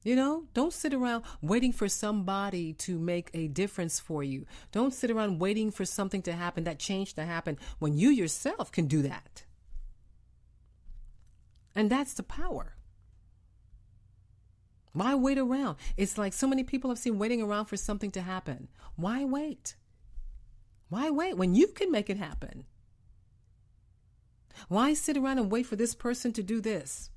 You 0.04 0.16
know, 0.16 0.44
don't 0.52 0.72
sit 0.72 0.92
around 0.92 1.24
waiting 1.40 1.72
for 1.72 1.88
somebody 1.88 2.74
to 2.74 2.98
make 2.98 3.30
a 3.32 3.48
difference 3.48 3.98
for 3.98 4.22
you. 4.22 4.44
Don't 4.70 4.92
sit 4.92 5.10
around 5.10 5.38
waiting 5.38 5.70
for 5.70 5.86
something 5.86 6.20
to 6.22 6.34
happen, 6.34 6.64
that 6.64 6.78
change 6.78 7.14
to 7.14 7.24
happen, 7.24 7.58
when 7.78 7.96
you 7.96 8.10
yourself 8.10 8.70
can 8.70 8.86
do 8.86 9.00
that. 9.00 9.44
And 11.74 11.90
that's 11.90 12.12
the 12.12 12.22
power. 12.22 12.76
Why 14.92 15.14
wait 15.14 15.38
around? 15.38 15.78
It's 15.96 16.18
like 16.18 16.34
so 16.34 16.46
many 16.46 16.62
people 16.62 16.90
I've 16.90 16.98
seen 16.98 17.18
waiting 17.18 17.42
around 17.42 17.64
for 17.64 17.78
something 17.78 18.12
to 18.12 18.20
happen. 18.20 18.68
Why 18.96 19.24
wait? 19.24 19.74
Why 20.90 21.10
wait 21.10 21.36
when 21.36 21.54
you 21.54 21.68
can 21.68 21.90
make 21.90 22.10
it 22.10 22.18
happen? 22.18 22.66
Why 24.68 24.92
sit 24.94 25.16
around 25.16 25.38
and 25.38 25.50
wait 25.50 25.66
for 25.66 25.76
this 25.76 25.94
person 25.94 26.32
to 26.34 26.42
do 26.42 26.60
this 26.60 27.10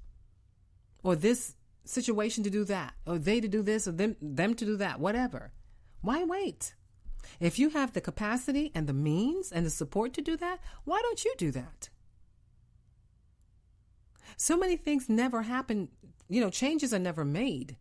or 1.04 1.16
this 1.16 1.56
situation 1.88 2.44
to 2.44 2.50
do 2.50 2.64
that, 2.66 2.94
or 3.06 3.18
they 3.18 3.40
to 3.40 3.48
do 3.48 3.62
this, 3.62 3.88
or 3.88 3.92
them, 3.92 4.16
them 4.22 4.54
to 4.56 4.66
do 4.66 4.76
that, 4.78 5.00
whatever. 5.00 5.52
Why 6.02 6.24
wait? 6.24 6.76
If 7.40 7.60
you 7.60 7.70
have 7.70 7.94
the 7.94 8.02
capacity 8.02 8.72
and 8.74 8.88
the 8.88 8.94
means 8.94 9.52
and 9.52 9.66
the 9.66 9.70
support 9.70 10.14
to 10.14 10.22
do 10.22 10.38
that, 10.38 10.60
why 10.86 11.02
don't 11.02 11.26
you 11.26 11.34
do 11.38 11.52
that? 11.52 11.90
So 14.38 14.58
many 14.58 14.78
things 14.78 15.10
never 15.10 15.42
happen, 15.44 15.90
you 16.30 16.42
know, 16.42 16.50
changes 16.50 16.94
are 16.94 17.00
never 17.00 17.26
made. 17.26 17.78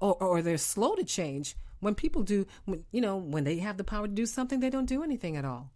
Or, 0.00 0.14
or 0.22 0.42
they're 0.42 0.58
slow 0.58 0.94
to 0.94 1.04
change. 1.04 1.56
When 1.80 1.94
people 1.94 2.22
do, 2.22 2.46
when, 2.66 2.84
you 2.92 3.00
know, 3.00 3.16
when 3.16 3.44
they 3.44 3.58
have 3.58 3.78
the 3.78 3.84
power 3.84 4.06
to 4.06 4.12
do 4.12 4.26
something, 4.26 4.60
they 4.60 4.70
don't 4.70 4.86
do 4.86 5.02
anything 5.02 5.36
at 5.36 5.44
all. 5.44 5.72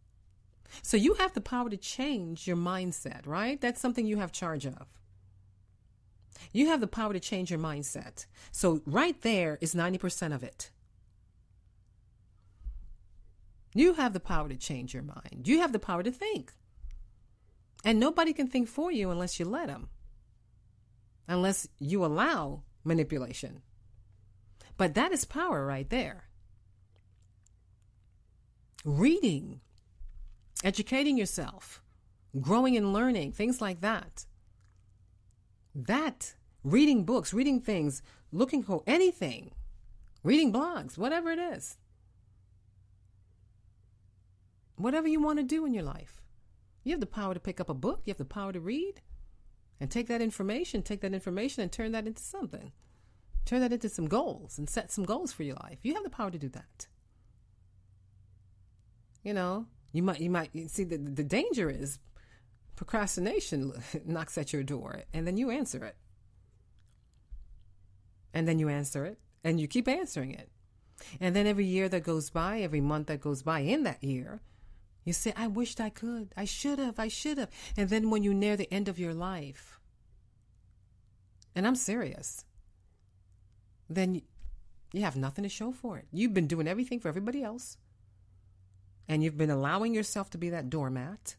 So 0.82 0.96
you 0.96 1.14
have 1.14 1.32
the 1.32 1.40
power 1.40 1.68
to 1.70 1.76
change 1.76 2.46
your 2.46 2.56
mindset, 2.56 3.26
right? 3.26 3.60
That's 3.60 3.80
something 3.80 4.06
you 4.06 4.18
have 4.18 4.32
charge 4.32 4.66
of. 4.66 4.99
You 6.52 6.68
have 6.68 6.80
the 6.80 6.86
power 6.86 7.12
to 7.12 7.20
change 7.20 7.50
your 7.50 7.60
mindset. 7.60 8.26
So, 8.50 8.80
right 8.86 9.20
there 9.22 9.58
is 9.60 9.74
90% 9.74 10.34
of 10.34 10.42
it. 10.42 10.70
You 13.74 13.94
have 13.94 14.12
the 14.12 14.20
power 14.20 14.48
to 14.48 14.56
change 14.56 14.94
your 14.94 15.02
mind. 15.02 15.42
You 15.44 15.60
have 15.60 15.72
the 15.72 15.78
power 15.78 16.02
to 16.02 16.10
think. 16.10 16.52
And 17.84 18.00
nobody 18.00 18.32
can 18.32 18.48
think 18.48 18.68
for 18.68 18.90
you 18.90 19.10
unless 19.10 19.38
you 19.38 19.46
let 19.46 19.68
them, 19.68 19.88
unless 21.28 21.68
you 21.78 22.04
allow 22.04 22.62
manipulation. 22.84 23.62
But 24.76 24.94
that 24.94 25.12
is 25.12 25.24
power 25.24 25.64
right 25.64 25.88
there. 25.88 26.24
Reading, 28.84 29.60
educating 30.64 31.16
yourself, 31.16 31.82
growing 32.40 32.76
and 32.76 32.92
learning, 32.92 33.32
things 33.32 33.60
like 33.60 33.80
that. 33.82 34.24
That, 35.74 36.34
reading 36.64 37.04
books, 37.04 37.32
reading 37.32 37.60
things, 37.60 38.02
looking 38.32 38.62
for 38.62 38.82
anything, 38.86 39.52
reading 40.22 40.52
blogs, 40.52 40.98
whatever 40.98 41.30
it 41.30 41.38
is. 41.38 41.76
Whatever 44.76 45.08
you 45.08 45.20
want 45.20 45.38
to 45.38 45.44
do 45.44 45.66
in 45.66 45.74
your 45.74 45.84
life. 45.84 46.22
You 46.82 46.92
have 46.92 47.00
the 47.00 47.06
power 47.06 47.34
to 47.34 47.40
pick 47.40 47.60
up 47.60 47.68
a 47.68 47.74
book, 47.74 48.02
you 48.04 48.10
have 48.10 48.18
the 48.18 48.24
power 48.24 48.52
to 48.52 48.60
read 48.60 49.02
and 49.78 49.90
take 49.90 50.08
that 50.08 50.22
information, 50.22 50.82
take 50.82 51.00
that 51.02 51.14
information 51.14 51.62
and 51.62 51.70
turn 51.70 51.92
that 51.92 52.06
into 52.06 52.22
something. 52.22 52.72
Turn 53.44 53.60
that 53.60 53.72
into 53.72 53.88
some 53.88 54.06
goals 54.06 54.58
and 54.58 54.68
set 54.68 54.90
some 54.90 55.04
goals 55.04 55.32
for 55.32 55.42
your 55.42 55.56
life. 55.56 55.78
You 55.82 55.94
have 55.94 56.04
the 56.04 56.10
power 56.10 56.30
to 56.30 56.38
do 56.38 56.48
that. 56.50 56.86
You 59.22 59.34
know, 59.34 59.66
you 59.92 60.02
might 60.02 60.20
you 60.20 60.30
might 60.30 60.50
see 60.70 60.84
the 60.84 60.98
the 60.98 61.24
danger 61.24 61.68
is 61.68 61.98
procrastination 62.80 63.74
knocks 64.06 64.38
at 64.38 64.54
your 64.54 64.62
door 64.62 65.02
and 65.12 65.26
then 65.26 65.36
you 65.36 65.50
answer 65.50 65.84
it. 65.84 65.96
And 68.32 68.48
then 68.48 68.58
you 68.58 68.70
answer 68.70 69.04
it 69.04 69.18
and 69.44 69.60
you 69.60 69.68
keep 69.68 69.86
answering 69.86 70.32
it. 70.32 70.48
And 71.20 71.36
then 71.36 71.46
every 71.46 71.66
year 71.66 71.90
that 71.90 72.04
goes 72.04 72.30
by, 72.30 72.60
every 72.60 72.80
month 72.80 73.08
that 73.08 73.20
goes 73.20 73.42
by 73.42 73.60
in 73.60 73.82
that 73.82 74.02
year, 74.02 74.40
you 75.04 75.12
say, 75.12 75.34
I 75.36 75.46
wished 75.46 75.78
I 75.78 75.90
could. 75.90 76.32
I 76.38 76.46
should 76.46 76.78
have. 76.78 76.98
I 76.98 77.08
should 77.08 77.36
have. 77.36 77.50
And 77.76 77.90
then 77.90 78.08
when 78.08 78.22
you 78.22 78.32
near 78.32 78.56
the 78.56 78.72
end 78.72 78.88
of 78.88 78.98
your 78.98 79.12
life, 79.12 79.78
and 81.54 81.66
I'm 81.66 81.74
serious, 81.74 82.46
then 83.90 84.22
you 84.94 85.02
have 85.02 85.16
nothing 85.16 85.42
to 85.42 85.50
show 85.50 85.70
for 85.70 85.98
it. 85.98 86.06
You've 86.12 86.34
been 86.34 86.46
doing 86.46 86.66
everything 86.66 86.98
for 86.98 87.08
everybody 87.08 87.42
else, 87.42 87.76
and 89.06 89.22
you've 89.22 89.38
been 89.38 89.50
allowing 89.50 89.92
yourself 89.92 90.30
to 90.30 90.38
be 90.38 90.48
that 90.48 90.70
doormat 90.70 91.36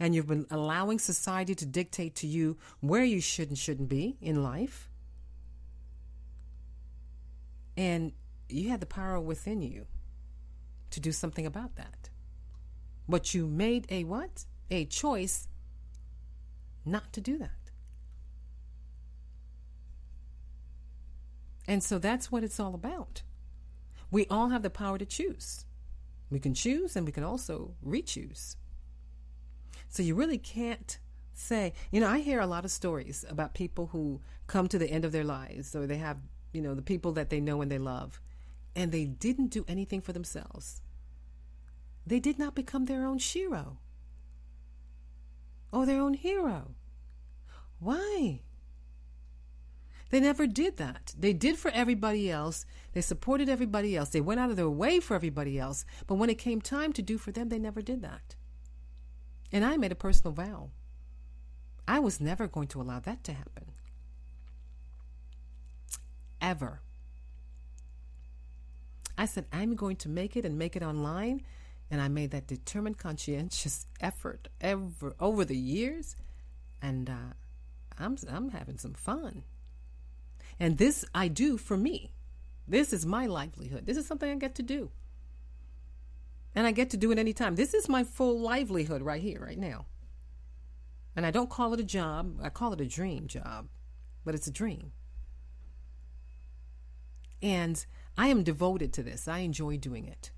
and 0.00 0.14
you've 0.14 0.26
been 0.26 0.46
allowing 0.50 0.98
society 0.98 1.54
to 1.54 1.66
dictate 1.66 2.14
to 2.16 2.26
you 2.26 2.56
where 2.80 3.04
you 3.04 3.20
should 3.20 3.48
and 3.48 3.58
shouldn't 3.58 3.88
be 3.88 4.16
in 4.20 4.42
life. 4.42 4.88
And 7.76 8.12
you 8.48 8.70
had 8.70 8.80
the 8.80 8.86
power 8.86 9.20
within 9.20 9.62
you 9.62 9.86
to 10.90 11.00
do 11.00 11.12
something 11.12 11.46
about 11.46 11.76
that. 11.76 12.10
But 13.08 13.34
you 13.34 13.46
made 13.46 13.86
a 13.90 14.04
what? 14.04 14.44
A 14.70 14.84
choice 14.86 15.48
not 16.84 17.12
to 17.12 17.20
do 17.20 17.38
that. 17.38 17.50
And 21.66 21.82
so 21.82 21.98
that's 21.98 22.30
what 22.30 22.44
it's 22.44 22.60
all 22.60 22.74
about. 22.74 23.22
We 24.10 24.26
all 24.26 24.50
have 24.50 24.62
the 24.62 24.70
power 24.70 24.98
to 24.98 25.06
choose. 25.06 25.64
We 26.30 26.38
can 26.38 26.54
choose 26.54 26.94
and 26.96 27.06
we 27.06 27.12
can 27.12 27.24
also 27.24 27.74
re 27.82 28.02
choose. 28.02 28.56
So 29.94 30.02
you 30.02 30.16
really 30.16 30.38
can't 30.38 30.98
say, 31.34 31.72
you 31.92 32.00
know, 32.00 32.08
I 32.08 32.18
hear 32.18 32.40
a 32.40 32.48
lot 32.48 32.64
of 32.64 32.72
stories 32.72 33.24
about 33.28 33.54
people 33.54 33.86
who 33.86 34.20
come 34.48 34.66
to 34.66 34.76
the 34.76 34.90
end 34.90 35.04
of 35.04 35.12
their 35.12 35.22
lives 35.22 35.76
or 35.76 35.86
they 35.86 35.98
have, 35.98 36.18
you 36.52 36.60
know, 36.60 36.74
the 36.74 36.82
people 36.82 37.12
that 37.12 37.30
they 37.30 37.40
know 37.40 37.62
and 37.62 37.70
they 37.70 37.78
love, 37.78 38.20
and 38.74 38.90
they 38.90 39.04
didn't 39.04 39.52
do 39.52 39.64
anything 39.68 40.00
for 40.00 40.12
themselves. 40.12 40.82
They 42.04 42.18
did 42.18 42.40
not 42.40 42.56
become 42.56 42.86
their 42.86 43.06
own 43.06 43.20
shero 43.20 43.76
or 45.70 45.86
their 45.86 46.00
own 46.00 46.14
hero. 46.14 46.74
Why? 47.78 48.40
They 50.10 50.18
never 50.18 50.48
did 50.48 50.76
that. 50.78 51.14
They 51.16 51.32
did 51.32 51.56
for 51.56 51.70
everybody 51.70 52.32
else. 52.32 52.66
They 52.94 53.00
supported 53.00 53.48
everybody 53.48 53.96
else. 53.96 54.08
They 54.08 54.20
went 54.20 54.40
out 54.40 54.50
of 54.50 54.56
their 54.56 54.68
way 54.68 54.98
for 54.98 55.14
everybody 55.14 55.56
else. 55.56 55.84
But 56.08 56.16
when 56.16 56.30
it 56.30 56.38
came 56.38 56.60
time 56.60 56.92
to 56.94 57.02
do 57.02 57.16
for 57.16 57.30
them, 57.30 57.48
they 57.48 57.60
never 57.60 57.80
did 57.80 58.02
that. 58.02 58.34
And 59.54 59.64
I 59.64 59.76
made 59.76 59.92
a 59.92 59.94
personal 59.94 60.32
vow. 60.32 60.70
I 61.86 62.00
was 62.00 62.20
never 62.20 62.48
going 62.48 62.66
to 62.68 62.80
allow 62.80 62.98
that 62.98 63.22
to 63.22 63.32
happen. 63.32 63.66
Ever. 66.40 66.80
I 69.16 69.26
said, 69.26 69.46
I'm 69.52 69.76
going 69.76 69.94
to 69.98 70.08
make 70.08 70.36
it 70.36 70.44
and 70.44 70.58
make 70.58 70.74
it 70.74 70.82
online. 70.82 71.42
And 71.88 72.00
I 72.00 72.08
made 72.08 72.32
that 72.32 72.48
determined, 72.48 72.98
conscientious 72.98 73.86
effort 74.00 74.48
ever 74.60 75.14
over 75.20 75.44
the 75.44 75.56
years. 75.56 76.16
And 76.82 77.08
uh, 77.08 77.34
I'm, 77.96 78.18
I'm 78.28 78.50
having 78.50 78.76
some 78.76 78.94
fun. 78.94 79.44
And 80.58 80.78
this 80.78 81.04
I 81.14 81.28
do 81.28 81.58
for 81.58 81.76
me. 81.76 82.10
This 82.66 82.92
is 82.92 83.06
my 83.06 83.26
livelihood. 83.26 83.86
This 83.86 83.98
is 83.98 84.06
something 84.06 84.28
I 84.28 84.34
get 84.34 84.56
to 84.56 84.64
do. 84.64 84.90
And 86.54 86.66
I 86.66 86.72
get 86.72 86.90
to 86.90 86.96
do 86.96 87.10
it 87.12 87.18
anytime. 87.18 87.56
This 87.56 87.74
is 87.74 87.88
my 87.88 88.04
full 88.04 88.38
livelihood 88.40 89.02
right 89.02 89.22
here, 89.22 89.40
right 89.40 89.58
now. 89.58 89.86
And 91.16 91.26
I 91.26 91.30
don't 91.30 91.50
call 91.50 91.74
it 91.74 91.80
a 91.80 91.84
job, 91.84 92.38
I 92.42 92.48
call 92.50 92.72
it 92.72 92.80
a 92.80 92.86
dream 92.86 93.26
job, 93.28 93.68
but 94.24 94.34
it's 94.34 94.46
a 94.46 94.52
dream. 94.52 94.92
And 97.42 97.84
I 98.16 98.28
am 98.28 98.42
devoted 98.44 98.92
to 98.94 99.02
this. 99.02 99.28
I 99.28 99.38
enjoy 99.40 99.78
doing 99.78 100.06
it. 100.06 100.32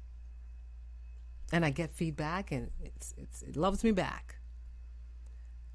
and 1.53 1.65
I 1.65 1.71
get 1.71 1.91
feedback, 1.91 2.51
and 2.53 2.71
it's, 2.83 3.15
it's 3.17 3.43
it 3.43 3.57
loves 3.57 3.85
me 3.85 3.93
back. 3.93 4.37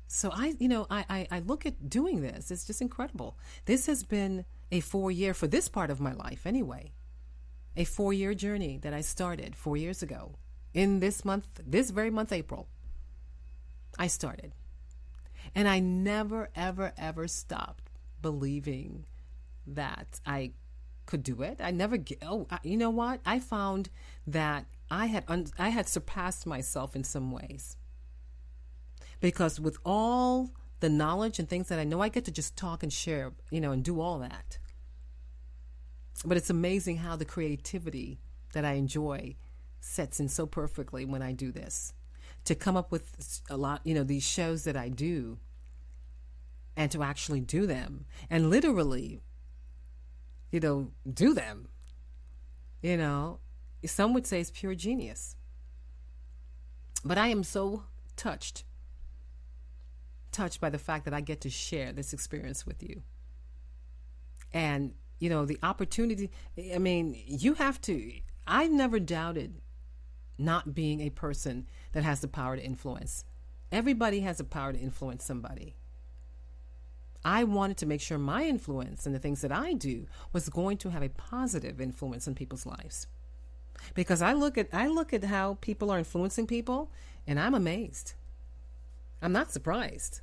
So 0.07 0.29
I, 0.33 0.55
you 0.59 0.67
know, 0.67 0.87
I, 0.89 1.05
I, 1.09 1.27
I 1.37 1.39
look 1.39 1.65
at 1.65 1.89
doing 1.89 2.21
this. 2.21 2.51
It's 2.51 2.65
just 2.65 2.81
incredible. 2.81 3.37
This 3.65 3.85
has 3.87 4.03
been 4.03 4.45
a 4.71 4.81
four 4.81 5.11
year 5.11 5.33
for 5.33 5.47
this 5.47 5.69
part 5.69 5.89
of 5.89 6.01
my 6.01 6.13
life, 6.13 6.45
anyway. 6.45 6.91
A 7.76 7.84
four 7.84 8.13
year 8.13 8.34
journey 8.34 8.78
that 8.82 8.93
I 8.93 9.01
started 9.01 9.55
four 9.55 9.78
years 9.78 10.03
ago. 10.03 10.36
In 10.74 10.99
this 10.99 11.26
month, 11.26 11.59
this 11.65 11.89
very 11.89 12.09
month, 12.09 12.32
April, 12.32 12.67
I 13.99 14.07
started. 14.07 14.53
And 15.53 15.67
I 15.67 15.80
never, 15.80 16.49
ever, 16.55 16.93
ever 16.97 17.28
stopped 17.28 17.89
believing 18.22 19.05
that 19.67 20.19
I 20.26 20.51
could 21.05 21.24
do 21.24 21.41
it. 21.41 21.59
I 21.61 21.72
never. 21.72 21.97
Oh, 22.22 22.47
you 22.63 22.78
know 22.78 22.89
what? 22.89 23.19
I 23.26 23.39
found 23.39 23.89
that 24.28 24.65
I 24.89 25.07
had 25.07 25.26
un, 25.28 25.47
I 25.59 25.69
had 25.69 25.89
surpassed 25.89 26.45
myself 26.45 26.95
in 26.95 27.03
some 27.03 27.32
ways 27.32 27.76
because 29.19 29.59
with 29.59 29.78
all 29.86 30.51
the 30.82 30.89
knowledge 30.89 31.39
and 31.39 31.47
things 31.47 31.69
that 31.69 31.80
I 31.80 31.84
know, 31.84 32.01
I 32.01 32.09
get 32.09 32.26
to 32.26 32.32
just 32.32 32.57
talk 32.57 32.84
and 32.84 32.91
share, 32.91 33.32
you 33.51 33.61
know, 33.61 33.72
and 33.72 33.84
do 33.84 34.01
all 34.01 34.19
that. 34.19 34.57
But 36.24 36.38
it's 36.38 36.49
amazing 36.49 36.97
how 36.97 37.15
the 37.15 37.26
creativity 37.26 38.19
that 38.53 38.65
I 38.65 38.74
enjoy 38.74 39.36
sets 39.80 40.19
in 40.19 40.30
so 40.30 40.45
perfectly 40.45 41.05
when 41.05 41.22
I 41.22 41.32
do 41.32 41.51
this. 41.51 41.93
To 42.45 42.55
come 42.55 42.78
up 42.78 42.91
with 42.91 43.41
a 43.49 43.57
lot, 43.57 43.82
you 43.84 43.93
know, 43.93 44.03
these 44.03 44.24
shows 44.24 44.63
that 44.63 44.76
I 44.76 44.89
do 44.89 45.39
and 46.76 46.91
to 46.91 47.03
actually 47.03 47.41
do 47.41 47.65
them 47.67 48.05
and 48.30 48.49
literally, 48.49 49.22
you 50.51 50.59
know, 50.59 50.91
do 51.11 51.34
them. 51.34 51.69
You 52.82 52.97
know, 52.97 53.39
some 53.86 54.13
would 54.13 54.26
say 54.26 54.41
it's 54.41 54.51
pure 54.51 54.76
genius. 54.76 55.36
But 57.03 57.17
I 57.17 57.28
am 57.28 57.43
so 57.43 57.84
touched 58.15 58.63
touched 60.32 60.61
by 60.61 60.69
the 60.69 60.80
fact 60.80 61.05
that 61.05 61.13
I 61.13 61.22
get 61.22 61.41
to 61.41 61.49
share 61.49 61.91
this 61.91 62.13
experience 62.13 62.65
with 62.65 62.82
you. 62.82 63.03
And, 64.53 64.93
you 65.22 65.30
know, 65.30 65.45
the 65.45 65.59
opportunity, 65.61 66.32
I 66.74 66.80
mean, 66.80 67.15
you 67.28 67.53
have 67.53 67.80
to, 67.82 68.11
I've 68.47 68.72
never 68.72 68.99
doubted 68.99 69.61
not 70.36 70.74
being 70.74 70.99
a 70.99 71.11
person 71.11 71.67
that 71.91 72.03
has 72.03 72.22
the 72.22 72.28
power 72.28 72.55
to 72.55 72.63
influence. 72.63 73.24
Everybody 73.72 74.22
has 74.22 74.39
the 74.39 74.43
power 74.43 74.74
to 74.74 74.80
influence 74.80 75.24
somebody. 75.24 75.76
I 77.24 77.43
wanted 77.43 77.78
to 77.78 77.86
make 77.86 78.01
sure 78.01 78.17
my 78.17 78.45
influence 78.45 79.05
and 79.05 79.13
the 79.13 79.19
things 79.19 79.41
that 79.41 79.51
I 79.51 79.74
do 79.74 80.07
was 80.34 80.49
going 80.49 80.78
to 80.78 80.89
have 80.89 81.03
a 81.03 81.09
positive 81.09 81.80
influence 81.80 82.26
in 82.28 82.34
people's 82.34 82.65
lives. 82.65 83.05
Because 83.93 84.24
I 84.24 84.34
look 84.34 84.57
at 84.57 84.69
I 84.74 84.88
look 84.88 85.13
at 85.13 85.24
how 85.26 85.59
people 85.61 85.91
are 85.91 85.99
influencing 85.99 86.47
people 86.47 86.91
and 87.28 87.39
I'm 87.39 87.53
amazed. 87.53 88.13
I'm 89.22 89.32
not 89.32 89.51
surprised. 89.51 90.22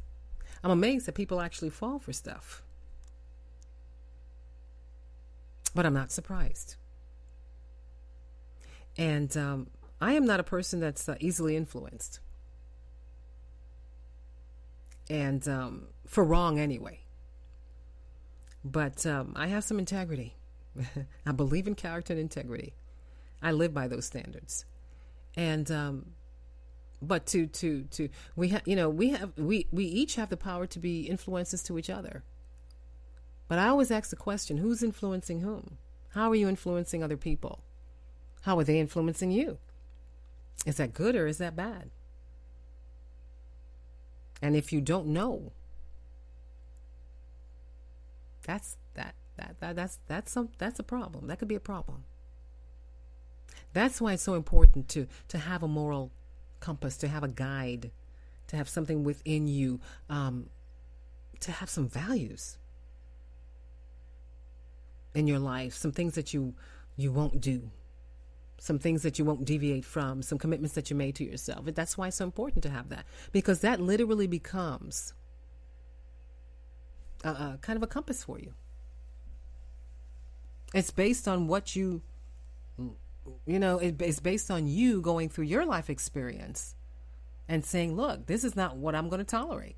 I'm 0.65 0.73
amazed 0.73 1.07
that 1.07 1.15
people 1.15 1.41
actually 1.41 1.71
fall 1.71 2.01
for 2.01 2.13
stuff. 2.13 2.63
But 5.79 5.87
I'm 5.87 5.95
not 5.95 6.11
surprised. 6.11 6.75
And 8.97 9.37
um, 9.37 9.69
I 10.01 10.15
am 10.15 10.25
not 10.25 10.41
a 10.41 10.43
person 10.43 10.81
that's 10.81 11.09
uh, 11.09 11.15
easily 11.21 11.55
influenced. 11.55 12.19
And 15.09 15.47
um, 15.47 15.87
for 16.05 16.25
wrong, 16.25 16.59
anyway. 16.59 17.03
But 18.65 19.07
um, 19.07 19.35
I 19.37 19.47
have 19.47 19.63
some 19.63 19.79
integrity. 19.79 20.35
I 21.25 21.31
believe 21.31 21.69
in 21.69 21.77
character 21.77 22.13
and 22.13 22.21
integrity. 22.21 22.75
I 23.41 23.53
live 23.53 23.73
by 23.73 23.87
those 23.87 24.05
standards. 24.05 24.65
And 25.37 25.71
um, 25.71 26.07
but 27.01 27.25
to 27.27 27.47
to 27.47 27.85
to 27.93 28.09
we 28.35 28.49
have 28.49 28.63
you 28.67 28.75
know 28.75 28.89
we 28.89 29.11
have 29.11 29.31
we 29.39 29.69
we 29.71 29.85
each 29.85 30.17
have 30.17 30.29
the 30.29 30.37
power 30.37 30.67
to 30.67 30.81
be 30.81 31.03
influences 31.03 31.63
to 31.63 31.79
each 31.79 31.89
other 31.89 32.25
but 33.49 33.59
i 33.59 33.69
always 33.69 33.91
ask 33.91 34.11
the 34.11 34.17
question 34.17 34.59
who's 34.59 34.83
influencing 34.83 35.41
whom? 35.41 35.79
How 36.11 36.31
are 36.31 36.35
you 36.35 36.49
influencing 36.49 37.03
other 37.03 37.17
people? 37.17 37.61
How 38.43 38.59
are 38.59 38.65
they 38.65 38.81
influencing 38.81 39.31
you? 39.31 39.59
Is 40.67 40.77
that 40.77 40.95
good 40.95 41.15
or 41.15 41.27
is 41.27 41.39
that 41.39 41.55
bad? 41.55 41.91
And 44.41 44.57
if 44.57 44.73
you 44.73 44.81
don't 44.81 45.09
know 45.09 45.53
that's 48.49 48.79
that 48.95 49.15
that, 49.37 49.57
that 49.61 49.77
that's 49.77 49.99
that's 50.07 50.33
some 50.33 50.49
that's 50.57 50.79
a 50.79 50.83
problem. 50.83 51.27
That 51.27 51.39
could 51.39 51.49
be 51.49 51.55
a 51.55 51.61
problem. 51.61 52.05
That's 53.75 54.01
why 54.01 54.15
it's 54.15 54.23
so 54.23 54.35
important 54.35 54.89
to 54.91 55.07
to 55.29 55.39
have 55.39 55.63
a 55.63 55.69
moral 55.69 56.11
compass, 56.59 56.97
to 56.99 57.09
have 57.09 57.23
a 57.23 57.29
guide, 57.29 57.91
to 58.49 58.57
have 58.57 58.69
something 58.69 59.05
within 59.05 59.47
you, 59.47 59.81
um, 60.09 60.49
to 61.41 61.53
have 61.53 61.69
some 61.69 61.89
values 61.89 62.57
in 65.15 65.27
your 65.27 65.39
life, 65.39 65.75
some 65.75 65.93
things 65.93 66.15
that 66.15 66.33
you 66.35 66.55
you 66.97 67.13
won't 67.13 67.41
do, 67.41 67.71
some 68.59 68.79
things 68.79 69.03
that 69.03 69.19
you 69.19 69.25
won't 69.25 69.45
deviate 69.45 69.85
from, 69.85 70.23
some 70.23 70.39
commitments 70.39 70.75
that 70.75 70.91
you 70.91 70.97
made 70.97 71.15
to 71.17 71.25
yourself. 71.25 71.65
That's 71.67 71.97
why 71.97 72.09
it's 72.09 72.17
so 72.17 72.25
important 72.25 72.63
to 72.65 72.71
have 72.71 72.89
that 72.89 73.05
because 73.33 73.61
that 73.61 73.81
literally 73.81 74.27
becomes 74.27 75.15
a, 77.25 77.31
a 77.31 77.59
kind 77.61 77.77
of 77.77 77.83
a 77.83 77.87
compass 77.87 78.25
for 78.25 78.39
you. 78.39 78.55
It's 80.75 80.91
based 80.91 81.27
on 81.27 81.47
what 81.47 81.75
you 81.77 82.03
you 83.47 83.59
know, 83.59 83.79
it, 83.79 84.01
it's 84.01 84.21
based 84.21 84.51
on 84.51 84.67
you 84.67 85.01
going 85.01 85.29
through 85.29 85.45
your 85.45 85.67
life 85.67 85.91
experience 85.91 86.75
and 87.49 87.65
saying, 87.65 87.97
look, 87.97 88.27
this 88.27 88.45
is 88.45 88.57
not 88.57 88.77
what 88.77 88.95
I'm 88.95 89.09
going 89.09 89.21
to 89.21 89.25
tolerate. 89.25 89.77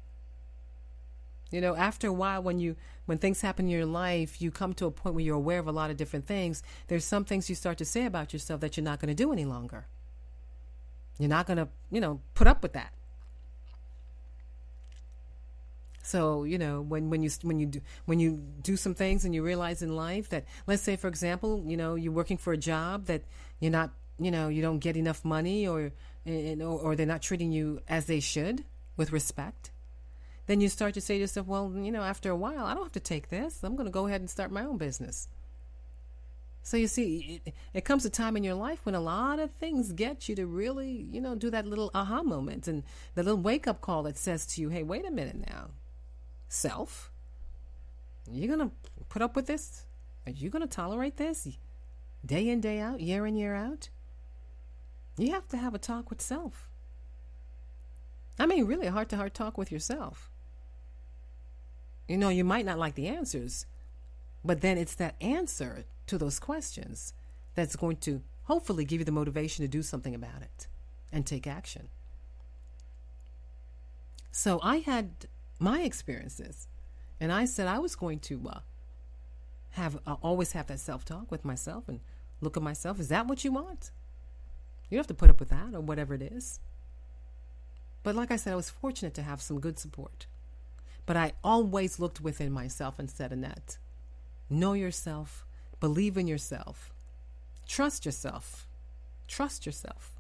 You 1.50 1.60
know, 1.60 1.74
after 1.74 2.06
a 2.06 2.12
while, 2.12 2.42
when 2.42 2.58
you 2.60 2.76
when 3.06 3.18
things 3.18 3.40
happen 3.40 3.66
in 3.66 3.70
your 3.70 3.86
life, 3.86 4.40
you 4.40 4.50
come 4.50 4.72
to 4.74 4.86
a 4.86 4.90
point 4.90 5.14
where 5.14 5.24
you're 5.24 5.36
aware 5.36 5.58
of 5.58 5.66
a 5.66 5.72
lot 5.72 5.90
of 5.90 5.96
different 5.96 6.26
things. 6.26 6.62
There's 6.86 7.04
some 7.04 7.24
things 7.24 7.48
you 7.48 7.56
start 7.56 7.78
to 7.78 7.84
say 7.84 8.06
about 8.06 8.32
yourself 8.32 8.60
that 8.60 8.76
you're 8.76 8.84
not 8.84 9.00
going 9.00 9.08
to 9.08 9.14
do 9.14 9.32
any 9.32 9.44
longer. 9.44 9.86
You're 11.18 11.28
not 11.28 11.46
going 11.46 11.58
to, 11.58 11.68
you 11.90 12.00
know, 12.00 12.20
put 12.34 12.46
up 12.46 12.62
with 12.62 12.72
that. 12.74 12.92
So 16.02 16.44
you 16.44 16.58
know 16.58 16.80
when 16.80 17.10
when 17.10 17.22
you 17.22 17.30
when 17.42 17.60
you 17.60 17.66
do 17.66 17.80
when 18.04 18.18
you 18.18 18.42
do 18.62 18.76
some 18.76 18.94
things 18.94 19.24
and 19.24 19.34
you 19.34 19.44
realize 19.44 19.80
in 19.80 19.94
life 19.94 20.28
that 20.30 20.44
let's 20.66 20.82
say 20.82 20.96
for 20.96 21.06
example 21.06 21.62
you 21.64 21.76
know 21.76 21.94
you're 21.94 22.12
working 22.12 22.36
for 22.36 22.52
a 22.52 22.56
job 22.56 23.06
that 23.06 23.22
you're 23.60 23.70
not 23.70 23.90
you 24.18 24.32
know 24.32 24.48
you 24.48 24.60
don't 24.60 24.80
get 24.80 24.96
enough 24.96 25.24
money 25.24 25.68
or 25.68 25.92
or, 26.26 26.80
or 26.80 26.96
they're 26.96 27.06
not 27.06 27.22
treating 27.22 27.52
you 27.52 27.80
as 27.86 28.06
they 28.06 28.18
should 28.18 28.64
with 28.96 29.12
respect 29.12 29.70
then 30.50 30.60
you 30.60 30.68
start 30.68 30.94
to 30.94 31.00
say 31.00 31.14
to 31.14 31.20
yourself 31.20 31.46
well 31.46 31.72
you 31.76 31.92
know 31.92 32.02
after 32.02 32.30
a 32.30 32.36
while 32.36 32.64
I 32.64 32.74
don't 32.74 32.82
have 32.82 32.92
to 32.92 33.00
take 33.00 33.28
this 33.28 33.62
I'm 33.62 33.76
going 33.76 33.86
to 33.86 33.92
go 33.92 34.06
ahead 34.06 34.20
and 34.20 34.28
start 34.28 34.50
my 34.50 34.64
own 34.64 34.78
business 34.78 35.28
so 36.62 36.76
you 36.76 36.88
see, 36.88 37.40
it, 37.46 37.54
it, 37.72 37.84
comes 37.86 38.04
a 38.04 38.10
time 38.10 38.36
in 38.36 38.44
your 38.44 38.54
life 38.54 38.80
when 38.84 38.94
a 38.94 39.00
lot 39.00 39.38
of 39.38 39.50
things 39.50 39.92
get 39.92 40.28
you 40.28 40.36
to 40.36 40.44
really, 40.44 41.06
you 41.10 41.18
know, 41.18 41.34
do 41.34 41.48
that 41.50 41.66
little 41.66 41.90
aha 41.94 42.22
moment 42.22 42.68
and 42.68 42.82
the 43.14 43.22
little 43.22 43.40
wake 43.40 43.66
up 43.66 43.80
call 43.80 44.02
that 44.02 44.18
says 44.18 44.44
to 44.48 44.60
you, 44.60 44.68
"Hey, 44.68 44.82
wait 44.82 45.06
a 45.06 45.10
minute 45.10 45.48
now 45.48 45.70
self, 46.50 47.12
Are 48.28 48.32
you're 48.34 48.54
going 48.54 48.68
to 48.68 48.74
put 49.08 49.22
up 49.22 49.36
with 49.36 49.46
this? 49.46 49.86
Are 50.26 50.32
you 50.32 50.50
going 50.50 50.62
to 50.62 50.68
tolerate 50.68 51.16
this 51.16 51.48
day 52.26 52.48
in, 52.48 52.60
day 52.60 52.80
out, 52.80 53.00
year 53.00 53.26
in, 53.26 53.36
year 53.36 53.54
out? 53.54 53.88
You 55.16 55.32
have 55.32 55.48
to 55.48 55.56
have 55.56 55.74
a 55.74 55.78
talk 55.78 56.10
with 56.10 56.20
self. 56.20 56.68
I 58.38 58.46
mean, 58.46 58.66
really 58.66 58.88
a 58.88 58.92
heart 58.92 59.08
to 59.10 59.16
heart 59.16 59.34
talk 59.34 59.56
with 59.56 59.72
yourself. 59.72 60.29
You 62.10 62.18
know, 62.18 62.28
you 62.28 62.42
might 62.42 62.66
not 62.66 62.76
like 62.76 62.96
the 62.96 63.06
answers, 63.06 63.66
but 64.44 64.62
then 64.62 64.76
it's 64.76 64.96
that 64.96 65.14
answer 65.20 65.84
to 66.08 66.18
those 66.18 66.40
questions 66.40 67.14
that's 67.54 67.76
going 67.76 67.98
to 67.98 68.20
hopefully 68.44 68.84
give 68.84 68.98
you 68.98 69.04
the 69.04 69.12
motivation 69.12 69.64
to 69.64 69.68
do 69.68 69.80
something 69.80 70.12
about 70.12 70.42
it 70.42 70.66
and 71.12 71.24
take 71.24 71.46
action. 71.46 71.88
So 74.32 74.58
I 74.60 74.78
had 74.78 75.28
my 75.60 75.82
experiences. 75.82 76.66
And 77.20 77.30
I 77.30 77.44
said 77.44 77.68
I 77.68 77.78
was 77.78 77.94
going 77.94 78.18
to 78.20 78.40
uh, 78.48 78.60
have 79.72 80.00
uh, 80.04 80.16
always 80.20 80.50
have 80.50 80.66
that 80.66 80.80
self 80.80 81.04
talk 81.04 81.30
with 81.30 81.44
myself 81.44 81.88
and 81.88 82.00
look 82.40 82.56
at 82.56 82.62
myself. 82.64 82.98
Is 82.98 83.06
that 83.10 83.28
what 83.28 83.44
you 83.44 83.52
want? 83.52 83.92
You 84.88 84.96
don't 84.96 85.02
have 85.02 85.06
to 85.06 85.14
put 85.14 85.30
up 85.30 85.38
with 85.38 85.50
that 85.50 85.74
or 85.74 85.80
whatever 85.80 86.14
it 86.14 86.22
is. 86.22 86.58
But 88.02 88.16
like 88.16 88.32
I 88.32 88.36
said, 88.36 88.52
I 88.52 88.56
was 88.56 88.68
fortunate 88.68 89.14
to 89.14 89.22
have 89.22 89.40
some 89.40 89.60
good 89.60 89.78
support. 89.78 90.26
But 91.10 91.16
I 91.16 91.32
always 91.42 91.98
looked 91.98 92.20
within 92.20 92.52
myself 92.52 93.00
and 93.00 93.10
said, 93.10 93.32
Annette, 93.32 93.78
know 94.48 94.74
yourself, 94.74 95.44
believe 95.80 96.16
in 96.16 96.28
yourself, 96.28 96.92
trust 97.66 98.06
yourself, 98.06 98.68
trust 99.26 99.66
yourself. 99.66 100.12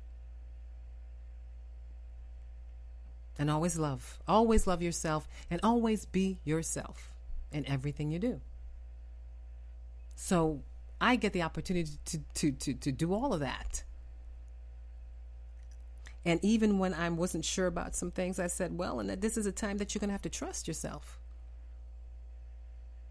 and 3.38 3.48
always 3.48 3.78
love. 3.78 4.18
Always 4.26 4.66
love 4.66 4.82
yourself 4.82 5.28
and 5.48 5.60
always 5.62 6.06
be 6.06 6.40
yourself 6.44 7.12
in 7.52 7.64
everything 7.68 8.10
you 8.10 8.18
do. 8.18 8.40
So 10.16 10.64
I 11.00 11.14
get 11.14 11.32
the 11.32 11.42
opportunity 11.42 11.92
to, 12.06 12.18
to, 12.34 12.50
to, 12.50 12.74
to 12.74 12.90
do 12.90 13.14
all 13.14 13.32
of 13.32 13.38
that. 13.38 13.84
And 16.24 16.38
even 16.44 16.78
when 16.78 16.92
I 16.92 17.08
wasn't 17.08 17.44
sure 17.44 17.66
about 17.66 17.94
some 17.94 18.10
things, 18.10 18.38
I 18.38 18.46
said, 18.46 18.76
well, 18.76 19.00
Annette 19.00 19.20
this 19.20 19.36
is 19.36 19.46
a 19.46 19.52
time 19.52 19.78
that 19.78 19.94
you're 19.94 20.00
going 20.00 20.08
to 20.08 20.14
have 20.14 20.22
to 20.22 20.28
trust 20.28 20.68
yourself. 20.68 21.18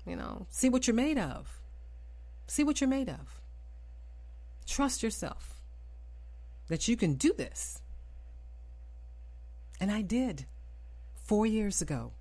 You 0.06 0.16
know, 0.16 0.46
see 0.50 0.70
what 0.70 0.88
you're 0.88 0.96
made 0.96 1.18
of. 1.18 1.62
See 2.48 2.64
what 2.64 2.82
you're 2.82 2.90
made 2.90 3.10
of. 3.10 3.42
Trust 4.66 5.04
yourself 5.04 5.56
that 6.68 6.88
you 6.88 6.96
can 6.96 7.16
do 7.16 7.34
this. 7.36 7.82
And 9.80 9.92
I 9.92 10.02
did. 10.02 10.46
Four 11.16 11.46
years 11.46 11.82
ago, 11.82 12.14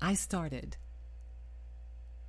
I 0.00 0.14
started 0.14 0.76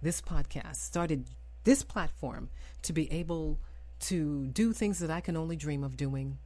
this 0.01 0.21
podcast, 0.21 0.77
started 0.77 1.25
this 1.63 1.83
platform 1.83 2.49
to 2.83 2.93
be 2.93 3.11
able 3.11 3.59
to 3.99 4.47
do 4.47 4.73
things 4.73 4.99
that 4.99 5.11
I 5.11 5.21
can 5.21 5.35
only 5.35 5.55
dream 5.55 5.83
of 5.83 5.97
doing 5.97 6.37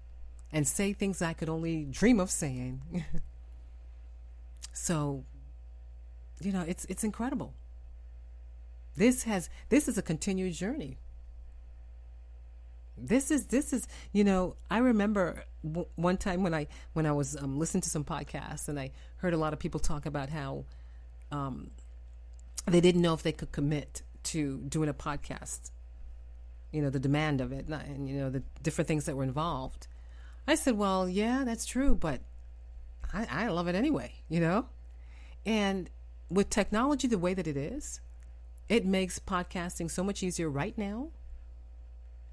and 0.53 0.67
say 0.67 0.93
things 0.93 1.21
I 1.21 1.33
could 1.33 1.49
only 1.49 1.85
dream 1.85 2.19
of 2.19 2.29
saying. 2.29 3.05
so, 4.73 5.23
you 6.41 6.51
know, 6.51 6.63
it's 6.67 6.85
it's 6.85 7.03
incredible. 7.03 7.53
This 8.95 9.23
has 9.23 9.49
this 9.69 9.87
is 9.87 9.97
a 9.97 10.01
continued 10.01 10.53
journey. 10.53 10.97
This 12.97 13.31
is 13.31 13.47
this 13.47 13.73
is 13.73 13.87
you 14.11 14.23
know 14.23 14.55
I 14.69 14.79
remember 14.79 15.45
w- 15.63 15.87
one 15.95 16.17
time 16.17 16.43
when 16.43 16.53
I 16.53 16.67
when 16.93 17.05
I 17.05 17.11
was 17.13 17.37
um, 17.37 17.57
listening 17.57 17.81
to 17.81 17.89
some 17.89 18.03
podcasts 18.03 18.67
and 18.67 18.79
I 18.79 18.91
heard 19.17 19.33
a 19.33 19.37
lot 19.37 19.53
of 19.53 19.59
people 19.59 19.79
talk 19.79 20.05
about 20.05 20.29
how 20.29 20.65
um, 21.31 21.71
they 22.67 22.81
didn't 22.81 23.01
know 23.01 23.13
if 23.13 23.23
they 23.23 23.31
could 23.31 23.51
commit 23.51 24.01
to 24.23 24.57
doing 24.67 24.89
a 24.89 24.93
podcast. 24.93 25.71
You 26.71 26.81
know 26.81 26.89
the 26.89 26.99
demand 26.99 27.41
of 27.41 27.51
it 27.51 27.67
and 27.67 28.07
you 28.07 28.17
know 28.17 28.29
the 28.29 28.43
different 28.61 28.87
things 28.87 29.05
that 29.05 29.15
were 29.15 29.23
involved. 29.23 29.87
I 30.47 30.55
said, 30.55 30.77
well, 30.77 31.07
yeah, 31.07 31.43
that's 31.45 31.65
true, 31.65 31.95
but 31.95 32.21
I, 33.13 33.27
I 33.29 33.47
love 33.47 33.67
it 33.67 33.75
anyway, 33.75 34.13
you 34.29 34.39
know? 34.39 34.65
And 35.45 35.89
with 36.29 36.49
technology 36.49 37.07
the 37.07 37.17
way 37.17 37.33
that 37.33 37.47
it 37.47 37.57
is, 37.57 37.99
it 38.69 38.85
makes 38.85 39.19
podcasting 39.19 39.91
so 39.91 40.03
much 40.03 40.23
easier 40.23 40.49
right 40.49 40.77
now, 40.77 41.09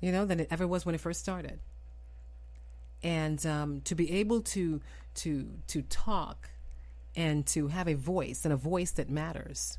you 0.00 0.12
know, 0.12 0.24
than 0.24 0.40
it 0.40 0.48
ever 0.50 0.66
was 0.66 0.86
when 0.86 0.94
it 0.94 1.00
first 1.00 1.20
started. 1.20 1.59
And 3.02 3.44
um, 3.46 3.80
to 3.82 3.94
be 3.94 4.11
able 4.12 4.40
to 4.42 4.80
to 5.16 5.48
to 5.68 5.82
talk 5.82 6.50
and 7.16 7.46
to 7.46 7.68
have 7.68 7.88
a 7.88 7.94
voice 7.94 8.44
and 8.44 8.52
a 8.52 8.56
voice 8.56 8.92
that 8.92 9.11
matters 9.11 9.78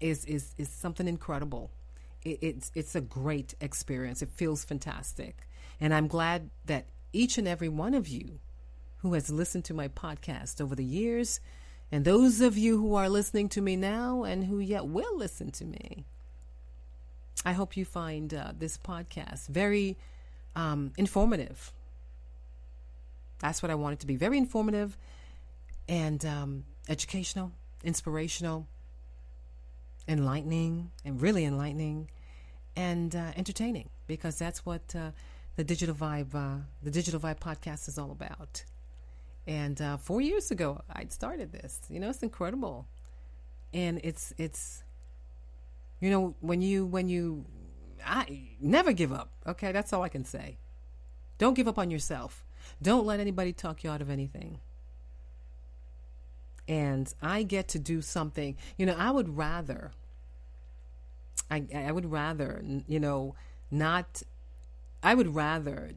is 0.00 0.24
is 0.24 0.54
is 0.58 0.68
something 0.68 1.08
incredible. 1.08 1.70
It, 2.24 2.38
it's 2.42 2.70
it's 2.74 2.94
a 2.94 3.00
great 3.00 3.54
experience. 3.60 4.22
It 4.22 4.28
feels 4.28 4.64
fantastic. 4.64 5.48
And 5.80 5.94
I'm 5.94 6.06
glad 6.06 6.50
that 6.66 6.86
each 7.12 7.38
and 7.38 7.46
every 7.46 7.68
one 7.68 7.94
of 7.94 8.08
you 8.08 8.40
who 8.98 9.14
has 9.14 9.30
listened 9.30 9.64
to 9.66 9.74
my 9.74 9.88
podcast 9.88 10.60
over 10.60 10.74
the 10.74 10.84
years, 10.84 11.40
and 11.92 12.04
those 12.04 12.40
of 12.40 12.56
you 12.56 12.78
who 12.78 12.94
are 12.94 13.08
listening 13.08 13.48
to 13.50 13.60
me 13.60 13.76
now 13.76 14.24
and 14.24 14.44
who 14.44 14.58
yet 14.58 14.86
will 14.86 15.16
listen 15.16 15.50
to 15.52 15.64
me, 15.64 16.04
I 17.44 17.52
hope 17.52 17.76
you 17.76 17.84
find 17.84 18.32
uh, 18.32 18.52
this 18.58 18.78
podcast 18.78 19.48
very 19.48 19.96
um, 20.56 20.92
informative. 20.96 21.72
That's 23.38 23.62
what 23.62 23.70
I 23.70 23.74
want 23.74 23.94
it 23.94 24.00
to 24.00 24.06
be 24.06 24.16
very 24.16 24.38
informative 24.38 24.96
and 25.86 26.24
um, 26.24 26.64
educational, 26.88 27.52
inspirational, 27.82 28.66
enlightening, 30.08 30.90
and 31.04 31.20
really 31.20 31.44
enlightening, 31.44 32.08
and 32.74 33.14
uh, 33.14 33.32
entertaining 33.36 33.90
because 34.06 34.38
that's 34.38 34.64
what. 34.64 34.94
Uh, 34.94 35.10
the 35.56 35.64
digital 35.64 35.94
vibe 35.94 36.34
uh, 36.34 36.62
the 36.82 36.90
digital 36.90 37.20
vibe 37.20 37.38
podcast 37.38 37.88
is 37.88 37.98
all 37.98 38.10
about. 38.10 38.64
And 39.46 39.80
uh, 39.80 39.96
four 39.98 40.20
years 40.20 40.50
ago 40.50 40.80
i 40.90 41.06
started 41.08 41.52
this. 41.52 41.80
You 41.88 42.00
know 42.00 42.10
it's 42.10 42.22
incredible. 42.22 42.86
And 43.72 44.00
it's 44.02 44.32
it's 44.38 44.82
you 46.00 46.10
know 46.10 46.34
when 46.40 46.62
you 46.62 46.86
when 46.86 47.08
you 47.08 47.44
i 48.04 48.48
never 48.60 48.92
give 48.92 49.12
up 49.12 49.30
okay? 49.46 49.72
That's 49.72 49.92
all 49.92 50.02
i 50.02 50.08
can 50.08 50.24
say. 50.24 50.58
Don't 51.38 51.54
give 51.54 51.68
up 51.68 51.78
on 51.78 51.90
yourself. 51.90 52.44
Don't 52.80 53.06
let 53.06 53.20
anybody 53.20 53.52
talk 53.52 53.84
you 53.84 53.90
out 53.90 54.00
of 54.00 54.10
anything. 54.10 54.60
And 56.66 57.12
i 57.22 57.42
get 57.42 57.68
to 57.68 57.78
do 57.78 58.02
something. 58.02 58.56
You 58.76 58.86
know 58.86 58.96
i 58.98 59.10
would 59.10 59.36
rather 59.36 59.92
i 61.50 61.64
i 61.74 61.92
would 61.92 62.10
rather 62.10 62.62
you 62.86 62.98
know 62.98 63.34
not 63.70 64.22
I 65.04 65.14
would 65.14 65.34
rather. 65.34 65.90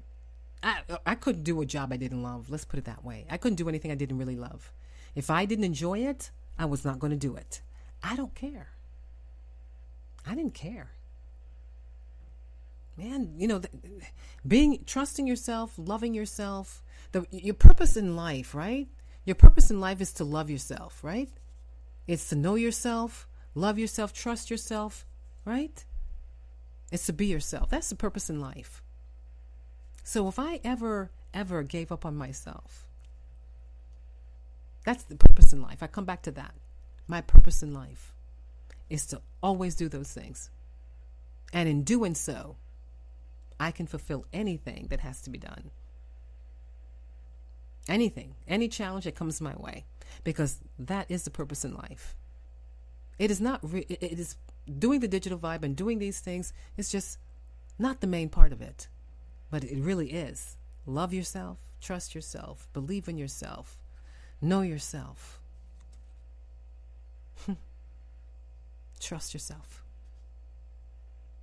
I, 0.62 0.82
I 1.06 1.16
couldn't 1.16 1.44
do 1.44 1.62
a 1.62 1.66
job 1.66 1.94
I 1.94 1.98
didn't 1.98 2.22
love. 2.22 2.50
Let's 2.50 2.66
put 2.66 2.78
it 2.78 2.86
that 2.86 3.06
way. 3.06 3.26
I 3.30 3.38
couldn't 3.38 3.56
do 3.56 3.70
anything 3.70 3.92
I 3.92 3.96
didn't 3.96 4.18
really 4.18 4.36
love. 4.36 4.74
If 5.16 5.30
I 5.30 5.46
didn't 5.46 5.64
enjoy 5.64 6.00
it, 6.00 6.30
I 6.60 6.66
was 6.66 6.84
not 6.84 7.00
going 7.00 7.12
to 7.12 7.18
do 7.18 7.36
it. 7.36 7.62
I 8.04 8.16
don't 8.16 8.36
care. 8.36 8.68
I 10.26 10.36
didn't 10.36 10.54
care. 10.54 10.92
Man, 12.98 13.34
you 13.38 13.48
know, 13.48 13.62
being 14.46 14.84
trusting 14.86 15.26
yourself, 15.26 15.74
loving 15.78 16.14
yourself, 16.14 16.84
the 17.12 17.26
your 17.32 17.54
purpose 17.54 17.96
in 17.96 18.16
life, 18.16 18.54
right? 18.54 18.88
Your 19.24 19.36
purpose 19.36 19.70
in 19.70 19.80
life 19.80 20.02
is 20.02 20.12
to 20.14 20.24
love 20.24 20.50
yourself, 20.50 21.04
right? 21.04 21.30
It's 22.08 22.30
to 22.30 22.36
know 22.36 22.56
yourself, 22.56 23.28
love 23.54 23.78
yourself, 23.78 24.14
trust 24.14 24.50
yourself, 24.50 25.06
right? 25.46 25.86
It's 26.92 27.06
to 27.06 27.14
be 27.14 27.28
yourself. 27.28 27.70
That's 27.70 27.90
the 27.90 27.96
purpose 27.96 28.30
in 28.30 28.40
life. 28.40 28.82
So 30.08 30.30
if 30.30 30.40
I 30.40 30.62
ever, 30.64 31.12
ever 31.34 31.64
gave 31.64 31.92
up 31.92 32.06
on 32.06 32.16
myself, 32.16 32.88
that's 34.86 35.04
the 35.04 35.18
purpose 35.18 35.52
in 35.52 35.62
life. 35.62 35.84
I 35.84 35.88
come 35.88 36.06
back 36.06 36.22
to 36.22 36.32
that. 36.32 36.54
My 37.10 37.20
purpose 37.20 37.62
in 37.62 37.74
life 37.74 38.14
is 38.90 39.06
to 39.08 39.20
always 39.44 39.76
do 39.76 39.90
those 39.90 40.10
things. 40.10 40.50
And 41.52 41.68
in 41.68 41.84
doing 41.84 42.16
so, 42.16 42.56
I 43.60 43.72
can 43.72 43.86
fulfill 43.86 44.24
anything 44.32 44.88
that 44.92 45.02
has 45.02 45.20
to 45.24 45.30
be 45.30 45.40
done. 45.40 45.72
Anything, 47.90 48.36
any 48.48 48.70
challenge 48.70 49.04
that 49.04 49.16
comes 49.16 49.42
my 49.42 49.58
way, 49.58 49.84
because 50.24 50.60
that 50.80 51.12
is 51.12 51.26
the 51.26 51.32
purpose 51.32 51.66
in 51.66 51.76
life. 51.76 52.16
It 53.20 53.30
is 53.30 53.42
not, 53.42 53.60
re- 53.62 53.86
it 53.90 54.18
is 54.18 54.38
doing 54.80 55.02
the 55.02 55.10
digital 55.10 55.38
vibe 55.38 55.64
and 55.64 55.76
doing 55.76 56.00
these 56.00 56.22
things, 56.22 56.54
it's 56.78 56.90
just 56.90 57.18
not 57.78 58.00
the 58.00 58.08
main 58.08 58.30
part 58.30 58.54
of 58.54 58.62
it. 58.62 58.88
But 59.50 59.64
it 59.64 59.80
really 59.80 60.12
is. 60.12 60.58
Love 60.86 61.14
yourself, 61.14 61.58
trust 61.82 62.16
yourself, 62.16 62.68
believe 62.74 63.08
in 63.08 63.18
yourself, 63.18 63.78
know 64.42 64.62
yourself. 64.62 65.40
trust 69.00 69.34
yourself. 69.34 69.84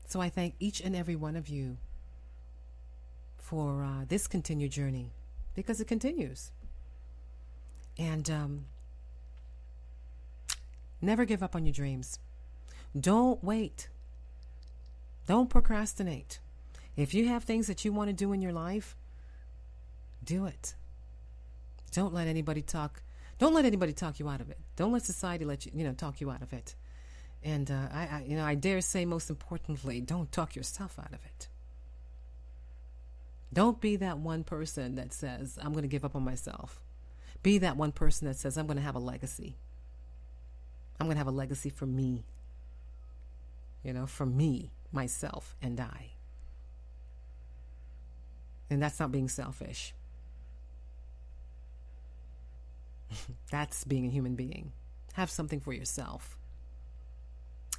So 0.06 0.20
I 0.20 0.28
thank 0.28 0.54
each 0.60 0.80
and 0.80 0.94
every 0.94 1.16
one 1.16 1.36
of 1.36 1.48
you 1.48 1.76
for 3.36 3.82
uh, 3.84 4.04
this 4.08 4.26
continued 4.26 4.72
journey 4.72 5.12
because 5.54 5.80
it 5.80 5.86
continues. 5.86 6.50
And 7.98 8.28
um, 8.30 8.64
never 11.00 11.24
give 11.24 11.42
up 11.42 11.54
on 11.54 11.64
your 11.66 11.72
dreams. 11.72 12.18
Don't 12.98 13.42
wait. 13.42 13.88
Don't 15.26 15.50
procrastinate. 15.50 16.38
If 16.96 17.14
you 17.14 17.28
have 17.28 17.44
things 17.44 17.66
that 17.66 17.84
you 17.84 17.92
want 17.92 18.08
to 18.08 18.14
do 18.14 18.32
in 18.32 18.40
your 18.40 18.52
life, 18.52 18.96
do 20.22 20.46
it. 20.46 20.74
Don't 21.92 22.14
let 22.14 22.26
anybody 22.26 22.62
talk. 22.62 23.02
Don't 23.38 23.54
let 23.54 23.64
anybody 23.64 23.92
talk 23.92 24.18
you 24.18 24.28
out 24.28 24.40
of 24.40 24.50
it. 24.50 24.58
Don't 24.76 24.92
let 24.92 25.02
society 25.02 25.44
let 25.44 25.66
you, 25.66 25.72
you 25.74 25.84
know, 25.84 25.92
talk 25.92 26.20
you 26.20 26.30
out 26.30 26.42
of 26.42 26.52
it. 26.52 26.74
And 27.42 27.70
uh, 27.70 27.88
I, 27.92 28.02
I, 28.06 28.24
you 28.26 28.36
know, 28.36 28.44
I 28.44 28.54
dare 28.54 28.80
say, 28.80 29.04
most 29.04 29.28
importantly, 29.28 30.00
don't 30.00 30.30
talk 30.32 30.56
yourself 30.56 30.98
out 30.98 31.12
of 31.12 31.24
it. 31.24 31.48
Don't 33.52 33.80
be 33.80 33.96
that 33.96 34.18
one 34.18 34.42
person 34.42 34.96
that 34.96 35.12
says, 35.12 35.58
"I'm 35.62 35.72
going 35.72 35.82
to 35.82 35.88
give 35.88 36.04
up 36.04 36.16
on 36.16 36.24
myself." 36.24 36.80
Be 37.42 37.58
that 37.58 37.76
one 37.76 37.92
person 37.92 38.26
that 38.26 38.36
says, 38.36 38.58
"I'm 38.58 38.66
going 38.66 38.78
to 38.78 38.82
have 38.82 38.96
a 38.96 39.00
legacy." 39.00 39.56
I'm 40.98 41.06
going 41.06 41.16
to 41.16 41.18
have 41.18 41.26
a 41.26 41.32
legacy 41.32 41.70
for 41.70 41.86
me. 41.86 42.24
You 43.82 43.92
know, 43.92 44.06
for 44.06 44.26
me, 44.26 44.72
myself, 44.92 45.54
and 45.60 45.78
I. 45.80 46.12
And 48.74 48.82
that's 48.82 48.98
not 48.98 49.12
being 49.12 49.28
selfish. 49.28 49.94
that's 53.52 53.84
being 53.84 54.04
a 54.04 54.10
human 54.10 54.34
being. 54.34 54.72
Have 55.12 55.30
something 55.30 55.60
for 55.60 55.72
yourself. 55.72 56.36